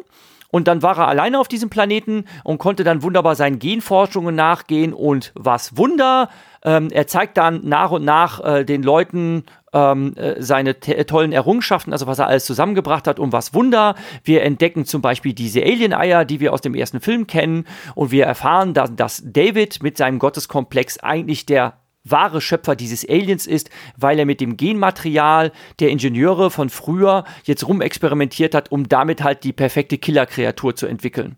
Und 0.50 0.66
dann 0.66 0.82
war 0.82 0.98
er 0.98 1.08
alleine 1.08 1.38
auf 1.38 1.48
diesem 1.48 1.70
Planeten 1.70 2.24
und 2.42 2.58
konnte 2.58 2.82
dann 2.82 3.02
wunderbar 3.02 3.36
seinen 3.36 3.58
Genforschungen 3.60 4.34
nachgehen. 4.34 4.92
Und 4.92 5.32
was 5.36 5.76
Wunder, 5.76 6.28
ähm, 6.64 6.88
er 6.90 7.06
zeigt 7.06 7.36
dann 7.36 7.66
nach 7.66 7.92
und 7.92 8.04
nach 8.04 8.44
äh, 8.44 8.64
den 8.64 8.82
Leuten 8.82 9.44
ähm, 9.72 10.14
äh, 10.16 10.42
seine 10.42 10.80
tollen 10.80 11.32
Errungenschaften, 11.32 11.92
also 11.92 12.06
was 12.06 12.18
er 12.18 12.26
alles 12.26 12.44
zusammengebracht 12.44 13.06
hat, 13.06 13.18
um 13.18 13.32
was 13.32 13.54
Wunder. 13.54 13.94
Wir 14.24 14.42
entdecken 14.42 14.84
zum 14.84 15.02
Beispiel 15.02 15.32
diese 15.32 15.62
Alien-Eier, 15.62 16.24
die 16.24 16.40
wir 16.40 16.52
aus 16.52 16.60
dem 16.60 16.74
ersten 16.74 17.00
Film 17.00 17.26
kennen, 17.26 17.66
und 17.94 18.10
wir 18.10 18.24
erfahren, 18.24 18.74
dass, 18.74 18.94
dass 18.94 19.22
David 19.24 19.82
mit 19.82 19.96
seinem 19.96 20.18
Gotteskomplex 20.18 20.98
eigentlich 20.98 21.46
der 21.46 21.74
wahre 22.02 22.40
Schöpfer 22.40 22.76
dieses 22.76 23.08
Aliens 23.08 23.46
ist, 23.46 23.70
weil 23.96 24.18
er 24.18 24.26
mit 24.26 24.40
dem 24.40 24.56
Genmaterial 24.56 25.52
der 25.80 25.90
Ingenieure 25.90 26.50
von 26.50 26.70
früher 26.70 27.24
jetzt 27.44 27.66
rumexperimentiert 27.66 28.54
hat, 28.54 28.72
um 28.72 28.88
damit 28.88 29.22
halt 29.22 29.44
die 29.44 29.52
perfekte 29.52 29.98
Killerkreatur 29.98 30.74
zu 30.74 30.86
entwickeln. 30.86 31.36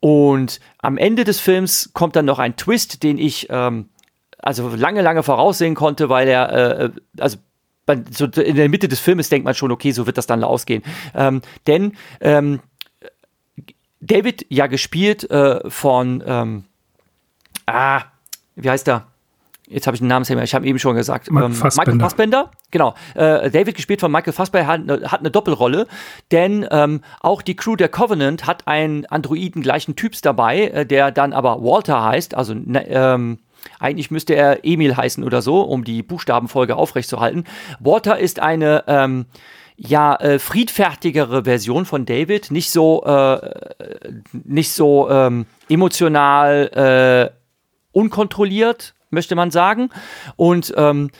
Und 0.00 0.60
am 0.78 0.98
Ende 0.98 1.24
des 1.24 1.40
Films 1.40 1.90
kommt 1.92 2.16
dann 2.16 2.24
noch 2.24 2.38
ein 2.38 2.56
Twist, 2.56 3.02
den 3.02 3.18
ich 3.18 3.48
ähm, 3.50 3.88
also 4.46 4.68
lange, 4.68 5.02
lange 5.02 5.22
voraussehen 5.22 5.74
konnte, 5.74 6.08
weil 6.08 6.28
er, 6.28 6.52
äh, 6.52 6.90
also 7.18 7.38
so 8.10 8.26
in 8.26 8.56
der 8.56 8.68
Mitte 8.68 8.88
des 8.88 9.00
Filmes 9.00 9.28
denkt 9.28 9.44
man 9.44 9.54
schon, 9.54 9.70
okay, 9.70 9.92
so 9.92 10.06
wird 10.06 10.18
das 10.18 10.26
dann 10.26 10.42
ausgehen. 10.42 10.82
Ähm, 11.14 11.42
denn 11.66 11.92
ähm, 12.20 12.60
David 14.00 14.46
ja 14.48 14.66
gespielt 14.66 15.28
äh, 15.30 15.68
von 15.70 16.22
ähm, 16.26 16.64
ah, 17.66 18.02
wie 18.54 18.70
heißt 18.70 18.88
er? 18.88 19.06
Jetzt 19.68 19.88
habe 19.88 19.96
ich 19.96 20.00
den 20.00 20.06
Namen 20.06 20.24
ich 20.24 20.54
habe 20.54 20.64
eben 20.64 20.78
schon 20.78 20.94
gesagt. 20.94 21.28
Michael, 21.28 21.50
ähm, 21.50 21.56
Fassbender. 21.56 21.92
Michael 21.92 22.00
Fassbender, 22.00 22.50
genau. 22.70 22.94
Äh, 23.14 23.50
David 23.50 23.74
gespielt 23.74 24.00
von 24.00 24.12
Michael 24.12 24.32
Fassbender 24.32 24.68
hat, 24.68 25.10
hat 25.10 25.20
eine 25.20 25.32
Doppelrolle, 25.32 25.88
denn 26.30 26.64
ähm, 26.70 27.00
auch 27.20 27.42
die 27.42 27.56
Crew 27.56 27.74
der 27.74 27.88
Covenant 27.88 28.46
hat 28.46 28.68
einen 28.68 29.06
Androiden 29.06 29.62
gleichen 29.62 29.96
Typs 29.96 30.20
dabei, 30.20 30.68
äh, 30.68 30.86
der 30.86 31.10
dann 31.10 31.32
aber 31.32 31.62
Walter 31.64 32.04
heißt, 32.04 32.36
also 32.36 32.54
ne, 32.54 32.88
ähm, 32.88 33.38
eigentlich 33.78 34.10
müsste 34.10 34.34
er 34.34 34.64
Emil 34.64 34.96
heißen 34.96 35.24
oder 35.24 35.42
so, 35.42 35.62
um 35.62 35.84
die 35.84 36.02
Buchstabenfolge 36.02 36.76
aufrechtzuerhalten. 36.76 37.44
Water 37.80 38.18
ist 38.18 38.40
eine 38.40 38.84
ähm, 38.86 39.26
ja 39.76 40.16
äh, 40.16 40.38
friedfertigere 40.38 41.44
Version 41.44 41.84
von 41.84 42.06
David, 42.06 42.50
nicht 42.50 42.70
so 42.70 43.04
äh, 43.04 43.74
nicht 44.32 44.72
so 44.72 45.10
ähm, 45.10 45.46
emotional 45.68 47.32
äh, 47.32 47.36
unkontrolliert, 47.92 48.94
möchte 49.10 49.34
man 49.34 49.50
sagen. 49.50 49.90
Und 50.36 50.72
ähm, 50.76 51.10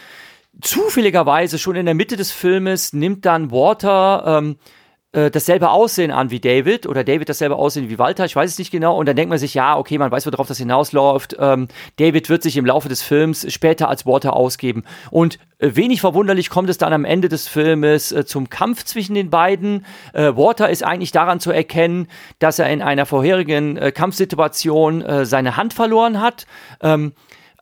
zufälligerweise 0.61 1.59
schon 1.59 1.77
in 1.77 1.87
der 1.87 1.95
Mitte 1.95 2.17
des 2.17 2.33
Filmes 2.33 2.93
nimmt 2.93 3.25
dann 3.27 3.51
Water 3.51 4.39
ähm, 4.39 4.57
äh, 5.17 5.31
dasselbe 5.31 5.71
Aussehen 5.71 6.11
an 6.11 6.31
wie 6.31 6.41
David 6.41 6.87
oder 6.87 7.03
David 7.03 7.31
dasselbe 7.31 7.57
Aussehen 7.57 7.89
wie 7.89 7.99
Walter, 7.99 8.27
ich 8.27 8.37
weiß 8.37 8.51
es 8.51 8.59
nicht 8.59 8.71
genau. 8.71 8.99
Und 8.99 9.07
dann 9.07 9.17
denkt 9.17 9.31
man 9.31 9.39
sich, 9.39 9.55
ja, 9.55 9.79
okay, 9.79 9.97
man 9.97 10.11
weiß, 10.11 10.27
worauf 10.27 10.47
das 10.47 10.59
hinausläuft. 10.59 11.37
Ähm, 11.41 11.69
David 11.97 12.29
wird 12.29 12.43
sich 12.43 12.59
im 12.59 12.67
Laufe 12.67 12.91
des 12.91 13.01
Films 13.01 13.51
später 13.51 13.89
als 13.89 14.05
Walter 14.05 14.37
ausgeben. 14.37 14.85
Und 15.11 15.39
äh, 15.59 15.71
wenig 15.73 16.03
verwunderlich 16.03 16.51
kommt 16.51 16.69
es 16.69 16.77
dann 16.77 16.93
am 16.93 17.07
Ende 17.07 17.31
des 17.31 17.49
Filmes 17.49 18.13
äh, 18.13 18.27
zum 18.27 18.51
Kampf 18.51 18.85
zwischen 18.85 19.15
den 19.15 19.31
beiden. 19.31 19.87
Äh, 20.13 20.37
Walter 20.37 20.69
ist 20.69 20.85
eigentlich 20.85 21.13
daran 21.13 21.41
zu 21.41 21.51
erkennen, 21.51 22.09
dass 22.39 22.59
er 22.59 22.69
in 22.69 22.83
einer 22.83 23.07
vorherigen 23.07 23.77
Kampfsituation 23.95 25.25
seine 25.25 25.57
Hand 25.57 25.73
verloren 25.73 26.21
hat. 26.21 26.47
Ähm, 26.83 27.13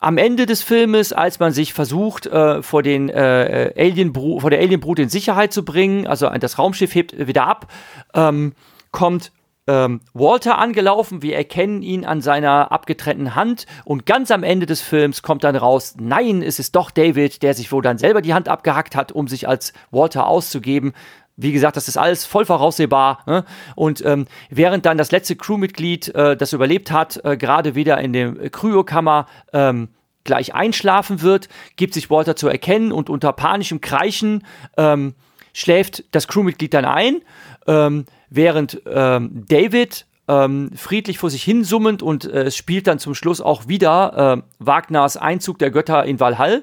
am 0.05 0.19
Ende 0.19 0.45
des 0.45 0.63
Filmes, 0.63 1.15
als 1.15 1.41
man 1.41 1.53
sich 1.53 1.73
versucht, 1.73 2.27
äh, 2.27 2.63
vor, 2.63 2.83
den, 2.83 3.09
äh, 3.09 3.73
Alien 3.77 4.13
vor 4.15 4.51
der 4.51 4.61
Alienbrut 4.61 4.99
in 4.99 5.09
Sicherheit 5.09 5.53
zu 5.53 5.65
bringen, 5.65 6.07
also 6.07 6.29
das 6.29 6.59
Raumschiff 6.59 6.95
hebt 6.95 7.27
wieder 7.27 7.47
ab, 7.47 7.73
ähm, 8.13 8.53
kommt 8.91 9.33
ähm, 9.67 10.01
Walter 10.13 10.59
angelaufen. 10.59 11.23
Wir 11.23 11.37
erkennen 11.37 11.81
ihn 11.81 12.05
an 12.05 12.21
seiner 12.21 12.71
abgetrennten 12.71 13.35
Hand 13.35 13.65
und 13.87 14.05
ganz 14.05 14.31
am 14.31 14.43
Ende 14.43 14.67
des 14.67 14.83
Films 14.83 15.23
kommt 15.23 15.43
dann 15.43 15.57
raus, 15.57 15.95
nein, 15.99 16.43
es 16.43 16.59
ist 16.59 16.77
doch 16.77 16.91
David, 16.91 17.43
der 17.43 17.55
sich 17.55 17.73
wohl 17.73 17.83
dann 17.83 17.97
selber 17.97 18.21
die 18.21 18.35
Hand 18.35 18.51
abgehackt 18.51 18.95
hat, 18.95 19.11
um 19.11 19.27
sich 19.27 19.49
als 19.49 19.73
Walter 19.91 20.27
auszugeben. 20.27 20.93
Wie 21.37 21.53
gesagt, 21.53 21.77
das 21.77 21.89
ist 21.89 21.97
alles 21.97 22.25
voll 22.25 22.45
voraussehbar. 22.45 23.23
Ne? 23.27 23.45
Und 23.75 24.05
ähm, 24.05 24.27
während 24.51 24.87
dann 24.87 24.99
das 24.99 25.11
letzte 25.11 25.35
Crewmitglied, 25.35 26.15
äh, 26.15 26.37
das 26.37 26.53
überlebt 26.53 26.93
hat, 26.93 27.21
äh, 27.25 27.37
gerade 27.37 27.75
wieder 27.75 27.99
in 27.99 28.13
der 28.13 28.51
Kryokammer 28.51 29.27
ähm, 29.53 29.89
gleich 30.23 30.55
einschlafen 30.55 31.23
wird, 31.23 31.49
gibt 31.77 31.95
sich 31.95 32.09
Walter 32.09 32.37
zu 32.37 32.49
erkennen 32.49 32.93
und 32.93 33.11
unter 33.11 33.33
panischem 33.33 33.81
Kreischen 33.81 34.45
ähm, 34.77 35.15
schläft 35.53 36.05
das 36.13 36.29
Crewmitglied 36.29 36.73
dann 36.73 36.85
ein, 36.85 37.21
ähm, 37.67 38.07
während 38.31 38.83
ähm, 38.87 39.45
David 39.49 40.07
ähm, 40.27 40.71
friedlich 40.75 41.19
vor 41.19 41.31
sich 41.31 41.43
hin 41.43 41.65
summend 41.65 42.03
und 42.03 42.25
äh, 42.25 42.45
es 42.45 42.57
spielt 42.57 42.87
dann 42.87 42.99
zum 42.99 43.15
Schluss 43.15 43.41
auch 43.41 43.69
wieder 43.69 44.39
äh, 44.39 44.43
Wagners 44.59 45.17
Einzug 45.17 45.59
der 45.59 45.71
Götter 45.71 46.05
in 46.05 46.19
Valhall 46.19 46.63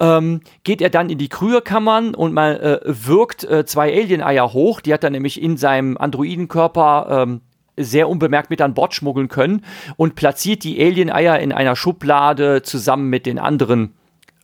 ähm, 0.00 0.40
geht 0.64 0.80
er 0.80 0.90
dann 0.90 1.10
in 1.10 1.18
die 1.18 1.28
Kryokammern 1.28 2.14
und 2.14 2.32
man 2.32 2.56
äh, 2.56 2.80
wirkt 2.84 3.44
äh, 3.44 3.64
zwei 3.64 3.92
Alien-Eier 3.92 4.52
hoch. 4.52 4.80
Die 4.80 4.92
hat 4.92 5.04
er 5.04 5.10
nämlich 5.10 5.40
in 5.40 5.56
seinem 5.56 5.96
Androidenkörper 5.96 7.22
ähm, 7.22 7.40
sehr 7.76 8.08
unbemerkt 8.08 8.50
mit 8.50 8.60
an 8.60 8.74
Bord 8.74 8.94
schmuggeln 8.94 9.28
können 9.28 9.64
und 9.96 10.14
platziert 10.14 10.64
die 10.64 10.80
Alien-Eier 10.80 11.38
in 11.40 11.52
einer 11.52 11.76
Schublade 11.76 12.62
zusammen 12.62 13.08
mit 13.08 13.26
den 13.26 13.38
anderen 13.38 13.94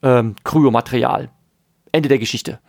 ähm, 0.03 0.37
Kryomaterial. 0.45 1.31
Ende 1.93 2.09
der 2.09 2.19
Geschichte. 2.19 2.61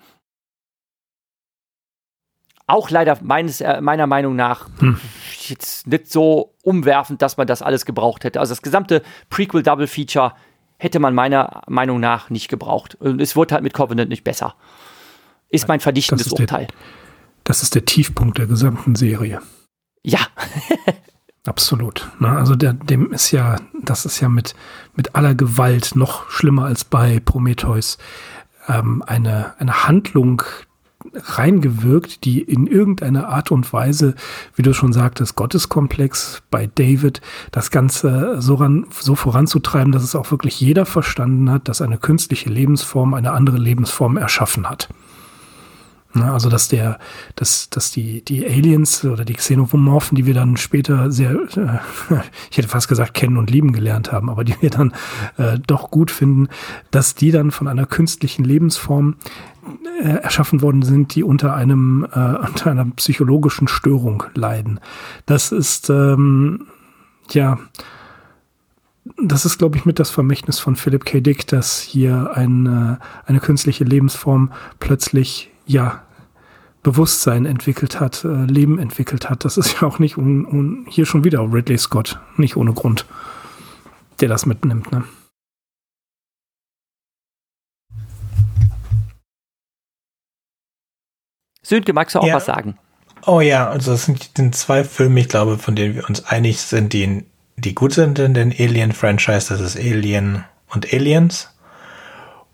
Auch 2.68 2.90
leider 2.90 3.18
meines, 3.22 3.62
äh, 3.62 3.82
meiner 3.82 4.08
Meinung 4.08 4.36
nach 4.36 4.70
hm. 4.80 5.00
jetzt 5.48 5.88
nicht 5.88 6.12
so 6.12 6.56
umwerfend, 6.64 7.22
dass 7.22 7.38
man 7.38 7.46
das 7.46 7.62
alles 7.62 7.86
gebraucht 7.86 8.24
hätte. 8.24 8.40
Also 8.40 8.52
das 8.52 8.62
gesamte 8.62 9.04
Prequel-Double-Feature 9.30 10.34
hätte 10.82 11.00
man 11.00 11.14
meiner 11.14 11.62
Meinung 11.68 12.00
nach 12.00 12.32
nicht 12.32 12.48
gebraucht. 12.48 12.96
Und 12.96 13.22
es 13.22 13.36
wurde 13.36 13.54
halt 13.54 13.64
mit 13.64 13.76
Covenant 13.76 14.10
nicht 14.10 14.24
besser. 14.24 14.56
Ist 15.50 15.68
mein 15.68 15.80
verdichtendes 15.80 16.26
ist 16.26 16.40
Urteil. 16.40 16.66
Der, 16.66 16.76
das 17.44 17.62
ist 17.62 17.76
der 17.76 17.86
Tiefpunkt 17.86 18.40
der 18.40 18.48
gesamten 18.48 18.96
Serie. 18.96 19.42
Ja. 20.02 20.22
Absolut. 21.46 22.10
Ne? 22.20 22.30
Also 22.30 22.56
der, 22.56 22.74
dem 22.74 23.14
ist 23.14 23.30
ja, 23.30 23.58
das 23.84 24.06
ist 24.06 24.22
ja 24.22 24.30
mit, 24.30 24.56
mit 24.96 25.14
aller 25.14 25.36
Gewalt 25.36 25.96
noch 25.96 26.28
schlimmer 26.32 26.66
als 26.66 26.84
bei 26.84 27.20
Prometheus. 27.20 28.00
Ähm, 28.68 29.04
eine, 29.06 29.54
eine 29.60 29.84
Handlung, 29.88 30.42
reingewirkt, 31.14 32.24
die 32.26 32.41
in 32.41 32.68
irgendeiner 32.68 33.30
Art 33.30 33.51
und 33.51 33.72
Weise, 33.74 34.16
wie 34.55 34.62
du 34.62 34.74
schon 34.74 34.93
sagtest, 34.93 35.36
Gotteskomplex 35.36 36.41
bei 36.49 36.70
David, 36.74 37.22
das 37.51 37.72
Ganze 37.72 38.41
so, 38.41 38.55
ran, 38.55 38.86
so 38.89 39.16
voranzutreiben, 39.16 39.91
dass 39.91 40.03
es 40.03 40.16
auch 40.16 40.32
wirklich 40.32 40.59
jeder 40.59 40.86
verstanden 40.86 41.49
hat, 41.49 41.68
dass 41.68 41.82
eine 41.82 41.97
künstliche 41.97 42.49
Lebensform 42.49 43.14
eine 43.14 43.32
andere 43.32 43.57
Lebensform 43.57 44.18
erschaffen 44.18 44.70
hat. 44.70 44.89
Ne, 46.14 46.30
also 46.30 46.49
dass 46.49 46.68
der, 46.68 46.99
dass, 47.36 47.70
dass 47.70 47.91
die, 47.91 48.24
die 48.26 48.45
Aliens 48.45 49.05
oder 49.05 49.24
die 49.24 49.34
Xenomorphen, 49.34 50.18
die 50.18 50.26
wir 50.26 50.34
dann 50.34 50.57
später 50.57 51.09
sehr, 51.09 51.32
äh, 51.32 51.80
ich 52.51 52.57
hätte 52.57 52.68
fast 52.68 52.89
gesagt, 52.89 53.14
kennen 53.14 53.38
und 53.38 53.49
lieben 53.49 53.72
gelernt 53.72 54.12
haben, 54.12 54.30
aber 54.30 54.43
die 54.43 54.55
wir 54.59 54.70
dann 54.70 54.93
äh, 55.38 55.57
doch 55.66 55.89
gut 55.89 56.12
finden, 56.12 56.49
dass 56.91 57.16
die 57.16 57.32
dann 57.32 57.51
von 57.51 57.70
einer 57.70 57.86
künstlichen 57.86 58.43
Lebensform 58.43 59.16
äh, 60.01 60.09
erschaffen 60.09 60.62
worden 60.62 60.82
sind, 60.82 61.16
die 61.16 61.24
unter 61.24 61.53
einem 61.55 62.05
äh, 62.12 62.20
unter 62.20 62.72
einer 62.72 62.86
psychologischen 62.97 63.70
Störung 63.70 64.24
leiden. 64.36 64.82
Das 65.26 65.53
ist 65.53 65.89
ähm, 65.89 66.68
ja 67.30 67.57
das 69.18 69.45
ist, 69.45 69.57
glaube 69.57 69.78
ich, 69.78 69.86
mit 69.86 69.99
das 69.99 70.09
Vermächtnis 70.09 70.59
von 70.59 70.76
Philip 70.76 71.05
K. 71.05 71.22
Dick, 71.22 71.47
dass 71.47 71.80
hier 71.80 72.32
eine, 72.36 72.99
eine 73.26 73.39
künstliche 73.39 73.84
Lebensform 73.84 74.51
plötzlich 74.80 75.51
ja, 75.66 76.03
Bewusstsein 76.84 77.45
entwickelt 77.45 77.99
hat, 77.99 78.24
äh, 78.24 78.45
Leben 78.45 78.80
entwickelt 78.80 79.30
hat. 79.30 79.45
Das 79.45 79.57
ist 79.57 79.82
ja 79.82 79.88
auch 79.88 79.99
nicht 79.99 80.18
un, 80.18 80.45
un, 80.45 80.86
hier 80.89 81.05
schon 81.05 81.24
wieder 81.24 81.41
Ridley 81.41 81.78
Scott, 81.78 82.20
nicht 82.38 82.57
ohne 82.57 82.74
Grund, 82.74 83.05
der 84.20 84.30
das 84.30 84.45
mitnimmt. 84.45 84.91
Ne? 84.91 85.03
Sönke, 91.64 91.93
magst 91.93 92.16
du 92.16 92.20
auch 92.20 92.28
ja. 92.28 92.36
was 92.36 92.45
sagen? 92.45 92.78
Oh 93.26 93.39
ja, 93.39 93.70
also 93.70 93.93
es 93.93 94.05
sind, 94.05 94.32
sind 94.36 94.55
zwei 94.55 94.84
Filme, 94.84 95.20
ich 95.20 95.30
glaube, 95.30 95.59
von 95.59 95.76
denen 95.76 95.95
wir 95.95 96.09
uns 96.09 96.26
einig 96.26 96.59
sind, 96.59 96.93
die, 96.93 97.24
die 97.55 97.76
gut 97.76 97.93
sind 97.93 98.18
in 98.18 98.34
den 98.34 98.51
Alien-Franchise. 98.51 99.49
Das 99.49 99.62
ist 99.62 99.78
Alien 99.78 100.43
und 100.70 100.91
Aliens. 100.91 101.49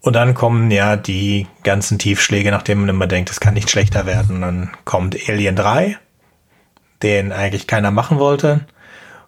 Und 0.07 0.13
dann 0.13 0.35
kommen 0.35 0.71
ja 0.71 0.95
die 0.95 1.47
ganzen 1.63 1.99
Tiefschläge, 1.99 2.49
nachdem 2.49 2.79
man 2.79 2.87
immer 2.87 3.07
denkt, 3.07 3.29
es 3.29 3.41
kann 3.41 3.55
nicht 3.55 3.69
schlechter 3.69 4.05
werden. 4.05 4.39
Dann 4.39 4.69
kommt 4.85 5.17
Alien 5.27 5.57
3, 5.57 5.97
den 7.03 7.33
eigentlich 7.33 7.67
keiner 7.67 7.91
machen 7.91 8.17
wollte. 8.17 8.61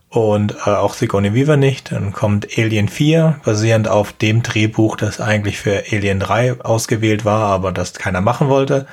Und 0.08 0.56
äh, 0.66 0.70
auch 0.70 0.94
Sigourney 0.94 1.34
Weaver 1.34 1.58
nicht. 1.58 1.92
Dann 1.92 2.14
kommt 2.14 2.58
Alien 2.58 2.88
4, 2.88 3.42
basierend 3.44 3.90
auf 3.90 4.14
dem 4.14 4.42
Drehbuch, 4.42 4.96
das 4.96 5.20
eigentlich 5.20 5.58
für 5.58 5.84
Alien 5.92 6.22
3 6.22 6.62
ausgewählt 6.62 7.26
war, 7.26 7.52
aber 7.52 7.74
das 7.74 7.96
keiner 7.96 8.22
machen 8.22 8.48
wollte. 8.48 8.88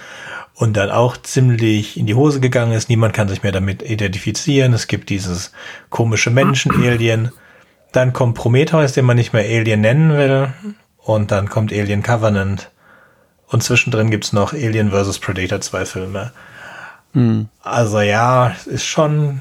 Und 0.55 0.77
dann 0.77 0.91
auch 0.91 1.17
ziemlich 1.17 1.97
in 1.97 2.07
die 2.07 2.17
Hose 2.17 2.41
gegangen 2.41 2.73
ist. 2.73 2.89
Niemand 2.89 3.15
kann 3.15 3.29
sich 3.29 3.45
mehr 3.45 3.53
damit 3.53 3.89
identifizieren. 3.89 4.73
Es 4.73 4.89
gibt 4.89 5.09
dieses 5.09 5.53
komische 5.89 6.33
Menschen-Alien. 6.33 7.31
Dann 7.93 8.13
kommt 8.13 8.35
Prometheus, 8.35 8.93
den 8.95 9.05
man 9.05 9.17
nicht 9.17 9.33
mehr 9.33 9.45
Alien 9.45 9.83
nennen 9.83 10.11
will. 10.19 10.49
Und 11.07 11.31
dann 11.31 11.49
kommt 11.49 11.73
Alien 11.73 12.03
Covenant. 12.03 12.69
Und 13.47 13.63
zwischendrin 13.63 14.11
gibt's 14.11 14.33
noch 14.33 14.53
Alien 14.53 14.91
vs. 14.91 15.21
Predator 15.21 15.61
zwei 15.61 15.85
Filme. 15.85 16.33
Mhm. 17.13 17.49
Also 17.63 18.01
ja, 18.01 18.57
ist 18.67 18.85
schon. 18.85 19.39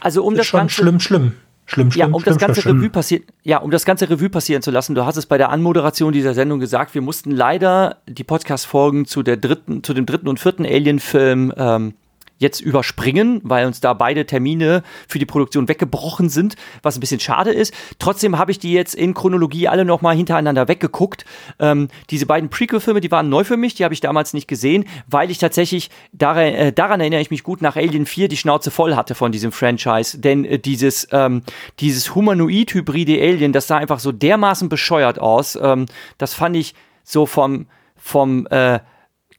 Also 0.00 0.22
um 0.22 0.34
das 0.34 0.46
schon 0.46 0.60
Ganze, 0.60 0.74
schlimm, 0.74 1.00
schlimm. 1.00 1.32
Schlimm, 1.64 1.90
schlimm, 1.90 2.00
ja, 2.00 2.14
um 2.14 2.20
schlimm, 2.20 2.34
das 2.34 2.38
ganze 2.38 2.60
schlimm, 2.60 2.76
Revue 2.76 2.90
passieren, 2.90 3.24
ja, 3.42 3.56
um 3.56 3.70
das 3.70 3.86
ganze 3.86 4.10
Revue 4.10 4.28
passieren 4.28 4.60
zu 4.60 4.70
lassen. 4.70 4.94
Du 4.94 5.06
hast 5.06 5.16
es 5.16 5.24
bei 5.24 5.38
der 5.38 5.48
Anmoderation 5.48 6.12
dieser 6.12 6.34
Sendung 6.34 6.60
gesagt. 6.60 6.94
Wir 6.94 7.00
mussten 7.00 7.30
leider 7.30 7.96
die 8.06 8.22
Podcast-Folgen 8.22 9.06
zu 9.06 9.22
der 9.22 9.38
dritten, 9.38 9.82
zu 9.82 9.94
dem 9.94 10.04
dritten 10.04 10.28
und 10.28 10.38
vierten 10.38 10.66
Alien-Film 10.66 11.54
ähm, 11.56 11.94
jetzt 12.38 12.60
überspringen, 12.60 13.40
weil 13.44 13.66
uns 13.66 13.80
da 13.80 13.92
beide 13.92 14.26
Termine 14.26 14.82
für 15.08 15.18
die 15.18 15.26
Produktion 15.26 15.68
weggebrochen 15.68 16.28
sind, 16.28 16.56
was 16.82 16.96
ein 16.96 17.00
bisschen 17.00 17.20
schade 17.20 17.52
ist. 17.52 17.72
Trotzdem 17.98 18.38
habe 18.38 18.50
ich 18.50 18.58
die 18.58 18.72
jetzt 18.72 18.94
in 18.94 19.14
Chronologie 19.14 19.68
alle 19.68 19.84
nochmal 19.84 20.16
hintereinander 20.16 20.68
weggeguckt. 20.68 21.24
Ähm, 21.58 21.88
diese 22.10 22.26
beiden 22.26 22.50
Prequel-Filme, 22.50 23.00
die 23.00 23.10
waren 23.10 23.28
neu 23.28 23.44
für 23.44 23.56
mich, 23.56 23.74
die 23.74 23.84
habe 23.84 23.94
ich 23.94 24.00
damals 24.00 24.34
nicht 24.34 24.48
gesehen, 24.48 24.84
weil 25.06 25.30
ich 25.30 25.38
tatsächlich, 25.38 25.90
daran, 26.12 26.44
äh, 26.44 26.72
daran 26.72 27.00
erinnere 27.00 27.20
ich 27.20 27.30
mich 27.30 27.44
gut, 27.44 27.62
nach 27.62 27.76
Alien 27.76 28.06
4 28.06 28.28
die 28.28 28.36
Schnauze 28.36 28.70
voll 28.70 28.96
hatte 28.96 29.14
von 29.14 29.32
diesem 29.32 29.52
Franchise. 29.52 30.18
Denn 30.18 30.44
äh, 30.44 30.58
dieses, 30.58 31.08
ähm, 31.12 31.42
dieses 31.80 32.14
humanoid-hybride 32.14 33.20
Alien, 33.20 33.52
das 33.52 33.68
sah 33.68 33.76
einfach 33.76 34.00
so 34.00 34.12
dermaßen 34.12 34.68
bescheuert 34.68 35.20
aus. 35.20 35.56
Ähm, 35.60 35.86
das 36.18 36.34
fand 36.34 36.56
ich 36.56 36.74
so 37.04 37.26
vom, 37.26 37.66
vom 37.96 38.46
äh, 38.48 38.80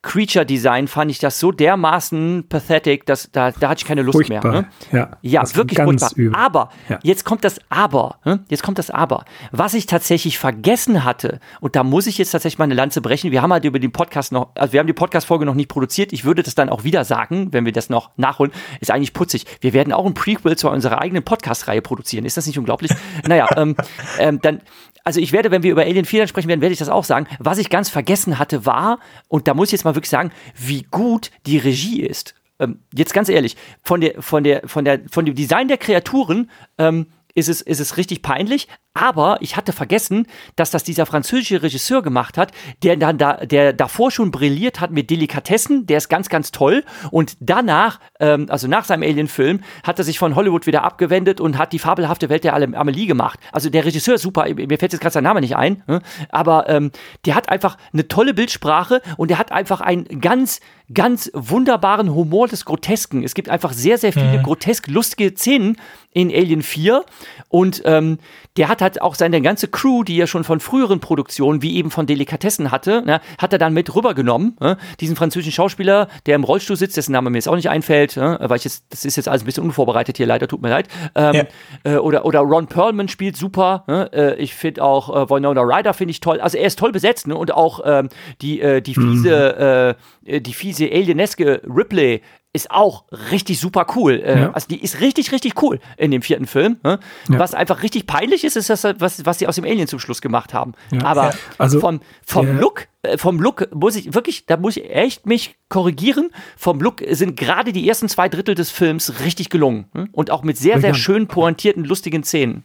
Creature 0.06 0.46
Design 0.46 0.88
fand 0.88 1.10
ich 1.10 1.18
das 1.18 1.40
so 1.40 1.52
dermaßen 1.52 2.46
pathetic, 2.48 3.08
dass 3.08 3.32
da, 3.32 3.52
da 3.52 3.70
hatte 3.70 3.80
ich 3.80 3.86
keine 3.86 4.04
Lust 4.04 4.16
furchtbar. 4.16 4.52
mehr. 4.52 4.62
Ne? 4.62 4.68
Ja, 4.92 5.18
ja 5.24 5.56
wirklich 5.56 5.82
furchtbar. 5.82 6.12
Übel. 6.16 6.36
Aber 6.36 6.70
ja. 6.88 7.00
jetzt 7.02 7.26
kommt 7.26 7.44
das 7.44 7.60
Aber. 7.70 8.20
Ne? 8.24 8.46
Jetzt 8.48 8.62
kommt 8.62 8.78
das 8.78 8.92
Aber. 8.92 9.26
Was 9.52 9.74
ich 9.74 9.88
tatsächlich 9.88 10.38
vergessen 10.38 11.04
hatte, 11.04 11.40
und 11.60 11.76
da 11.76 11.84
muss 11.84 12.06
ich 12.06 12.20
jetzt 12.20 12.30
tatsächlich 12.30 12.60
mal 12.60 12.66
eine 12.66 12.76
Lanze 12.76 13.02
brechen. 13.02 13.32
Wir 13.32 13.42
haben 13.42 13.52
halt 13.52 13.66
über 13.66 13.80
den 13.80 13.92
Podcast 13.92 14.32
noch, 14.32 14.50
also 14.54 14.74
wir 14.74 14.80
haben 14.80 14.86
die 14.88 14.94
Podcast-Folge 14.94 15.44
noch 15.44 15.56
nicht 15.56 15.70
produziert. 15.70 16.14
Ich 16.14 16.24
würde 16.24 16.44
das 16.44 16.54
dann 16.54 16.70
auch 16.70 16.84
wieder 16.84 17.04
sagen, 17.04 17.52
wenn 17.52 17.66
wir 17.66 17.74
das 17.74 17.90
noch 17.90 18.12
nachholen. 18.16 18.52
Ist 18.82 18.92
eigentlich 18.92 19.14
putzig. 19.14 19.46
Wir 19.62 19.74
werden 19.74 19.92
auch 19.92 20.06
ein 20.06 20.14
Prequel 20.14 20.56
zu 20.56 20.70
unserer 20.70 21.02
eigenen 21.02 21.24
Podcast-Reihe 21.24 21.82
produzieren. 21.82 22.26
Ist 22.26 22.38
das 22.38 22.46
nicht 22.46 22.60
unglaublich? 22.60 22.92
naja, 23.28 23.50
ähm, 23.58 23.76
ähm, 24.20 24.40
dann, 24.40 24.62
also 25.06 25.20
ich 25.20 25.32
werde, 25.32 25.52
wenn 25.52 25.64
wir 25.64 25.72
über 25.72 25.84
Alien 25.84 26.04
4 26.04 26.22
dann 26.22 26.28
sprechen 26.28 26.50
werden, 26.50 26.62
werde 26.62 26.74
ich 26.74 26.80
das 26.80 26.90
auch 26.90 27.04
sagen. 27.04 27.28
Was 27.40 27.60
ich 27.60 27.70
ganz 27.70 27.90
vergessen 27.90 28.40
hatte, 28.40 28.66
war, 28.66 29.00
und 29.28 29.48
da 29.48 29.54
muss 29.54 29.70
ich 29.70 29.74
jetzt 29.74 29.86
mal 29.86 29.96
wirklich 29.96 30.10
sagen, 30.10 30.32
wie 30.56 30.82
gut 30.82 31.32
die 31.46 31.60
Regie 31.60 32.02
ist. 32.02 32.34
ähm, 32.60 32.80
jetzt 32.94 33.14
ganz 33.14 33.30
ehrlich, 33.30 33.56
von 33.84 34.02
der, 34.02 34.22
von 34.22 34.44
der, 34.44 34.68
von 34.68 34.84
der, 34.84 35.02
von 35.10 35.26
dem 35.26 35.36
Design 35.36 35.68
der 35.68 35.78
Kreaturen 35.78 36.50
ähm, 36.78 37.08
ist 37.36 37.50
es, 37.50 37.62
ist 37.62 37.80
es 37.80 37.98
richtig 37.98 38.22
peinlich. 38.22 38.68
Aber 38.96 39.38
ich 39.42 39.58
hatte 39.58 39.74
vergessen, 39.74 40.26
dass 40.56 40.72
das 40.72 40.84
dieser 40.84 41.06
französische 41.06 41.62
Regisseur 41.62 42.02
gemacht 42.02 42.38
hat, 42.38 42.54
der 42.82 42.96
dann 42.96 43.18
da, 43.18 43.34
der 43.46 43.74
davor 43.74 44.10
schon 44.10 44.32
brilliert 44.32 44.80
hat 44.80 44.92
mit 44.92 45.10
Delikatessen. 45.10 45.86
Der 45.86 45.98
ist 45.98 46.08
ganz, 46.08 46.30
ganz 46.30 46.52
toll. 46.52 46.84
Und 47.12 47.36
danach, 47.42 48.00
ähm, 48.22 48.48
also 48.50 48.70
nach 48.70 48.86
seinem 48.86 49.04
Alien-Film, 49.04 49.60
hat 49.84 50.00
er 50.00 50.06
sich 50.06 50.18
von 50.18 50.36
Hollywood 50.36 50.66
wieder 50.66 50.86
abgewendet 50.86 51.42
und 51.42 51.58
hat 51.58 51.74
die 51.74 51.80
fabelhafte 51.80 52.30
Welt 52.30 52.46
der 52.46 52.56
Amelie 52.56 53.06
gemacht. 53.06 53.38
Also 53.52 53.70
der 53.70 53.84
Regisseur 53.84 54.16
ist 54.16 54.22
super. 54.22 54.46
Mir 54.54 54.80
fällt 54.80 54.94
jetzt 54.94 55.02
gerade 55.02 55.14
sein 55.14 55.26
Name 55.26 55.42
nicht 55.42 55.58
ein. 55.58 55.84
Ne? 55.88 56.02
Aber 56.30 56.70
ähm, 56.70 56.92
der 57.26 57.36
hat 57.36 57.50
einfach 57.50 57.78
eine 57.92 58.08
tolle 58.08 58.34
Bildsprache 58.34 59.02
und 59.18 59.30
der 59.30 59.40
hat 59.40 59.52
einfach 59.52 59.82
einen 59.82 60.22
ganz, 60.22 60.62
ganz 60.94 61.30
wunderbaren 61.34 62.16
Humor 62.16 62.48
des 62.48 62.64
Grotesken. 62.64 63.24
Es 63.24 63.34
gibt 63.34 63.50
einfach 63.50 63.74
sehr, 63.74 63.98
sehr 63.98 64.14
viele 64.14 64.38
mhm. 64.38 64.44
grotesk 64.44 64.88
lustige 64.88 65.36
Szenen 65.36 65.76
in 66.12 66.30
Alien 66.30 66.62
4 66.62 67.04
und 67.50 67.82
ähm, 67.84 68.20
der 68.56 68.70
hat 68.70 68.82
halt 68.86 69.02
auch 69.02 69.16
seine 69.16 69.42
ganze 69.42 69.68
Crew, 69.68 70.04
die 70.04 70.20
er 70.20 70.28
schon 70.28 70.44
von 70.44 70.60
früheren 70.60 71.00
Produktionen, 71.00 71.62
wie 71.62 71.76
eben 71.76 71.92
von 71.92 72.06
Delikatessen 72.06 72.72
hatte, 72.72 73.04
ne, 73.06 73.20
hat 73.38 73.52
er 73.52 73.60
dann 73.60 73.74
mit 73.74 73.94
rübergenommen. 73.94 74.56
Ne? 74.62 74.78
Diesen 75.00 75.16
französischen 75.16 75.52
Schauspieler, 75.52 76.08
der 76.26 76.36
im 76.36 76.44
Rollstuhl 76.44 76.78
sitzt, 76.78 76.96
dessen 76.96 77.12
Name 77.12 77.30
mir 77.30 77.38
jetzt 77.38 77.50
auch 77.50 77.56
nicht 77.56 77.70
einfällt, 77.70 78.16
ne? 78.16 78.38
weil 78.42 78.58
ich 78.58 78.64
jetzt, 78.64 78.86
das 78.90 79.04
ist 79.04 79.16
jetzt 79.16 79.28
alles 79.28 79.44
ein 79.44 79.46
bisschen 79.46 79.64
unvorbereitet 79.64 80.18
hier, 80.18 80.28
leider, 80.28 80.48
tut 80.48 80.62
mir 80.62 80.70
leid. 80.70 80.88
Ähm, 81.16 81.36
ja. 81.36 81.44
äh, 81.84 81.98
oder, 81.98 82.26
oder 82.26 82.40
Ron 82.42 82.68
Perlman 82.68 83.08
spielt 83.08 83.36
super. 83.36 83.84
Ne? 83.88 84.10
Äh, 84.14 84.36
ich 84.36 84.54
finde 84.54 84.84
auch 84.84 85.10
äh, 85.10 85.30
Winona 85.30 85.62
Ryder 85.62 85.94
finde 85.94 86.12
ich 86.12 86.20
toll. 86.20 86.40
Also 86.40 86.58
er 86.58 86.68
ist 86.68 86.78
toll 86.78 86.92
besetzt 86.92 87.28
ne? 87.28 87.36
und 87.36 87.54
auch 87.54 87.82
ähm, 87.84 88.10
die, 88.42 88.62
äh, 88.62 88.82
die 88.82 88.94
fiese, 88.94 89.96
mhm. 90.26 90.32
äh, 90.32 90.42
die 90.42 90.54
fiese 90.54 90.86
alieneske 90.86 91.62
Ripley 91.66 92.22
ist 92.56 92.72
auch 92.72 93.04
richtig 93.32 93.60
super 93.60 93.86
cool. 93.96 94.22
Äh, 94.26 94.42
ja. 94.42 94.52
Also 94.54 94.68
die 94.68 94.82
ist 94.82 95.02
richtig, 95.02 95.32
richtig 95.32 95.62
cool 95.62 95.80
in 95.98 96.10
dem 96.12 96.22
vierten 96.22 96.48
Film. 96.48 96.78
Ne? 96.84 97.00
Ja. 97.30 97.40
Was 97.40 97.54
einfach 97.54 97.84
richtig 97.84 98.08
peinlich 98.08 98.44
ist, 98.44 98.56
ist 98.56 98.70
das, 98.70 98.84
was, 98.98 99.26
was 99.26 99.40
sie 99.40 99.48
aus 99.48 99.56
dem 99.56 99.66
Alien 99.66 99.88
zum 99.88 100.00
Schluss 100.00 100.22
gemacht 100.22 100.54
haben. 100.54 100.74
Ja. 100.92 101.04
Aber 101.04 101.34
also, 101.58 101.80
vom, 101.80 102.00
vom 102.26 102.58
Look, 102.58 102.88
äh, 103.04 103.18
vom 103.18 103.40
Look 103.40 103.68
muss 103.76 103.96
ich 103.96 104.14
wirklich, 104.14 104.46
da 104.46 104.58
muss 104.58 104.78
ich 104.78 104.90
echt 104.90 105.26
mich 105.26 105.58
korrigieren. 105.70 106.30
Vom 106.56 106.80
Look 106.80 107.04
sind 107.12 107.38
gerade 107.38 107.74
die 107.74 107.88
ersten 107.88 108.08
zwei 108.08 108.30
Drittel 108.30 108.56
des 108.56 108.72
Films 108.72 109.20
richtig 109.20 109.50
gelungen. 109.50 109.86
Ne? 109.94 110.08
Und 110.14 110.32
auch 110.32 110.44
mit 110.44 110.58
sehr, 110.58 110.80
sehr 110.80 110.94
schön 110.94 111.28
pointierten, 111.28 111.84
lustigen 111.84 112.24
Szenen. 112.24 112.64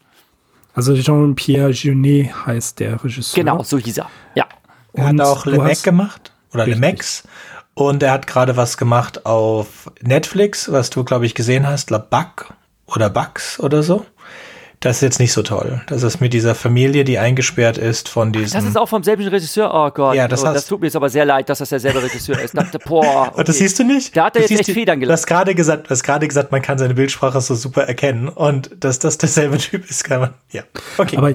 Also 0.72 0.95
Jean-Pierre 0.95 1.70
Jeunet 1.70 2.47
heißt 2.47 2.78
der 2.78 3.03
Regisseur. 3.03 3.43
Genau, 3.43 3.62
so 3.64 3.76
hieß 3.76 3.99
er. 3.99 4.11
Ja. 4.36 4.47
Er 4.93 5.09
hat 5.09 5.20
auch 5.20 5.47
Le 5.47 5.59
Mec 5.59 5.82
gemacht. 5.82 6.32
Oder 6.53 6.66
Le 6.66 6.76
Mex. 6.76 7.24
Und 7.81 8.03
er 8.03 8.12
hat 8.12 8.26
gerade 8.26 8.59
was 8.59 8.76
gemacht 8.76 9.24
auf 9.24 9.91
Netflix, 10.03 10.70
was 10.70 10.91
du, 10.91 11.03
glaube 11.03 11.24
ich, 11.24 11.35
gesehen 11.35 11.66
hast, 11.66 11.89
La 11.89 11.97
Bug 11.97 12.53
oder 12.87 13.09
Bugs 13.09 13.59
oder 13.59 13.83
so. 13.83 14.05
Das 14.81 14.97
ist 14.97 15.03
jetzt 15.03 15.18
nicht 15.18 15.33
so 15.33 15.43
toll. 15.43 15.81
Das 15.87 16.03
ist 16.03 16.20
mit 16.20 16.35
dieser 16.35 16.55
Familie, 16.55 17.05
die 17.05 17.18
eingesperrt 17.18 17.78
ist 17.78 18.11
von 18.11 18.33
diesem. 18.33 18.59
Das 18.59 18.68
ist 18.68 18.76
auch 18.76 18.89
vom 18.89 19.03
selben 19.03 19.26
Regisseur. 19.26 19.72
Oh 19.72 19.91
Gott. 19.91 20.14
Ja, 20.14 20.28
das, 20.28 20.43
oh, 20.43 20.53
das 20.53 20.66
tut 20.66 20.81
mir 20.81 20.89
jetzt 20.89 20.97
aber 20.97 21.09
sehr 21.09 21.24
leid, 21.24 21.49
dass 21.49 21.59
das 21.59 21.70
derselbe 21.70 22.03
Regisseur 22.03 22.39
ist. 22.39 22.55
Dachte, 22.55 22.78
boah, 22.78 23.28
okay. 23.33 23.45
Das 23.45 23.57
siehst 23.57 23.78
du 23.78 23.85
nicht? 23.85 24.14
Da 24.14 24.26
hat 24.26 24.37
er 24.37 24.43
das 24.43 24.51
jetzt 24.51 24.68
echt 24.68 24.72
Federn 24.72 25.01
gelassen. 25.01 25.16
Du 25.16 25.22
hast 25.22 25.26
gerade 25.26 25.55
gesagt, 25.55 25.87
du 25.87 25.91
hast 25.91 26.03
gerade 26.03 26.28
gesagt, 26.28 26.53
man 26.53 26.61
kann 26.61 26.76
seine 26.76 26.93
Bildsprache 26.93 27.41
so 27.41 27.55
super 27.55 27.85
erkennen 27.85 28.28
und 28.28 28.70
dass 28.81 28.99
das 28.99 29.16
derselbe 29.16 29.57
Typ 29.57 29.89
ist, 29.89 30.05
kann 30.05 30.20
man. 30.20 30.35
Ja. 30.51 30.62
Okay. 30.99 31.16
Aber 31.16 31.35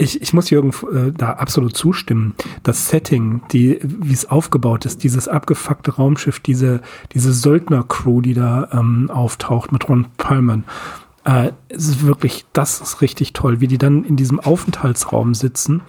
ich, 0.00 0.22
ich 0.22 0.32
muss 0.32 0.50
Jürgen 0.50 0.72
äh, 0.92 1.12
da 1.12 1.32
absolut 1.34 1.76
zustimmen. 1.76 2.34
Das 2.62 2.88
Setting, 2.88 3.42
die, 3.52 3.78
wie 3.82 4.12
es 4.12 4.30
aufgebaut 4.30 4.86
ist, 4.86 5.04
dieses 5.04 5.28
abgefuckte 5.28 5.92
Raumschiff, 5.92 6.40
diese, 6.40 6.80
diese 7.12 7.32
Söldner-Crew, 7.32 8.22
die 8.22 8.34
da 8.34 8.68
ähm, 8.72 9.10
auftaucht 9.10 9.72
mit 9.72 9.88
Ron 9.88 10.06
Palman, 10.16 10.64
äh, 11.24 11.52
es 11.68 11.88
ist 11.88 12.06
wirklich, 12.06 12.46
das 12.54 12.80
ist 12.80 13.02
richtig 13.02 13.34
toll, 13.34 13.60
wie 13.60 13.66
die 13.66 13.76
dann 13.76 14.04
in 14.04 14.16
diesem 14.16 14.40
Aufenthaltsraum 14.40 15.34
sitzen 15.34 15.82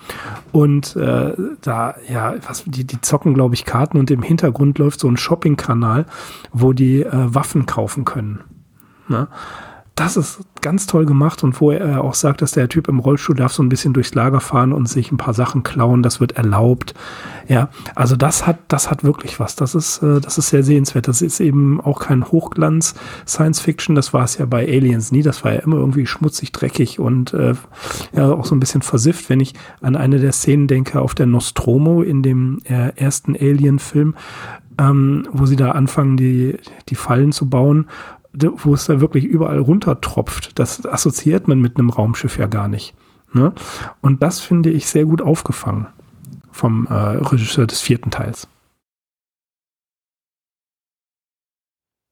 und 0.52 0.96
äh, 0.98 1.34
da, 1.62 1.96
ja, 2.10 2.36
was, 2.46 2.66
die, 2.66 2.84
die 2.84 3.00
zocken, 3.00 3.34
glaube 3.34 3.56
ich, 3.56 3.64
Karten 3.64 3.98
und 3.98 4.12
im 4.12 4.24
Hintergrund 4.24 4.78
läuft 4.78 5.00
so 5.00 5.08
ein 5.08 5.16
Shopping-Kanal, 5.16 6.06
wo 6.52 6.74
die 6.74 7.04
äh, 7.04 7.10
Waffen 7.12 7.66
kaufen 7.66 8.04
können. 8.04 8.42
Ne? 9.08 9.30
Das 9.96 10.16
ist 10.16 10.40
ganz 10.62 10.88
toll 10.88 11.06
gemacht 11.06 11.44
und 11.44 11.60
wo 11.60 11.70
er 11.72 12.04
auch 12.04 12.14
sagt, 12.14 12.42
dass 12.42 12.54
der 12.54 12.70
Typ 12.70 12.88
im 12.88 13.00
Rollstuhl 13.00 13.36
darf 13.36 13.52
so 13.52 13.62
ein 13.62 13.68
bisschen 13.68 13.94
durchs 13.94 14.16
Lager 14.16 14.40
fahren 14.40 14.72
und 14.72 14.88
sich 14.88 15.12
ein 15.12 15.18
paar 15.18 15.34
Sachen 15.34 15.64
klauen, 15.64 16.02
das 16.02 16.22
wird 16.22 16.32
erlaubt. 16.34 16.94
Ja, 17.48 17.70
also 17.94 18.16
das 18.16 18.48
hat, 18.48 18.58
das 18.70 18.90
hat 18.90 19.04
wirklich 19.04 19.40
was. 19.40 19.58
Das 19.58 19.76
ist, 19.76 20.02
äh, 20.02 20.22
das 20.22 20.38
ist 20.38 20.50
sehr 20.50 20.64
sehenswert. 20.64 21.10
Das 21.10 21.22
ist 21.22 21.42
eben 21.42 21.82
auch 21.82 22.00
kein 22.00 22.26
Hochglanz 22.26 22.96
Science 23.28 23.60
Fiction. 23.60 23.96
Das 23.96 24.14
war 24.14 24.24
es 24.24 24.38
ja 24.38 24.46
bei 24.46 24.66
Aliens 24.66 25.12
nie. 25.12 25.24
Das 25.24 25.44
war 25.44 25.54
ja 25.54 25.60
immer 25.60 25.76
irgendwie 25.76 26.06
schmutzig, 26.06 26.54
dreckig 26.54 27.00
und 27.00 27.34
äh, 27.34 27.54
ja 28.14 28.32
auch 28.32 28.46
so 28.46 28.56
ein 28.56 28.62
bisschen 28.62 28.82
versifft. 28.82 29.30
Wenn 29.30 29.42
ich 29.42 29.54
an 29.82 29.98
eine 29.98 30.20
der 30.20 30.32
Szenen 30.32 30.68
denke 30.68 31.02
auf 31.02 31.16
der 31.16 31.26
Nostromo 31.26 32.02
in 32.02 32.24
dem 32.24 32.60
äh, 32.64 32.96
ersten 32.96 33.36
Alien-Film, 33.36 34.16
ähm, 34.80 35.28
wo 35.34 35.46
sie 35.46 35.58
da 35.58 35.72
anfangen, 35.72 36.16
die, 36.16 36.58
die 36.88 36.96
Fallen 36.96 37.34
zu 37.34 37.50
bauen 37.50 37.88
wo 38.34 38.74
es 38.74 38.86
da 38.86 39.02
wirklich 39.02 39.26
überall 39.26 39.60
runtertropft. 39.60 40.58
Das 40.60 40.86
assoziiert 40.86 41.48
man 41.48 41.60
mit 41.60 41.78
einem 41.78 41.90
Raumschiff 41.90 42.38
ja 42.38 42.48
gar 42.48 42.68
nicht. 42.68 42.94
Ne? 43.34 43.54
Und 44.02 44.24
das 44.24 44.40
finde 44.40 44.70
ich 44.70 44.88
sehr 44.88 45.06
gut 45.06 45.22
aufgefangen 45.22 45.88
vom 46.52 46.88
äh, 46.88 46.94
Regisseur 46.94 47.68
des 47.68 47.82
vierten 47.82 48.12
Teils. 48.12 48.48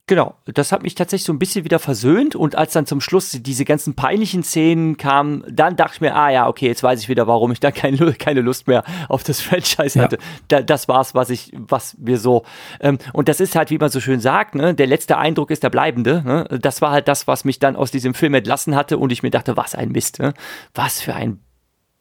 Genau, 0.10 0.34
das 0.46 0.72
hat 0.72 0.82
mich 0.82 0.96
tatsächlich 0.96 1.28
so 1.28 1.34
ein 1.34 1.38
bisschen 1.38 1.66
wieder 1.66 1.78
versöhnt 1.78 2.36
und 2.36 2.56
als 2.56 2.74
dann 2.74 2.88
zum 2.88 3.00
Schluss 3.00 3.30
diese 3.30 3.64
ganzen 3.64 3.94
peinlichen 3.94 4.42
Szenen 4.42 4.98
kamen, 4.98 5.44
dann 5.48 5.76
dachte 5.76 5.94
ich 5.94 6.02
mir, 6.02 6.16
ah 6.16 6.32
ja, 6.32 6.48
okay, 6.48 6.66
jetzt 6.66 6.82
weiß 6.82 7.00
ich 7.00 7.10
wieder, 7.10 7.28
warum 7.28 7.52
ich 7.52 7.60
da 7.60 7.70
keine, 7.70 8.14
keine 8.14 8.42
Lust 8.42 8.68
mehr 8.68 8.84
auf 9.08 9.22
das 9.24 9.40
Franchise 9.44 10.02
hatte. 10.02 10.16
Ja. 10.16 10.22
Da, 10.48 10.62
das 10.64 10.88
war's, 10.88 11.14
was 11.14 11.30
ich, 11.30 11.52
was 11.54 11.96
wir 12.00 12.18
so, 12.18 12.44
ähm, 12.80 12.98
und 13.14 13.30
das 13.30 13.40
ist 13.40 13.56
halt, 13.56 13.70
wie 13.70 13.78
man 13.78 13.92
so 13.92 14.00
schön 14.00 14.20
sagt, 14.20 14.56
ne, 14.56 14.74
der 14.74 14.88
letzte 14.88 15.20
Eindruck 15.20 15.52
ist 15.52 15.62
der 15.62 15.70
bleibende. 15.70 16.24
Ne? 16.26 16.58
Das 16.60 16.82
war 16.82 16.90
halt 16.90 17.08
das, 17.08 17.28
was 17.28 17.46
mich 17.46 17.60
dann 17.60 17.76
aus 17.76 17.92
diesem 17.92 18.16
Film 18.16 18.34
entlassen 18.34 18.76
hatte 18.76 18.98
und 18.98 19.12
ich 19.12 19.22
mir 19.22 19.30
dachte, 19.30 19.58
was 19.58 19.76
ein 19.76 19.90
Mist, 19.90 20.18
ne? 20.18 20.34
was 20.74 21.02
für 21.02 21.14
ein 21.14 21.40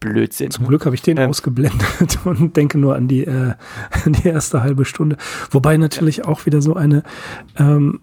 Blödsinn. 0.01 0.51
Zum 0.51 0.69
Glück 0.69 0.87
habe 0.87 0.95
ich 0.95 1.03
den 1.03 1.17
ähm, 1.17 1.29
ausgeblendet 1.29 2.19
und 2.25 2.57
denke 2.57 2.79
nur 2.79 2.95
an 2.95 3.09
die, 3.09 3.25
äh, 3.25 3.55
die 4.07 4.29
erste 4.29 4.63
halbe 4.63 4.85
Stunde. 4.85 5.17
Wobei 5.51 5.77
natürlich 5.77 6.25
auch 6.25 6.47
wieder 6.47 6.63
so 6.63 6.75
eine, 6.75 7.03
ähm, 7.59 8.01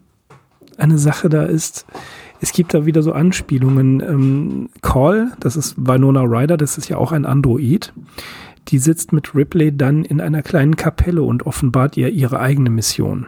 eine 0.77 0.97
Sache 0.97 1.29
da 1.29 1.43
ist. 1.43 1.85
Es 2.41 2.51
gibt 2.51 2.73
da 2.73 2.85
wieder 2.85 3.01
so 3.01 3.13
Anspielungen. 3.13 4.01
Ähm, 4.01 4.69
Call, 4.81 5.31
das 5.39 5.55
ist 5.55 5.75
Winona 5.77 6.21
Ryder, 6.21 6.57
das 6.57 6.77
ist 6.77 6.89
ja 6.89 6.97
auch 6.97 7.11
ein 7.11 7.25
Android. 7.25 7.93
Die 8.67 8.79
sitzt 8.79 9.13
mit 9.13 9.33
Ripley 9.33 9.75
dann 9.75 10.03
in 10.03 10.19
einer 10.19 10.41
kleinen 10.41 10.75
Kapelle 10.75 11.21
und 11.21 11.45
offenbart 11.45 11.97
ihr 11.97 12.09
ihre 12.09 12.39
eigene 12.39 12.69
Mission. 12.69 13.27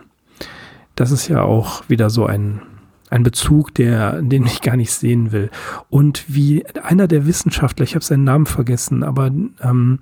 Das 0.96 1.12
ist 1.12 1.28
ja 1.28 1.44
auch 1.44 1.88
wieder 1.88 2.10
so 2.10 2.26
ein 2.26 2.62
ein 3.10 3.24
Bezug, 3.24 3.74
der, 3.76 4.22
den 4.22 4.46
ich 4.46 4.62
gar 4.62 4.78
nicht 4.78 4.92
sehen 4.92 5.32
will. 5.32 5.50
Und 5.90 6.26
wie 6.28 6.66
einer 6.84 7.08
der 7.08 7.26
Wissenschaftler, 7.26 7.84
ich 7.84 7.96
habe 7.96 8.04
seinen 8.04 8.24
Namen 8.24 8.46
vergessen, 8.46 9.04
aber 9.04 9.32
ähm, 9.62 10.00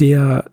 der 0.00 0.44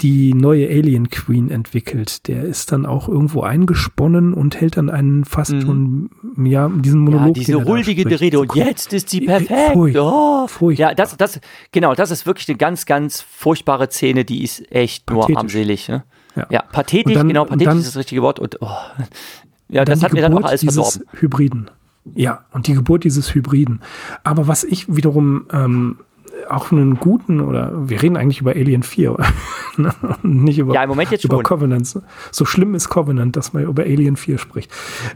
die 0.00 0.34
neue 0.34 0.68
Alien 0.68 1.08
Queen 1.08 1.50
entwickelt, 1.50 2.26
der 2.26 2.42
ist 2.42 2.72
dann 2.72 2.84
auch 2.84 3.08
irgendwo 3.08 3.42
eingesponnen 3.42 4.34
und 4.34 4.60
hält 4.60 4.76
dann 4.76 4.90
einen 4.90 5.24
fast 5.24 5.52
mhm. 5.52 5.60
schon, 5.62 6.10
ja, 6.44 6.68
diesen 6.68 7.00
Monolog. 7.00 7.28
Ja, 7.28 7.32
diese 7.32 7.64
huldige 7.64 8.20
Rede 8.20 8.40
und 8.40 8.54
jetzt 8.54 8.92
ist 8.92 9.08
sie 9.08 9.22
perfekt. 9.22 9.72
Furcht, 9.72 9.96
oh. 9.96 10.46
Furchtbar. 10.48 10.90
Ja, 10.90 10.94
das, 10.94 11.16
das, 11.16 11.40
genau, 11.70 11.94
das 11.94 12.10
ist 12.10 12.26
wirklich 12.26 12.48
eine 12.48 12.58
ganz, 12.58 12.86
ganz 12.86 13.20
furchtbare 13.22 13.88
Szene, 13.88 14.24
die 14.24 14.42
ist 14.42 14.70
echt 14.72 15.08
nur 15.10 15.34
armselig. 15.36 15.88
Ne? 15.88 16.04
Ja. 16.34 16.46
ja, 16.50 16.62
pathetisch, 16.62 17.14
dann, 17.14 17.28
genau, 17.28 17.44
pathetisch 17.44 17.66
dann, 17.66 17.78
ist 17.78 17.86
das 17.86 17.96
richtige 17.96 18.20
Wort 18.20 18.40
und 18.40 18.60
oh, 18.60 18.68
ja, 19.68 19.84
das 19.84 20.02
hat 20.02 20.12
mir 20.12 20.22
dann 20.22 20.34
auch 20.34 20.44
alles 20.44 20.60
dieses 20.60 20.74
verdorben. 20.94 21.20
Hybriden. 21.20 21.70
Ja, 22.14 22.44
und 22.52 22.66
die 22.66 22.74
Geburt 22.74 23.04
dieses 23.04 23.34
Hybriden. 23.34 23.80
Aber 24.24 24.46
was 24.46 24.62
ich 24.62 24.94
wiederum 24.94 25.46
ähm, 25.52 25.98
auch 26.50 26.72
einen 26.72 26.96
guten, 26.96 27.40
oder 27.40 27.72
wir 27.88 28.02
reden 28.02 28.16
eigentlich 28.16 28.40
über 28.40 28.52
Alien 28.52 28.82
4, 28.82 29.16
ne? 29.76 29.94
nicht 30.22 30.58
über, 30.58 30.74
ja, 30.74 30.82
im 30.82 30.88
Moment 30.88 31.10
jetzt 31.10 31.24
über 31.24 31.36
schon. 31.36 31.44
Covenant. 31.44 32.00
So 32.30 32.44
schlimm 32.44 32.74
ist 32.74 32.88
Covenant, 32.88 33.36
dass 33.36 33.52
man 33.52 33.64
über 33.64 33.82
Alien 33.82 34.16
4 34.16 34.38
spricht. 34.38 34.70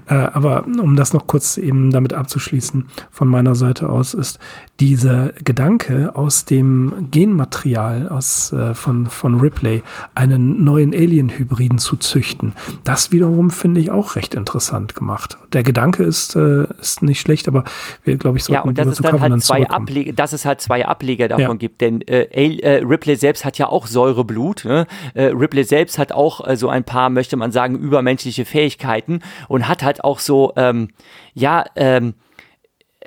Äh, 0.07 0.15
aber 0.15 0.65
um 0.67 0.97
das 0.97 1.13
noch 1.13 1.27
kurz 1.27 1.57
eben 1.57 1.91
damit 1.91 2.13
abzuschließen, 2.13 2.87
von 3.11 3.29
meiner 3.29 3.55
Seite 3.55 3.89
aus, 3.89 4.15
ist 4.15 4.39
dieser 4.81 5.33
Gedanke 5.45 6.15
aus 6.15 6.45
dem 6.45 7.09
Genmaterial 7.11 8.09
aus, 8.09 8.53
äh, 8.53 8.75
von, 8.75 9.07
von 9.07 9.41
Ripley 9.41 9.83
einen 10.15 10.63
neuen 10.63 10.95
Alien-Hybriden 10.95 11.79
zu 11.79 11.97
züchten, 11.97 12.53
das 12.85 13.11
wiederum 13.11 13.51
finde 13.51 13.81
ich 13.81 13.91
auch 13.91 14.15
recht 14.15 14.35
interessant 14.35 14.95
gemacht. 14.95 15.39
Der 15.53 15.63
Gedanke 15.63 16.05
ist, 16.05 16.37
äh, 16.37 16.67
ist 16.81 17.03
nicht 17.03 17.21
schlecht, 17.21 17.49
aber 17.49 17.65
wir, 18.05 18.17
glaube 18.17 18.39
ich, 18.39 18.45
sollten 18.45 18.55
ja, 18.55 18.63
und 18.63 18.79
das 18.79 18.87
ist 18.87 19.05
dann 19.05 19.21
halt 19.21 19.43
zwei 19.43 19.69
Ablege, 19.69 20.15
das 20.15 20.33
ist 20.33 20.45
halt 20.45 20.61
zwei 20.61 20.87
Ableger 20.87 21.18
weniger 21.19 21.29
davon 21.29 21.57
ja. 21.57 21.59
gibt. 21.59 21.81
Denn 21.81 22.01
äh, 22.03 22.23
äh, 22.23 22.85
Ripley 22.85 23.17
selbst 23.17 23.45
hat 23.45 23.59
ja 23.59 23.69
auch 23.69 23.87
Säureblut. 23.87 24.65
Ne? 24.65 24.87
Äh, 25.15 25.25
Ripley 25.25 25.65
selbst 25.65 25.99
hat 25.99 26.13
auch 26.13 26.47
äh, 26.47 26.57
so 26.57 26.69
ein 26.69 26.85
paar, 26.85 27.11
möchte 27.11 27.37
man 27.37 27.53
sagen, 27.53 27.77
übermenschliche 27.77 28.45
Fähigkeiten 28.45 29.21
und 29.49 29.69
hat 29.69 29.83
halt 29.83 30.05
auch 30.05 30.21
so, 30.21 30.53
ähm, 30.57 30.89
ja, 31.35 31.65
ähm, 31.77 32.15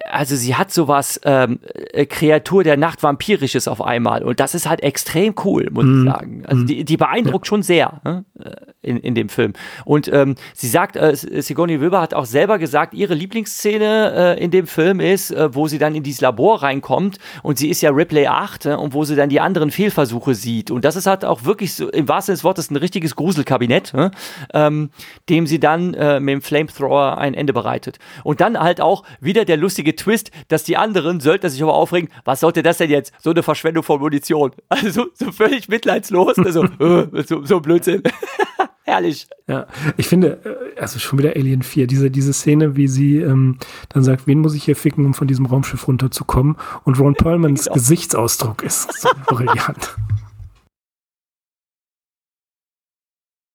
also 0.09 0.35
sie 0.35 0.55
hat 0.55 0.71
sowas 0.71 1.19
ähm, 1.23 1.59
äh, 1.93 2.05
Kreatur 2.05 2.63
der 2.63 2.77
Nacht 2.77 3.03
vampirisches 3.03 3.67
auf 3.67 3.81
einmal 3.81 4.23
und 4.23 4.39
das 4.39 4.55
ist 4.55 4.67
halt 4.67 4.81
extrem 4.81 5.35
cool, 5.45 5.69
muss 5.71 5.85
mm. 5.85 5.87
ich 5.87 5.95
mhm. 5.95 6.05
sagen. 6.05 6.43
Also 6.45 6.63
die, 6.63 6.85
die 6.85 6.97
beeindruckt 6.97 7.45
ja. 7.45 7.49
schon 7.49 7.63
sehr 7.63 8.01
ne? 8.03 8.25
Äh, 8.43 8.51
in, 8.81 8.97
in 8.97 9.15
dem 9.15 9.29
Film. 9.29 9.53
Und 9.85 10.11
ähm, 10.11 10.35
sie 10.53 10.67
sagt, 10.67 10.95
äh, 10.95 11.15
Sigourney 11.15 11.81
Weber 11.81 12.01
hat 12.01 12.13
auch 12.13 12.25
selber 12.25 12.57
gesagt, 12.57 12.93
ihre 12.93 13.13
Lieblingsszene 13.13 14.37
äh, 14.37 14.43
in 14.43 14.51
dem 14.51 14.65
Film 14.67 14.99
ist, 14.99 15.31
äh, 15.31 15.53
wo 15.53 15.67
sie 15.67 15.77
dann 15.77 15.93
in 15.93 16.03
dieses 16.03 16.21
Labor 16.21 16.63
reinkommt 16.63 17.19
und 17.43 17.57
sie 17.57 17.69
ist 17.69 17.81
ja 17.81 17.91
Ripley 17.91 18.27
8 18.27 18.65
äh, 18.65 18.73
und 18.73 18.93
wo 18.93 19.03
sie 19.03 19.15
dann 19.15 19.29
die 19.29 19.39
anderen 19.39 19.71
Fehlversuche 19.71 20.33
sieht. 20.33 20.71
Und 20.71 20.83
das 20.83 20.95
ist 20.95 21.05
halt 21.05 21.25
auch 21.25 21.45
wirklich 21.45 21.73
so, 21.73 21.89
im 21.89 22.07
wahrsten 22.07 22.31
Sinne 22.31 22.37
des 22.37 22.43
Wortes 22.43 22.71
ein 22.71 22.75
richtiges 22.75 23.15
Gruselkabinett, 23.15 23.93
ne? 23.93 24.11
ähm, 24.53 24.89
dem 25.29 25.45
sie 25.45 25.59
dann 25.59 25.93
äh, 25.93 26.19
mit 26.19 26.33
dem 26.33 26.41
Flamethrower 26.41 27.17
ein 27.17 27.33
Ende 27.33 27.53
bereitet. 27.53 27.99
Und 28.23 28.41
dann 28.41 28.59
halt 28.59 28.81
auch 28.81 29.03
wieder 29.19 29.45
der 29.45 29.57
lustige 29.57 29.90
Twist, 29.95 30.31
dass 30.47 30.63
die 30.63 30.77
anderen 30.77 31.19
Söldner 31.19 31.49
sich 31.49 31.61
aber 31.61 31.73
aufregen, 31.73 32.09
was 32.25 32.39
sollte 32.39 32.63
das 32.63 32.77
denn 32.77 32.89
jetzt? 32.89 33.13
So 33.19 33.31
eine 33.31 33.43
Verschwendung 33.43 33.83
von 33.83 33.99
Munition. 33.99 34.51
Also 34.69 35.07
so 35.13 35.31
völlig 35.31 35.69
mitleidslos, 35.69 36.37
also, 36.39 36.63
äh, 36.79 37.23
so, 37.23 37.45
so 37.45 37.59
Blödsinn. 37.59 38.01
Herrlich. 38.83 39.27
Ja, 39.47 39.67
ich 39.97 40.07
finde, 40.07 40.39
äh, 40.75 40.79
also 40.79 40.97
schon 40.97 41.19
wieder 41.19 41.35
Alien 41.35 41.61
4, 41.61 41.87
diese, 41.87 42.09
diese 42.09 42.33
Szene, 42.33 42.75
wie 42.75 42.87
sie 42.87 43.19
ähm, 43.19 43.57
dann 43.89 44.03
sagt, 44.03 44.27
wen 44.27 44.39
muss 44.39 44.55
ich 44.55 44.63
hier 44.63 44.75
ficken, 44.75 45.05
um 45.05 45.13
von 45.13 45.27
diesem 45.27 45.45
Raumschiff 45.45 45.87
runterzukommen? 45.87 46.57
Und 46.83 46.99
Ron 46.99 47.15
Perlmans 47.15 47.65
genau. 47.65 47.75
Gesichtsausdruck 47.75 48.63
ist 48.63 48.91
so 48.99 49.09
brillant. 49.27 49.95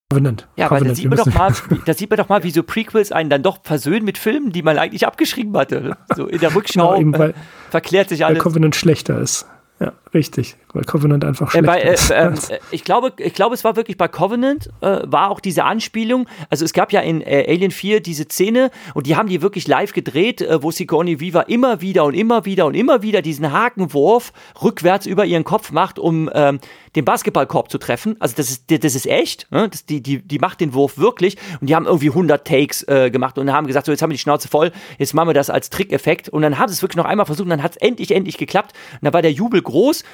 Covenant. 0.08 0.46
Ja, 0.56 0.68
Covenant. 0.68 0.84
weil 0.84 0.88
da 0.88 0.94
sieht, 0.94 1.08
man 1.08 1.18
doch 1.18 1.34
mal, 1.34 1.80
da 1.86 1.94
sieht 1.94 2.10
man 2.10 2.16
doch 2.16 2.28
mal, 2.28 2.42
wie 2.44 2.50
so 2.52 2.62
Prequels 2.62 3.10
einen 3.10 3.28
dann 3.28 3.42
doch 3.42 3.58
versöhnen 3.64 4.04
mit 4.04 4.18
Filmen, 4.18 4.52
die 4.52 4.62
man 4.62 4.78
eigentlich 4.78 5.06
abgeschrieben 5.06 5.56
hatte. 5.56 5.96
So 6.14 6.26
in 6.26 6.38
der 6.38 6.54
Rückschau 6.54 6.90
genau, 6.90 7.00
eben, 7.00 7.18
weil, 7.18 7.34
verklärt 7.70 8.08
sich 8.08 8.24
alles. 8.24 8.38
Weil 8.38 8.42
Covenant 8.42 8.76
schlechter 8.76 9.18
ist. 9.18 9.46
Ja, 9.80 9.92
richtig, 10.16 10.56
weil 10.72 10.84
Covenant 10.84 11.24
einfach 11.24 11.50
schlecht 11.50 11.64
äh, 11.64 11.66
bei, 11.66 11.80
äh, 11.80 11.94
ist. 11.94 12.10
Äh, 12.10 12.32
ich, 12.70 12.82
glaube, 12.82 13.12
ich 13.18 13.34
glaube, 13.34 13.54
es 13.54 13.62
war 13.62 13.76
wirklich 13.76 13.96
bei 13.96 14.08
Covenant, 14.08 14.70
äh, 14.80 15.00
war 15.04 15.30
auch 15.30 15.40
diese 15.40 15.64
Anspielung. 15.64 16.26
Also 16.50 16.64
es 16.64 16.72
gab 16.72 16.92
ja 16.92 17.00
in 17.00 17.20
äh, 17.20 17.46
Alien 17.48 17.70
4 17.70 18.00
diese 18.00 18.24
Szene 18.24 18.70
und 18.94 19.06
die 19.06 19.14
haben 19.14 19.28
die 19.28 19.42
wirklich 19.42 19.68
live 19.68 19.92
gedreht, 19.92 20.40
äh, 20.40 20.62
wo 20.62 20.70
Sigourney 20.70 21.20
Weaver 21.20 21.48
immer 21.48 21.80
wieder 21.80 22.04
und 22.04 22.14
immer 22.14 22.44
wieder 22.44 22.66
und 22.66 22.74
immer 22.74 23.02
wieder 23.02 23.22
diesen 23.22 23.52
Hakenwurf 23.52 24.32
rückwärts 24.62 25.06
über 25.06 25.24
ihren 25.24 25.44
Kopf 25.44 25.70
macht, 25.70 25.98
um 25.98 26.30
ähm, 26.34 26.58
den 26.96 27.04
Basketballkorb 27.04 27.70
zu 27.70 27.78
treffen. 27.78 28.16
Also 28.18 28.34
das 28.36 28.50
ist, 28.50 28.64
das 28.70 28.94
ist 28.94 29.06
echt. 29.06 29.46
Ne? 29.52 29.68
Das, 29.68 29.84
die, 29.84 30.02
die, 30.02 30.26
die 30.26 30.38
macht 30.38 30.60
den 30.60 30.72
Wurf 30.72 30.98
wirklich 30.98 31.36
und 31.60 31.68
die 31.68 31.74
haben 31.74 31.86
irgendwie 31.86 32.08
100 32.08 32.46
Takes 32.46 32.82
äh, 32.88 33.10
gemacht 33.10 33.38
und 33.38 33.52
haben 33.52 33.66
gesagt, 33.66 33.86
so 33.86 33.92
jetzt 33.92 34.02
haben 34.02 34.10
wir 34.10 34.14
die 34.14 34.20
Schnauze 34.20 34.48
voll, 34.48 34.72
jetzt 34.98 35.12
machen 35.12 35.28
wir 35.28 35.34
das 35.34 35.50
als 35.50 35.70
Trickeffekt 35.70 36.30
und 36.30 36.42
dann 36.42 36.58
haben 36.58 36.68
sie 36.68 36.74
es 36.74 36.82
wirklich 36.82 36.96
noch 36.96 37.04
einmal 37.04 37.26
versucht 37.26 37.44
und 37.44 37.50
dann 37.50 37.62
hat 37.62 37.72
es 37.72 37.76
endlich, 37.76 38.12
endlich 38.12 38.38
geklappt 38.38 38.72
und 38.94 39.04
dann 39.04 39.12
war 39.12 39.22
der 39.22 39.32
Jubel 39.32 39.60
groß. 39.60 40.04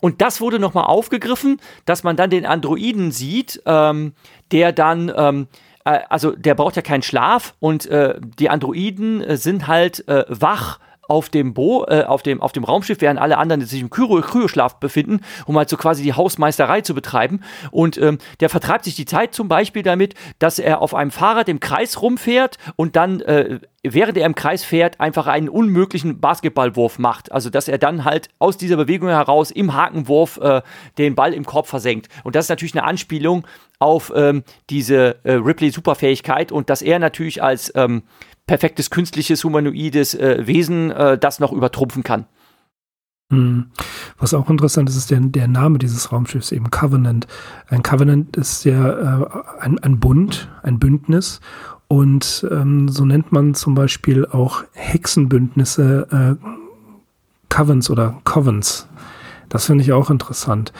Und 0.00 0.20
das 0.20 0.40
wurde 0.40 0.58
nochmal 0.58 0.84
aufgegriffen, 0.84 1.60
dass 1.84 2.02
man 2.02 2.16
dann 2.16 2.28
den 2.28 2.44
Androiden 2.44 3.12
sieht, 3.12 3.62
ähm, 3.66 4.14
der 4.50 4.72
dann, 4.72 5.12
ähm, 5.16 5.46
äh, 5.84 6.00
also 6.08 6.32
der 6.32 6.56
braucht 6.56 6.74
ja 6.74 6.82
keinen 6.82 7.02
Schlaf 7.02 7.54
und 7.60 7.86
äh, 7.86 8.18
die 8.20 8.50
Androiden 8.50 9.22
äh, 9.22 9.36
sind 9.36 9.68
halt 9.68 10.06
äh, 10.08 10.24
wach 10.28 10.80
auf 11.12 11.28
dem 11.28 11.52
Bo, 11.52 11.84
äh, 11.88 12.04
auf 12.04 12.22
dem, 12.22 12.40
auf 12.40 12.52
dem 12.52 12.64
Raumschiff, 12.64 13.02
während 13.02 13.20
alle 13.20 13.36
anderen 13.36 13.60
sich 13.66 13.82
im 13.82 13.90
Kryoschlaf 13.90 14.80
befinden, 14.80 15.20
um 15.44 15.58
halt 15.58 15.68
so 15.68 15.76
quasi 15.76 16.02
die 16.02 16.14
Hausmeisterei 16.14 16.80
zu 16.80 16.94
betreiben. 16.94 17.40
Und 17.70 17.98
ähm, 17.98 18.16
der 18.40 18.48
vertreibt 18.48 18.86
sich 18.86 18.96
die 18.96 19.04
Zeit 19.04 19.34
zum 19.34 19.46
Beispiel 19.46 19.82
damit, 19.82 20.14
dass 20.38 20.58
er 20.58 20.80
auf 20.80 20.94
einem 20.94 21.10
Fahrrad 21.10 21.50
im 21.50 21.60
Kreis 21.60 22.00
rumfährt 22.00 22.56
und 22.76 22.96
dann, 22.96 23.20
äh, 23.20 23.60
während 23.82 24.16
er 24.16 24.24
im 24.24 24.34
Kreis 24.34 24.64
fährt, 24.64 25.00
einfach 25.00 25.26
einen 25.26 25.50
unmöglichen 25.50 26.18
Basketballwurf 26.18 26.98
macht. 26.98 27.30
Also, 27.30 27.50
dass 27.50 27.68
er 27.68 27.76
dann 27.76 28.06
halt 28.06 28.30
aus 28.38 28.56
dieser 28.56 28.76
Bewegung 28.76 29.10
heraus 29.10 29.50
im 29.50 29.74
Hakenwurf 29.74 30.38
äh, 30.38 30.62
den 30.96 31.14
Ball 31.14 31.34
im 31.34 31.44
Korb 31.44 31.66
versenkt. 31.66 32.08
Und 32.24 32.36
das 32.36 32.46
ist 32.46 32.48
natürlich 32.48 32.74
eine 32.74 32.84
Anspielung 32.84 33.46
auf 33.78 34.10
ähm, 34.16 34.44
diese 34.70 35.16
äh, 35.24 35.32
Ripley-Superfähigkeit 35.32 36.52
und 36.52 36.70
dass 36.70 36.80
er 36.80 36.98
natürlich 37.00 37.42
als 37.42 37.70
ähm, 37.74 38.04
perfektes 38.46 38.90
künstliches 38.90 39.44
humanoides 39.44 40.14
äh, 40.14 40.46
Wesen 40.46 40.90
äh, 40.90 41.18
das 41.18 41.40
noch 41.40 41.52
übertrumpfen 41.52 42.02
kann. 42.02 42.26
Hm. 43.30 43.70
Was 44.18 44.34
auch 44.34 44.50
interessant 44.50 44.88
ist, 44.90 44.96
ist 44.96 45.10
der, 45.10 45.20
der 45.20 45.48
Name 45.48 45.78
dieses 45.78 46.12
Raumschiffs 46.12 46.52
eben 46.52 46.70
Covenant. 46.70 47.26
Ein 47.68 47.82
Covenant 47.82 48.36
ist 48.36 48.64
ja 48.64 49.22
äh, 49.22 49.26
ein, 49.60 49.78
ein 49.78 50.00
Bund, 50.00 50.50
ein 50.62 50.78
Bündnis 50.78 51.40
und 51.88 52.46
ähm, 52.50 52.88
so 52.88 53.04
nennt 53.04 53.32
man 53.32 53.54
zum 53.54 53.74
Beispiel 53.74 54.26
auch 54.26 54.64
Hexenbündnisse 54.72 56.38
äh, 56.40 56.46
Covens 57.48 57.90
oder 57.90 58.20
Covens. 58.24 58.88
Das 59.48 59.66
finde 59.66 59.84
ich 59.84 59.92
auch 59.92 60.08
interessant. 60.08 60.72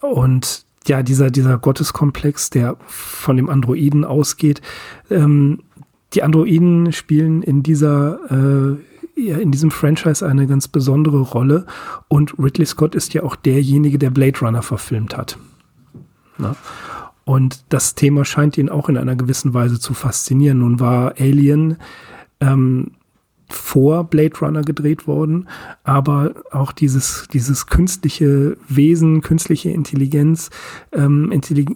Und 0.00 0.64
ja, 0.86 1.02
dieser, 1.02 1.30
dieser 1.30 1.58
Gotteskomplex, 1.58 2.50
der 2.50 2.76
von 2.86 3.36
dem 3.36 3.48
Androiden 3.48 4.04
ausgeht, 4.04 4.62
ähm, 5.10 5.62
die 6.14 6.22
Androiden 6.22 6.92
spielen 6.92 7.42
in 7.42 7.62
dieser 7.62 8.18
äh, 8.30 8.76
in 9.14 9.52
diesem 9.52 9.70
Franchise 9.70 10.26
eine 10.26 10.46
ganz 10.46 10.68
besondere 10.68 11.20
Rolle 11.20 11.66
und 12.08 12.38
Ridley 12.38 12.66
Scott 12.66 12.94
ist 12.94 13.12
ja 13.14 13.22
auch 13.22 13.36
derjenige, 13.36 13.98
der 13.98 14.10
Blade 14.10 14.38
Runner 14.40 14.62
verfilmt 14.62 15.16
hat. 15.16 15.38
Na? 16.38 16.56
Und 17.24 17.64
das 17.68 17.94
Thema 17.94 18.24
scheint 18.24 18.58
ihn 18.58 18.68
auch 18.68 18.88
in 18.88 18.96
einer 18.96 19.14
gewissen 19.14 19.54
Weise 19.54 19.78
zu 19.78 19.94
faszinieren. 19.94 20.58
Nun 20.58 20.80
war 20.80 21.14
Alien 21.18 21.76
ähm, 22.40 22.92
vor 23.48 24.04
Blade 24.04 24.36
Runner 24.40 24.62
gedreht 24.62 25.06
worden, 25.06 25.48
aber 25.84 26.34
auch 26.50 26.72
dieses, 26.72 27.28
dieses 27.32 27.66
künstliche 27.66 28.56
Wesen, 28.68 29.20
künstliche 29.20 29.70
Intelligenz, 29.70 30.50
ähm, 30.92 31.30
Intellig 31.30 31.70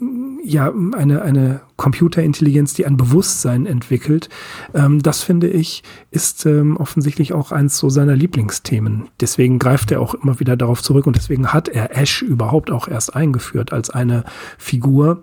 ja, 0.47 0.73
eine, 0.95 1.23
eine 1.23 1.61
Computerintelligenz, 1.77 2.73
die 2.75 2.87
ein 2.87 2.97
Bewusstsein 2.97 3.67
entwickelt, 3.67 4.29
ähm, 4.75 5.03
das 5.03 5.23
finde 5.23 5.49
ich, 5.49 5.83
ist 6.13 6.47
ähm, 6.47 6.77
offensichtlich 6.77 7.33
auch 7.33 7.51
eins 7.51 7.79
so 7.79 7.91
seiner 7.91 8.15
Lieblingsthemen. 8.15 9.09
Deswegen 9.21 9.59
greift 9.59 9.91
er 9.91 10.01
auch 10.01 10.15
immer 10.15 10.39
wieder 10.39 10.57
darauf 10.57 10.83
zurück 10.83 11.07
und 11.07 11.17
deswegen 11.17 11.53
hat 11.53 11.69
er 11.69 11.97
Ash 11.97 12.23
überhaupt 12.23 12.71
auch 12.71 12.87
erst 12.87 13.17
eingeführt 13.17 13.73
als 13.73 13.91
eine 13.91 14.25
Figur, 14.57 15.23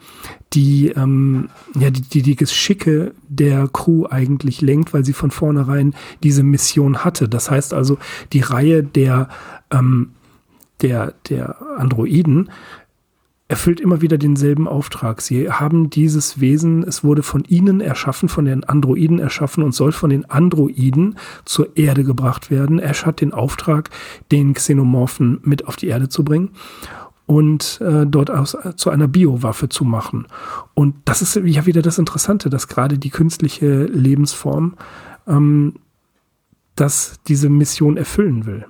die, 0.52 0.90
ähm, 0.90 1.50
ja, 1.80 1.90
die, 1.90 2.02
die 2.02 2.22
die 2.22 2.36
Geschicke 2.36 3.14
der 3.30 3.70
Crew 3.70 4.06
eigentlich 4.10 4.60
lenkt, 4.62 4.94
weil 4.94 5.06
sie 5.06 5.14
von 5.14 5.32
vornherein 5.32 5.96
diese 6.22 6.44
Mission 6.44 7.06
hatte. 7.06 7.30
Das 7.30 7.50
heißt 7.50 7.74
also, 7.74 7.98
die 8.34 8.42
Reihe 8.42 8.84
der, 8.84 9.30
ähm, 9.72 10.12
der, 10.82 11.14
der 11.30 11.56
Androiden 11.78 12.50
erfüllt 13.54 13.80
immer 13.80 14.02
wieder 14.02 14.18
denselben 14.18 14.68
Auftrag. 14.68 15.22
Sie 15.22 15.52
haben 15.52 15.92
dieses 15.92 16.40
Wesen, 16.40 16.82
es 16.82 17.04
wurde 17.04 17.22
von 17.22 17.44
ihnen 17.44 17.82
erschaffen, 17.82 18.28
von 18.28 18.46
den 18.46 18.64
Androiden 18.64 19.20
erschaffen 19.20 19.64
und 19.64 19.74
soll 19.74 19.92
von 19.92 20.10
den 20.10 20.28
Androiden 20.28 21.20
zur 21.46 21.78
Erde 21.78 22.04
gebracht 22.04 22.50
werden. 22.50 22.80
Ash 22.80 23.06
hat 23.06 23.22
den 23.22 23.32
Auftrag, 23.32 23.92
den 24.32 24.56
Xenomorphen 24.56 25.40
mit 25.44 25.68
auf 25.68 25.76
die 25.76 25.86
Erde 25.86 26.10
zu 26.10 26.24
bringen 26.24 26.50
und 27.28 27.80
äh, 27.80 28.08
dort 28.08 28.32
aus, 28.32 28.56
äh, 28.56 28.76
zu 28.76 28.90
einer 28.90 29.08
Biowaffe 29.08 29.70
zu 29.70 29.86
machen. 29.86 30.26
Und 30.74 30.96
das 31.06 31.22
ist 31.22 31.36
ja 31.36 31.68
wieder 31.68 31.84
das 31.84 32.00
Interessante, 32.00 32.50
dass 32.50 32.68
gerade 32.68 32.98
die 32.98 33.12
künstliche 33.12 33.84
Lebensform 33.84 34.78
ähm, 35.28 35.76
dass 36.74 37.20
diese 37.28 37.50
Mission 37.50 37.98
erfüllen 37.98 38.48
will. 38.48 38.66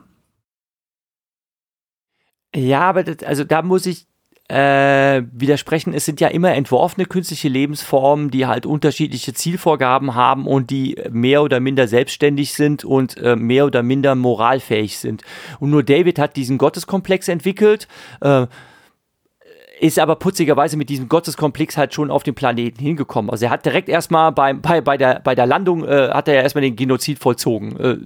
Ja, 2.53 2.81
aber 2.81 3.05
das, 3.05 3.25
also 3.25 3.45
da 3.45 3.61
muss 3.61 3.85
ich 3.85 4.07
äh, 4.53 5.23
widersprechen. 5.31 5.93
Es 5.93 6.05
sind 6.05 6.21
ja 6.21 6.27
immer 6.27 6.53
entworfene 6.53 7.07
künstliche 7.07 7.47
Lebensformen, 7.49 8.29
die 8.29 8.45
halt 8.45 8.67
unterschiedliche 8.67 9.33
Zielvorgaben 9.33 10.13
haben 10.13 10.45
und 10.45 10.69
die 10.69 10.95
mehr 11.11 11.41
oder 11.41 11.59
minder 11.59 11.87
selbstständig 11.87 12.53
sind 12.53 12.85
und 12.85 13.17
äh, 13.17 13.35
mehr 13.35 13.65
oder 13.65 13.81
minder 13.81 14.13
moralfähig 14.13 14.99
sind. 14.99 15.23
Und 15.59 15.71
nur 15.71 15.81
David 15.81 16.19
hat 16.19 16.35
diesen 16.35 16.59
Gotteskomplex 16.59 17.29
entwickelt. 17.29 17.87
Äh, 18.21 18.45
ist 19.79 19.97
aber 19.97 20.15
putzigerweise 20.15 20.77
mit 20.77 20.87
diesem 20.87 21.09
Gotteskomplex 21.09 21.75
halt 21.75 21.93
schon 21.93 22.11
auf 22.11 22.21
den 22.21 22.35
Planeten 22.35 22.79
hingekommen. 22.79 23.31
Also 23.31 23.45
er 23.45 23.51
hat 23.51 23.65
direkt 23.65 23.89
erstmal 23.89 24.31
bei, 24.31 24.53
bei, 24.53 24.81
bei, 24.81 24.97
der, 24.97 25.19
bei 25.23 25.33
der 25.33 25.47
Landung, 25.47 25.83
äh, 25.83 26.09
hat 26.09 26.27
er 26.27 26.35
ja 26.35 26.41
erstmal 26.41 26.61
den 26.61 26.75
Genozid 26.75 27.17
vollzogen. 27.17 27.75
Äh, 27.79 27.97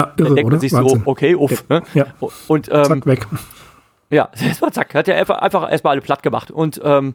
ja, 0.00 0.12
irre, 0.18 0.34
denkt 0.34 0.50
man 0.50 0.60
sich 0.60 0.72
Wahnsinn. 0.72 1.02
so, 1.04 1.10
okay, 1.10 1.34
uff. 1.34 1.64
Ja, 1.70 1.80
ne? 1.80 1.86
ja. 1.94 2.06
Und, 2.46 2.68
ähm, 2.70 2.84
Zack, 2.84 3.06
weg. 3.06 3.26
Ja, 4.10 4.30
erstmal 4.40 4.72
zack, 4.72 4.94
hat 4.94 5.08
er 5.08 5.16
einfach, 5.16 5.38
einfach 5.38 5.70
erstmal 5.70 5.92
alle 5.92 6.00
platt 6.00 6.22
gemacht. 6.22 6.50
Und 6.50 6.80
ähm, 6.84 7.14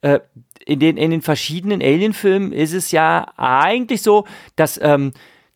äh, 0.00 0.20
in, 0.64 0.80
den, 0.80 0.96
in 0.96 1.10
den 1.10 1.22
verschiedenen 1.22 1.82
Alien-Filmen 1.82 2.52
ist 2.52 2.72
es 2.72 2.90
ja 2.90 3.26
eigentlich 3.36 4.02
so, 4.02 4.26
dass 4.56 4.78
ähm, 4.82 5.12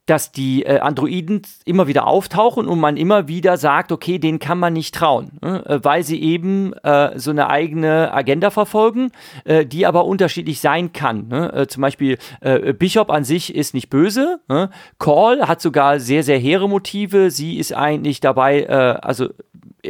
dass 0.07 0.31
die 0.31 0.63
äh, 0.63 0.79
Androiden 0.79 1.43
immer 1.65 1.89
wieder 1.89 2.07
auftauchen 2.07 2.69
und 2.69 2.79
man 2.79 2.97
immer 2.97 3.27
wieder 3.27 3.57
sagt, 3.57 3.91
okay, 3.91 4.19
denen 4.19 4.39
kann 4.39 4.59
man 4.59 4.73
nicht 4.73 4.95
trauen, 4.95 5.33
ne? 5.43 5.67
Äh, 5.67 5.81
weil 5.83 6.05
sie 6.05 6.23
eben 6.23 6.73
äh, 6.85 7.19
so 7.19 7.33
eine 7.33 7.51
eigene 7.51 8.15
Agenda 8.15 8.51
verfolgen, 8.51 9.11
äh, 9.45 9.67
die 9.67 9.85
aber 9.85 10.05
unterschiedlich 10.05 10.61
sein 10.61 10.93
kann. 10.93 11.27
Ne? 11.27 11.53
Äh, 11.53 11.67
zum 11.67 11.81
Beispiel 11.81 12.19
äh, 12.41 12.73
Bishop 12.73 13.11
an 13.11 13.25
sich 13.25 13.55
ist 13.55 13.75
nicht 13.75 13.91
böse, 13.91 14.39
ne? 14.49 14.71
Call 15.01 15.49
hat 15.49 15.61
sogar 15.61 15.99
sehr, 15.99 16.23
sehr 16.23 16.39
hehre 16.39 16.69
Motive, 16.69 17.33
sie 17.33 17.59
ist 17.59 17.75
eigentlich 17.75 18.21
dabei, 18.21 18.69
also 18.69 19.31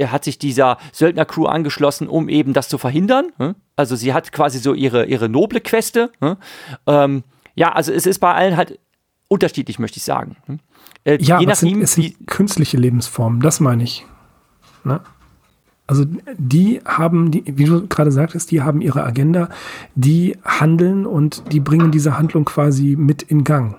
hat 0.05 0.25
sich 0.25 0.39
dieser 0.39 0.79
Söldnercrew 0.93 1.47
angeschlossen, 1.47 2.09
um 2.09 2.29
eben 2.29 2.53
das 2.53 2.69
zu 2.69 2.79
verhindern. 2.79 3.33
Ne? 3.39 3.55
Also 3.77 3.97
sie 3.97 4.13
hat 4.13 4.33
quasi 4.33 4.59
so 4.59 4.75
ihre, 4.75 5.07
ihre 5.07 5.29
noble 5.29 5.61
Queste. 5.61 6.11
Ne? 6.21 6.37
Ähm, 6.87 7.25
ja, 7.55 7.73
also 7.73 7.93
es 7.93 8.07
ist 8.07 8.19
bei 8.19 8.33
allen 8.33 8.57
halt 8.57 8.79
unterschiedlich, 9.29 9.79
möchte 9.79 9.99
ich 9.99 10.05
sagen. 10.05 10.37
Hm? 10.47 10.61
Äh, 11.05 11.19
ja, 11.21 11.41
je 11.41 11.47
nachdem, 11.47 11.81
es 11.83 11.95
sind, 11.95 12.07
es 12.07 12.15
sind 12.17 12.27
künstliche 12.27 12.77
Lebensformen, 12.77 13.41
das 13.41 13.61
meine 13.61 13.83
ich. 13.83 14.07
Ne? 14.85 15.01
Also 15.87 16.05
die 16.37 16.81
haben, 16.85 17.31
die, 17.31 17.45
wie 17.47 17.65
du 17.65 17.87
gerade 17.87 18.11
sagtest, 18.11 18.51
die 18.51 18.63
haben 18.63 18.81
ihre 18.81 19.05
Agenda, 19.05 19.49
die 19.95 20.37
handeln 20.45 21.07
und 21.07 21.53
die 21.53 21.61
bringen 21.61 21.93
diese 21.93 22.19
Handlung 22.19 22.45
quasi 22.45 22.97
mit 22.99 23.23
in 23.23 23.45
Gang. 23.45 23.77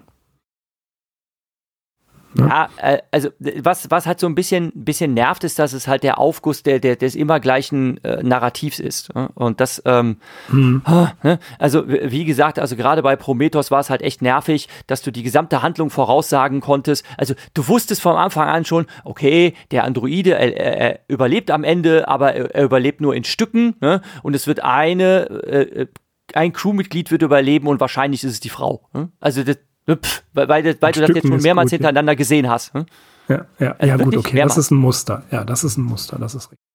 Ja, 2.35 2.69
äh, 2.77 2.99
also 3.11 3.29
was, 3.39 3.89
was 3.89 4.05
halt 4.05 4.19
so 4.19 4.27
ein 4.27 4.35
bisschen, 4.35 4.71
bisschen 4.75 5.13
nervt, 5.13 5.43
ist, 5.43 5.59
dass 5.59 5.73
es 5.73 5.87
halt 5.87 6.03
der 6.03 6.19
Aufguss 6.19 6.63
der, 6.63 6.79
der, 6.79 6.95
des 6.95 7.15
immer 7.15 7.39
gleichen 7.39 8.03
äh, 8.03 8.21
Narrativs 8.21 8.79
ist. 8.79 9.13
Ne? 9.15 9.29
Und 9.33 9.59
das, 9.59 9.81
ähm, 9.85 10.17
mhm. 10.49 10.81
ne? 11.23 11.39
also 11.59 11.87
wie 11.87 12.25
gesagt, 12.25 12.59
also 12.59 12.75
gerade 12.75 13.01
bei 13.01 13.15
Prometheus 13.15 13.71
war 13.71 13.79
es 13.79 13.89
halt 13.89 14.01
echt 14.01 14.21
nervig, 14.21 14.67
dass 14.87 15.01
du 15.01 15.11
die 15.11 15.23
gesamte 15.23 15.61
Handlung 15.61 15.89
voraussagen 15.89 16.61
konntest. 16.61 17.05
Also 17.17 17.33
du 17.53 17.67
wusstest 17.67 18.01
von 18.01 18.15
Anfang 18.15 18.49
an 18.49 18.65
schon, 18.65 18.85
okay, 19.03 19.53
der 19.71 19.83
Androide 19.83 20.31
er, 20.31 20.55
er 20.57 20.99
überlebt 21.07 21.51
am 21.51 21.63
Ende, 21.63 22.07
aber 22.07 22.33
er, 22.33 22.53
er 22.53 22.63
überlebt 22.65 23.01
nur 23.01 23.15
in 23.15 23.23
Stücken. 23.23 23.75
Ne? 23.81 24.01
Und 24.23 24.35
es 24.35 24.47
wird 24.47 24.63
eine 24.63 25.25
äh, 25.47 25.87
ein 26.33 26.51
Crewmitglied 26.51 27.09
wird 27.09 27.21
überleben 27.21 27.67
und 27.67 27.79
wahrscheinlich 27.79 28.23
ist 28.23 28.31
es 28.31 28.39
die 28.39 28.49
Frau. 28.49 28.87
Ne? 28.93 29.09
Also 29.19 29.43
das, 29.43 29.57
Pff, 29.95 30.23
weil, 30.33 30.47
weil, 30.49 30.81
weil 30.81 30.91
du 30.91 31.01
das 31.01 31.09
jetzt 31.15 31.27
schon 31.27 31.41
mehrmals 31.41 31.67
gut, 31.67 31.77
hintereinander 31.77 32.13
ja. 32.13 32.17
gesehen 32.17 32.49
hast. 32.49 32.73
Hm? 32.73 32.85
Ja, 33.29 33.45
ja, 33.59 33.71
also 33.71 33.85
ja 33.87 33.97
gut, 33.97 34.17
okay. 34.17 34.41
Das 34.41 34.57
ist 34.57 34.71
ein 34.71 34.77
Muster. 34.77 35.23
Ja, 35.31 35.43
das 35.43 35.63
ist 35.63 35.77
ein 35.77 35.83
Muster, 35.83 36.17
das 36.19 36.35
ist 36.35 36.51
richtig. 36.51 36.66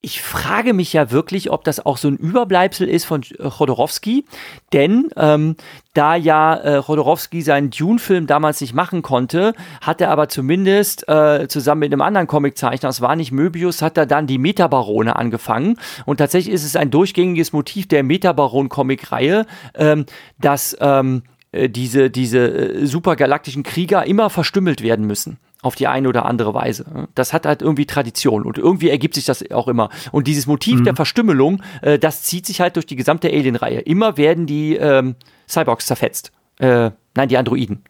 Ich 0.00 0.22
frage 0.22 0.74
mich 0.74 0.92
ja 0.92 1.10
wirklich, 1.10 1.50
ob 1.50 1.64
das 1.64 1.84
auch 1.84 1.96
so 1.96 2.06
ein 2.06 2.16
Überbleibsel 2.16 2.88
ist 2.88 3.04
von 3.04 3.22
Chodorowski, 3.22 4.24
denn 4.72 5.08
ähm, 5.16 5.56
da 5.92 6.14
ja 6.14 6.56
äh, 6.56 6.82
Chodorowski 6.82 7.42
seinen 7.42 7.70
Dune-Film 7.70 8.28
damals 8.28 8.60
nicht 8.60 8.74
machen 8.74 9.02
konnte, 9.02 9.54
hat 9.80 10.00
er 10.00 10.10
aber 10.10 10.28
zumindest 10.28 11.08
äh, 11.08 11.48
zusammen 11.48 11.80
mit 11.80 11.92
einem 11.92 12.02
anderen 12.02 12.28
Comiczeichner, 12.28 12.88
das 12.88 13.00
war 13.00 13.16
nicht 13.16 13.32
Möbius, 13.32 13.82
hat 13.82 13.98
er 13.98 14.06
dann 14.06 14.28
die 14.28 14.38
Metabarone 14.38 15.16
angefangen. 15.16 15.80
Und 16.06 16.18
tatsächlich 16.18 16.54
ist 16.54 16.64
es 16.64 16.76
ein 16.76 16.92
durchgängiges 16.92 17.52
Motiv 17.52 17.88
der 17.88 18.04
Metabaron-Comic-Reihe, 18.04 19.46
ähm, 19.74 20.06
dass 20.38 20.76
ähm, 20.80 21.24
äh, 21.50 21.68
diese, 21.68 22.08
diese 22.08 22.38
äh, 22.38 22.86
supergalaktischen 22.86 23.64
Krieger 23.64 24.06
immer 24.06 24.30
verstümmelt 24.30 24.80
werden 24.80 25.08
müssen 25.08 25.40
auf 25.62 25.74
die 25.74 25.88
eine 25.88 26.08
oder 26.08 26.24
andere 26.24 26.54
Weise. 26.54 27.08
Das 27.14 27.32
hat 27.32 27.44
halt 27.46 27.62
irgendwie 27.62 27.86
Tradition 27.86 28.44
und 28.44 28.58
irgendwie 28.58 28.90
ergibt 28.90 29.14
sich 29.14 29.24
das 29.24 29.48
auch 29.50 29.66
immer. 29.68 29.90
Und 30.12 30.26
dieses 30.26 30.46
Motiv 30.46 30.80
mhm. 30.80 30.84
der 30.84 30.96
Verstümmelung, 30.96 31.62
äh, 31.82 31.98
das 31.98 32.22
zieht 32.22 32.46
sich 32.46 32.60
halt 32.60 32.76
durch 32.76 32.86
die 32.86 32.96
gesamte 32.96 33.28
Alien-Reihe. 33.28 33.80
Immer 33.80 34.16
werden 34.16 34.46
die 34.46 34.76
ähm, 34.76 35.16
Cyborgs 35.48 35.86
zerfetzt. 35.86 36.32
Äh, 36.58 36.90
nein, 37.16 37.28
die 37.28 37.36
Androiden. 37.36 37.82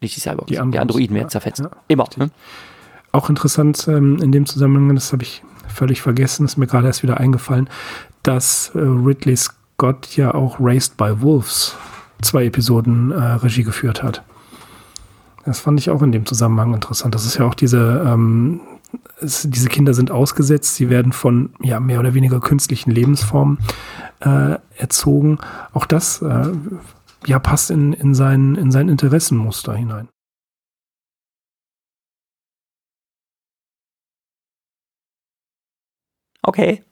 Nicht 0.00 0.16
die 0.16 0.20
Cyborgs. 0.20 0.48
Die, 0.48 0.70
die 0.70 0.78
Androiden 0.78 1.14
werden 1.14 1.28
zerfetzt. 1.28 1.60
Ja, 1.60 1.70
immer. 1.88 2.08
Ne? 2.16 2.30
Auch 3.12 3.30
interessant 3.30 3.86
ähm, 3.88 4.18
in 4.20 4.32
dem 4.32 4.46
Zusammenhang, 4.46 4.94
das 4.94 5.12
habe 5.12 5.22
ich 5.22 5.42
völlig 5.68 6.02
vergessen, 6.02 6.44
ist 6.44 6.56
mir 6.56 6.66
gerade 6.66 6.86
erst 6.86 7.02
wieder 7.02 7.18
eingefallen, 7.18 7.68
dass 8.22 8.72
äh, 8.74 8.78
Ridley 8.78 9.36
Scott 9.36 10.16
ja 10.16 10.34
auch 10.34 10.56
Raised 10.58 10.96
by 10.96 11.20
Wolves 11.20 11.76
zwei 12.22 12.46
Episoden 12.46 13.12
äh, 13.12 13.14
Regie 13.16 13.62
geführt 13.62 14.02
hat. 14.02 14.22
Das 15.46 15.60
fand 15.60 15.78
ich 15.78 15.90
auch 15.90 16.02
in 16.02 16.10
dem 16.10 16.26
Zusammenhang 16.26 16.74
interessant. 16.74 17.14
Das 17.14 17.24
ist 17.24 17.38
ja 17.38 17.46
auch 17.46 17.54
diese, 17.54 18.04
ähm, 18.04 18.60
es, 19.20 19.48
diese 19.48 19.68
Kinder 19.68 19.94
sind 19.94 20.10
ausgesetzt, 20.10 20.74
sie 20.74 20.90
werden 20.90 21.12
von 21.12 21.54
ja, 21.62 21.78
mehr 21.78 22.00
oder 22.00 22.14
weniger 22.14 22.40
künstlichen 22.40 22.90
Lebensformen 22.90 23.58
äh, 24.20 24.56
erzogen. 24.76 25.38
Auch 25.72 25.86
das 25.86 26.20
äh, 26.20 26.52
ja, 27.26 27.38
passt 27.38 27.70
in, 27.70 27.92
in, 27.92 28.12
sein, 28.14 28.56
in 28.56 28.72
sein 28.72 28.88
Interessenmuster 28.88 29.74
hinein. 29.74 30.08
Okay. 36.42 36.82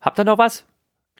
Habt 0.00 0.18
ihr 0.18 0.24
noch 0.24 0.38
was? 0.38 0.64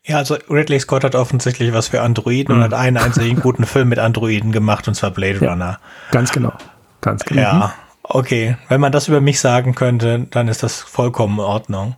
Ja, 0.07 0.17
also 0.17 0.37
Ridley 0.49 0.81
Scott 0.81 1.05
hat 1.05 1.15
offensichtlich 1.15 1.73
was 1.73 1.89
für 1.89 2.01
Androiden 2.01 2.55
mhm. 2.55 2.63
und 2.63 2.65
hat 2.65 2.75
einen 2.75 2.97
einzigen 2.97 3.41
guten 3.43 3.67
Film 3.67 3.89
mit 3.89 3.99
Androiden 3.99 4.53
gemacht, 4.53 4.89
und 4.89 4.95
zwar 4.95 5.11
Blade 5.11 5.45
ja, 5.45 5.51
Runner. 5.51 5.79
Ganz 6.11 6.33
genau. 6.33 6.53
Ganz 7.01 7.25
genau. 7.25 7.41
Ja, 7.41 7.75
okay. 8.03 8.57
Wenn 8.69 8.81
man 8.81 8.93
das 8.93 9.09
über 9.09 9.21
mich 9.21 9.41
sagen 9.41 9.75
könnte, 9.75 10.27
dann 10.31 10.49
ist 10.49 10.63
das 10.63 10.81
vollkommen 10.81 11.39
in 11.39 11.45
Ordnung. 11.45 11.97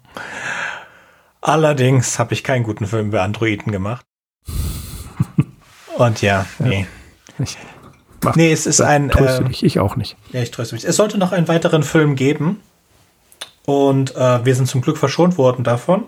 Allerdings 1.40 2.18
habe 2.18 2.34
ich 2.34 2.44
keinen 2.44 2.62
guten 2.62 2.86
Film 2.86 3.08
über 3.08 3.22
Androiden 3.22 3.72
gemacht. 3.72 4.04
Und 5.96 6.22
ja, 6.22 6.46
nee. 6.58 6.86
Ja, 7.38 7.44
ich 7.44 7.58
mach, 8.22 8.36
nee, 8.36 8.52
es 8.52 8.66
ist 8.66 8.80
ein. 8.80 9.10
Tröste 9.10 9.44
äh, 9.44 9.48
dich, 9.48 9.64
ich 9.64 9.80
auch 9.80 9.96
nicht. 9.96 10.16
Ja, 10.32 10.40
ich 10.40 10.50
tröste 10.50 10.74
mich. 10.74 10.84
Es 10.84 10.96
sollte 10.96 11.18
noch 11.18 11.32
einen 11.32 11.48
weiteren 11.48 11.82
Film 11.82 12.16
geben. 12.16 12.60
Und 13.64 14.16
äh, 14.16 14.44
wir 14.44 14.54
sind 14.54 14.66
zum 14.66 14.80
Glück 14.80 14.98
verschont 14.98 15.38
worden 15.38 15.62
davon 15.62 16.04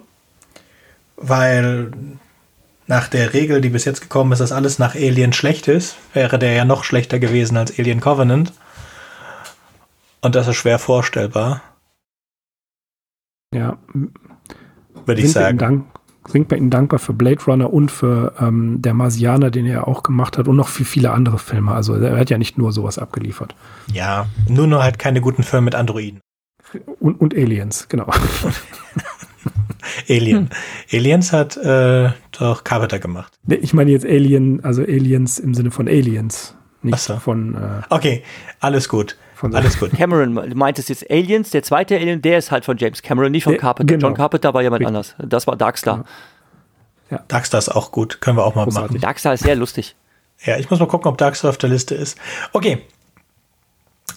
weil 1.17 1.93
nach 2.87 3.09
der 3.09 3.33
Regel, 3.33 3.61
die 3.61 3.71
bis 3.71 3.85
jetzt 3.85 4.03
gekommen 4.03 4.33
ist, 4.33 4.41
dass 4.41 4.53
alles 4.53 4.79
nach 4.79 4.95
Alien 4.95 5.33
schlecht 5.33 5.69
ist, 5.69 5.97
wäre 6.13 6.39
der 6.39 6.53
ja 6.53 6.65
noch 6.65 6.85
schlechter 6.85 7.19
gewesen 7.19 7.57
als 7.57 7.79
Alien 7.79 8.01
Covenant. 8.01 8.53
Und 10.21 10.35
das 10.35 10.49
ist 10.49 10.57
schwer 10.57 10.79
vorstellbar. 10.79 11.63
Ja. 13.55 13.79
Würde 15.07 15.21
ich 15.21 15.33
sagen. 15.33 15.59
Dank, 15.59 15.85
sind 16.27 16.51
wir 16.51 16.59
Ihnen 16.59 16.71
dankbar 16.71 16.99
für 16.99 17.13
Blade 17.13 17.43
Runner 17.47 17.73
und 17.73 17.91
für 17.91 18.35
ähm, 18.41 18.81
Der 18.83 18.95
Marsianer, 18.95 19.51
den 19.51 19.67
er 19.67 19.87
auch 19.87 20.03
gemacht 20.03 20.39
hat 20.39 20.49
und 20.49 20.57
noch 20.57 20.69
für 20.69 20.85
viele 20.85 21.13
andere 21.13 21.39
Filme. 21.39 21.73
Also 21.73 21.95
er 21.95 22.19
hat 22.19 22.31
ja 22.31 22.39
nicht 22.39 22.59
nur 22.59 22.73
sowas 22.73 22.99
abgeliefert. 22.99 23.55
Ja, 23.93 24.27
nur 24.49 24.67
nur 24.67 24.83
halt 24.83 24.99
keine 24.99 25.21
guten 25.21 25.43
Filme 25.43 25.67
mit 25.67 25.75
Androiden. 25.75 26.21
Und, 27.01 27.21
und 27.21 27.35
Aliens, 27.35 27.89
genau. 27.89 28.07
Alien. 30.09 30.51
Hm. 30.91 30.99
Aliens 30.99 31.33
hat 31.33 31.57
äh, 31.57 32.11
doch 32.33 32.65
Carpenter 32.65 32.99
gemacht. 32.99 33.33
Ich 33.47 33.75
meine 33.75 33.91
jetzt 33.91 34.05
Alien, 34.05 34.65
also 34.65 34.83
Aliens 34.83 35.39
im 35.39 35.55
Sinne 35.55 35.71
von 35.71 35.89
Aliens. 35.89 36.55
Nicht 36.83 36.99
so. 36.99 37.17
von. 37.17 37.55
Äh, 37.55 37.83
okay, 37.91 38.23
alles 38.61 38.89
gut. 38.89 39.17
Alles 39.53 39.79
gut. 39.79 39.93
Cameron, 39.97 40.35
du 40.35 40.55
meintest 40.55 40.89
jetzt 40.89 41.11
Aliens, 41.11 41.51
der 41.51 41.63
zweite 41.63 41.97
Alien, 41.97 42.23
der 42.23 42.39
ist 42.39 42.51
halt 42.51 42.65
von 42.65 42.79
James 42.79 43.03
Cameron, 43.03 43.33
nicht 43.33 43.45
von 43.45 43.53
der, 43.53 43.61
Carpenter. 43.61 43.95
Genau. 43.95 44.09
John 44.09 44.17
Carpenter 44.17 44.55
war 44.55 44.63
jemand 44.63 44.81
Richtig. 44.81 44.89
anders. 44.89 45.15
Das 45.19 45.47
war 45.47 45.57
Darkstar. 45.57 45.97
Genau. 45.97 46.09
Ja. 47.11 47.25
Darkstar 47.29 47.59
ist 47.59 47.69
auch 47.69 47.93
gut, 47.93 48.21
können 48.21 48.39
wir 48.39 48.45
auch 48.45 48.55
mal 48.55 48.65
Großartig. 48.65 48.93
machen. 48.93 49.01
Darkstar 49.01 49.35
ist 49.35 49.43
sehr 49.43 49.57
lustig. 49.57 49.97
Ja, 50.45 50.59
ich 50.59 50.69
muss 50.69 50.81
mal 50.81 50.89
gucken, 50.89 51.09
ob 51.09 51.17
Darkstar 51.17 51.49
auf 51.49 51.59
der 51.59 51.71
Liste 51.71 51.95
ist. 51.95 52.19
Okay. 52.53 52.83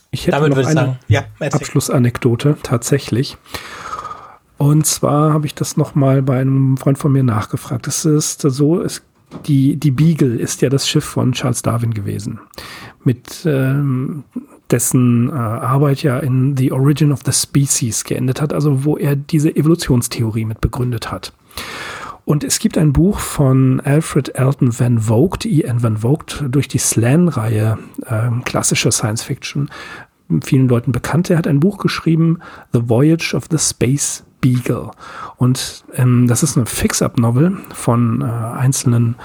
Ich 0.10 0.24
hätte 0.26 0.32
Damit 0.32 0.50
noch 0.50 0.58
eine 0.58 0.74
sagen, 0.74 1.00
ja, 1.08 1.26
Abschlussanekdote 1.40 2.58
tatsächlich. 2.64 3.38
Und 4.58 4.86
zwar 4.86 5.34
habe 5.34 5.46
ich 5.46 5.56
das 5.56 5.78
nochmal 5.78 6.22
bei 6.22 6.40
einem 6.40 6.78
Freund 6.78 6.98
von 6.98 7.12
mir 7.12 7.24
nachgefragt. 7.24 7.88
Es 7.88 8.06
ist 8.06 8.42
so, 8.42 8.82
es, 8.82 9.04
die, 9.46 9.76
die 9.76 9.92
Beagle 9.92 10.36
ist 10.36 10.62
ja 10.62 10.70
das 10.70 10.88
Schiff 10.88 11.06
von 11.06 11.34
Charles 11.34 11.62
Darwin 11.62 11.94
gewesen, 11.94 12.40
mit 13.04 13.46
ähm, 13.46 14.24
dessen 14.72 15.30
äh, 15.30 15.34
Arbeit 15.34 16.04
ja 16.04 16.20
in 16.20 16.58
The 16.58 16.72
Origin 16.72 17.12
of 17.12 17.22
the 17.26 17.32
Species 17.32 18.04
geendet 18.04 18.42
hat, 18.42 18.52
also 18.52 18.84
wo 18.84 18.98
er 18.98 19.16
diese 19.16 19.56
Evolutionstheorie 19.56 20.46
mit 20.46 20.62
begründet 20.62 21.12
hat. 21.12 21.34
Und 22.26 22.44
es 22.44 22.60
gibt 22.60 22.78
ein 22.78 22.92
Buch 22.92 23.20
von 23.20 23.80
Alfred 23.80 24.36
Elton 24.36 24.78
Van 24.78 25.00
Vogt, 25.00 25.46
E.N. 25.46 25.82
Van 25.82 25.98
Vogt, 25.98 26.44
durch 26.50 26.68
die 26.68 26.78
Slan-Reihe 26.78 27.78
äh, 28.06 28.30
klassischer 28.44 28.92
Science 28.92 29.24
Fiction, 29.24 29.70
vielen 30.44 30.68
Leuten 30.68 30.92
bekannt. 30.92 31.30
Er 31.30 31.38
hat 31.38 31.48
ein 31.48 31.62
Buch 31.62 31.78
geschrieben, 31.78 32.40
The 32.74 32.90
Voyage 32.90 33.34
of 33.34 33.46
the 33.50 33.58
Space 33.58 34.26
Beagle. 34.42 34.92
Und 35.38 35.86
ähm, 35.94 36.28
das 36.28 36.44
ist 36.44 36.58
eine 36.58 36.66
Fix-Up-Novel 36.66 37.58
von 37.74 38.22
äh, 38.22 38.26
einzelnen, 38.26 39.16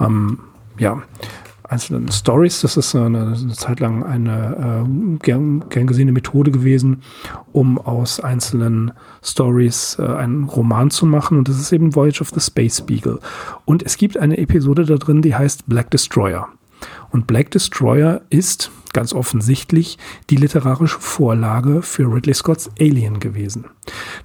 ähm, 0.00 0.40
ja, 0.78 1.02
einzelnen 1.68 2.10
Stories. 2.10 2.60
Das 2.62 2.76
ist 2.76 2.94
eine, 2.94 3.34
eine 3.36 3.52
Zeit 3.52 3.80
lang 3.80 4.02
eine 4.02 4.84
äh, 4.84 5.18
gern, 5.18 5.68
gern, 5.68 5.86
gesehene 5.86 6.12
Methode 6.12 6.50
gewesen, 6.50 7.02
um 7.52 7.78
aus 7.78 8.20
einzelnen 8.20 8.92
Stories 9.22 9.96
äh, 9.98 10.06
einen 10.06 10.44
Roman 10.44 10.90
zu 10.90 11.06
machen. 11.06 11.38
Und 11.38 11.48
das 11.48 11.58
ist 11.58 11.72
eben 11.72 11.94
Voyage 11.94 12.20
of 12.20 12.30
the 12.30 12.40
Space 12.40 12.80
Beagle. 12.80 13.20
Und 13.64 13.82
es 13.82 13.96
gibt 13.96 14.16
eine 14.16 14.38
Episode 14.38 14.84
da 14.84 14.96
drin, 14.96 15.22
die 15.22 15.34
heißt 15.34 15.66
Black 15.66 15.90
Destroyer. 15.90 16.48
Und 17.10 17.26
Black 17.26 17.50
Destroyer 17.50 18.22
ist 18.30 18.70
ganz 18.92 19.12
offensichtlich 19.12 19.98
die 20.30 20.36
literarische 20.36 20.98
Vorlage 20.98 21.82
für 21.82 22.12
Ridley 22.12 22.34
Scotts 22.34 22.70
Alien 22.80 23.20
gewesen. 23.20 23.66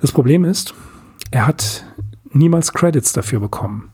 Das 0.01 0.11
Problem 0.11 0.45
ist, 0.45 0.73
er 1.31 1.47
hat 1.47 1.85
niemals 2.31 2.73
Credits 2.73 3.13
dafür 3.13 3.39
bekommen. 3.39 3.89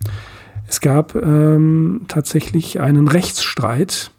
Es 0.68 0.82
gab 0.82 1.16
ähm, 1.16 2.02
tatsächlich 2.08 2.80
einen 2.80 3.08
Rechtsstreit, 3.08 4.12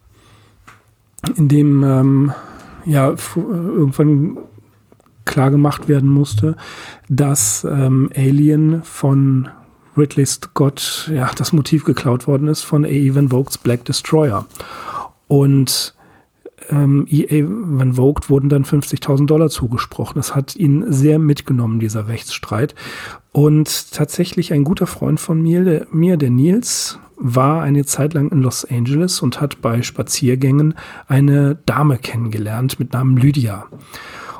in 1.36 1.48
dem 1.48 1.84
ähm, 1.84 2.32
ja 2.84 3.14
irgendwann 3.36 4.38
klar 5.24 5.50
gemacht 5.50 5.88
werden 5.88 6.10
musste, 6.10 6.56
dass 7.08 7.64
ähm, 7.64 8.10
Alien 8.16 8.82
von 8.82 9.48
Ridley 9.96 10.26
Scott 10.26 11.10
ja 11.14 11.30
das 11.36 11.52
Motiv 11.52 11.84
geklaut 11.84 12.26
worden 12.26 12.48
ist 12.48 12.62
von 12.62 12.84
A.E. 12.84 13.14
Van 13.14 13.28
Vogts 13.28 13.58
Black 13.58 13.84
Destroyer. 13.84 14.46
Und 15.28 15.94
ähm, 16.68 17.06
EA 17.08 17.44
Van 17.46 17.94
Vogt 17.94 18.30
wurden 18.30 18.48
dann 18.48 18.64
50.000 18.64 19.26
Dollar 19.26 19.48
zugesprochen. 19.48 20.14
Das 20.16 20.34
hat 20.34 20.56
ihn 20.56 20.84
sehr 20.92 21.18
mitgenommen, 21.18 21.80
dieser 21.80 22.08
Rechtsstreit. 22.08 22.74
Und 23.32 23.92
tatsächlich 23.92 24.52
ein 24.52 24.64
guter 24.64 24.86
Freund 24.86 25.20
von 25.20 25.40
mir, 25.40 25.64
der, 25.64 25.86
mir, 25.90 26.16
der 26.16 26.30
Nils, 26.30 26.98
war 27.16 27.62
eine 27.62 27.84
Zeit 27.84 28.14
lang 28.14 28.30
in 28.30 28.40
Los 28.42 28.64
Angeles 28.64 29.20
und 29.20 29.40
hat 29.40 29.60
bei 29.60 29.82
Spaziergängen 29.82 30.74
eine 31.06 31.56
Dame 31.66 31.98
kennengelernt 31.98 32.80
mit 32.80 32.94
Namen 32.94 33.16
Lydia. 33.16 33.66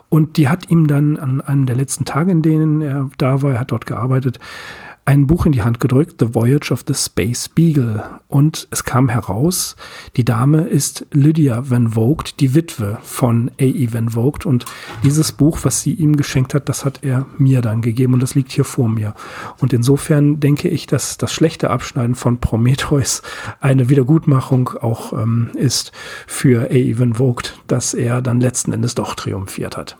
Und 0.09 0.39
die 0.39 0.49
hat 0.49 0.71
ihm 0.71 0.89
dann 0.89 1.17
an 1.19 1.41
einem 1.41 1.67
der 1.67 1.77
letzten 1.77 2.05
Tage, 2.05 2.33
in 2.33 2.43
denen 2.43 2.81
er 2.81 3.11
da 3.19 3.43
war, 3.43 3.53
er 3.53 3.61
hat 3.61 3.71
dort 3.71 3.87
gearbeitet, 3.87 4.41
ein 5.11 5.27
Buch 5.27 5.45
in 5.45 5.51
die 5.51 5.63
Hand 5.63 5.81
gedrückt, 5.81 6.21
The 6.21 6.35
Voyage 6.35 6.71
of 6.71 6.85
the 6.87 6.95
Space 6.95 7.49
Beagle. 7.49 8.05
Und 8.29 8.69
es 8.71 8.85
kam 8.85 9.09
heraus, 9.09 9.75
die 10.17 10.25
Dame 10.25 10.61
ist 10.61 11.05
Lydia 11.11 11.69
Van 11.69 11.95
Vogt, 11.95 12.39
die 12.39 12.55
Witwe 12.55 12.97
von 13.03 13.51
A.E. 13.61 13.89
Van 13.91 14.11
Vogt. 14.11 14.47
Und 14.47 14.67
dieses 15.03 15.33
Buch, 15.33 15.59
was 15.65 15.81
sie 15.81 15.95
ihm 15.95 16.15
geschenkt 16.15 16.55
hat, 16.55 16.69
das 16.69 16.85
hat 16.85 17.01
er 17.03 17.27
mir 17.39 17.61
dann 17.61 17.83
gegeben 17.83 18.15
und 18.15 18.23
das 18.23 18.37
liegt 18.37 18.53
hier 18.53 18.63
vor 18.63 18.89
mir. 18.89 19.15
Und 19.59 19.73
insofern 19.73 20.39
denke 20.39 20.69
ich, 20.69 20.87
dass 20.87 21.19
das 21.19 21.33
schlechte 21.33 21.71
Abschneiden 21.71 22.15
von 22.15 22.39
Prometheus 22.39 23.23
eine 23.59 23.89
Wiedergutmachung 23.89 24.69
auch 24.81 25.13
ähm, 25.13 25.51
ist 25.55 25.91
für 26.29 26.71
A.E. 26.71 27.01
Van 27.01 27.15
Vogt, 27.15 27.61
dass 27.67 27.95
er 27.95 28.23
dann 28.23 28.41
letzten 28.41 28.73
Endes 28.73 28.95
doch 28.95 29.17
triumphiert 29.17 29.77
hat. 29.77 29.97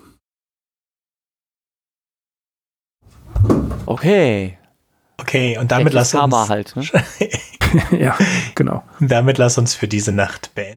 Okay, 3.87 4.60
Okay, 5.21 5.59
und 5.59 5.71
damit 5.71 5.93
lass 5.93 6.15
uns. 6.15 6.49
halt, 6.49 6.75
ne? 6.77 6.85
ja, 7.99 8.17
genau. 8.55 8.83
Damit 9.01 9.37
lass 9.37 9.59
uns 9.59 9.75
für 9.75 9.87
diese 9.87 10.13
Nacht 10.13 10.55
beenden. 10.55 10.77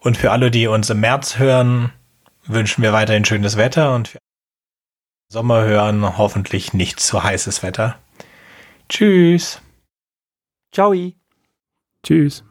Und 0.00 0.18
für 0.18 0.32
alle, 0.32 0.50
die 0.50 0.66
uns 0.66 0.90
im 0.90 1.00
März 1.00 1.38
hören, 1.38 1.92
wünschen 2.44 2.82
wir 2.82 2.92
weiterhin 2.92 3.24
schönes 3.24 3.56
Wetter 3.56 3.94
und 3.94 4.08
für 4.08 4.18
Sommer 5.32 5.62
hören 5.62 6.18
hoffentlich 6.18 6.74
nicht 6.74 7.00
zu 7.00 7.22
heißes 7.22 7.62
Wetter. 7.62 7.98
Tschüss. 8.88 9.62
Ciao. 10.72 10.94
Tschüss. 12.04 12.44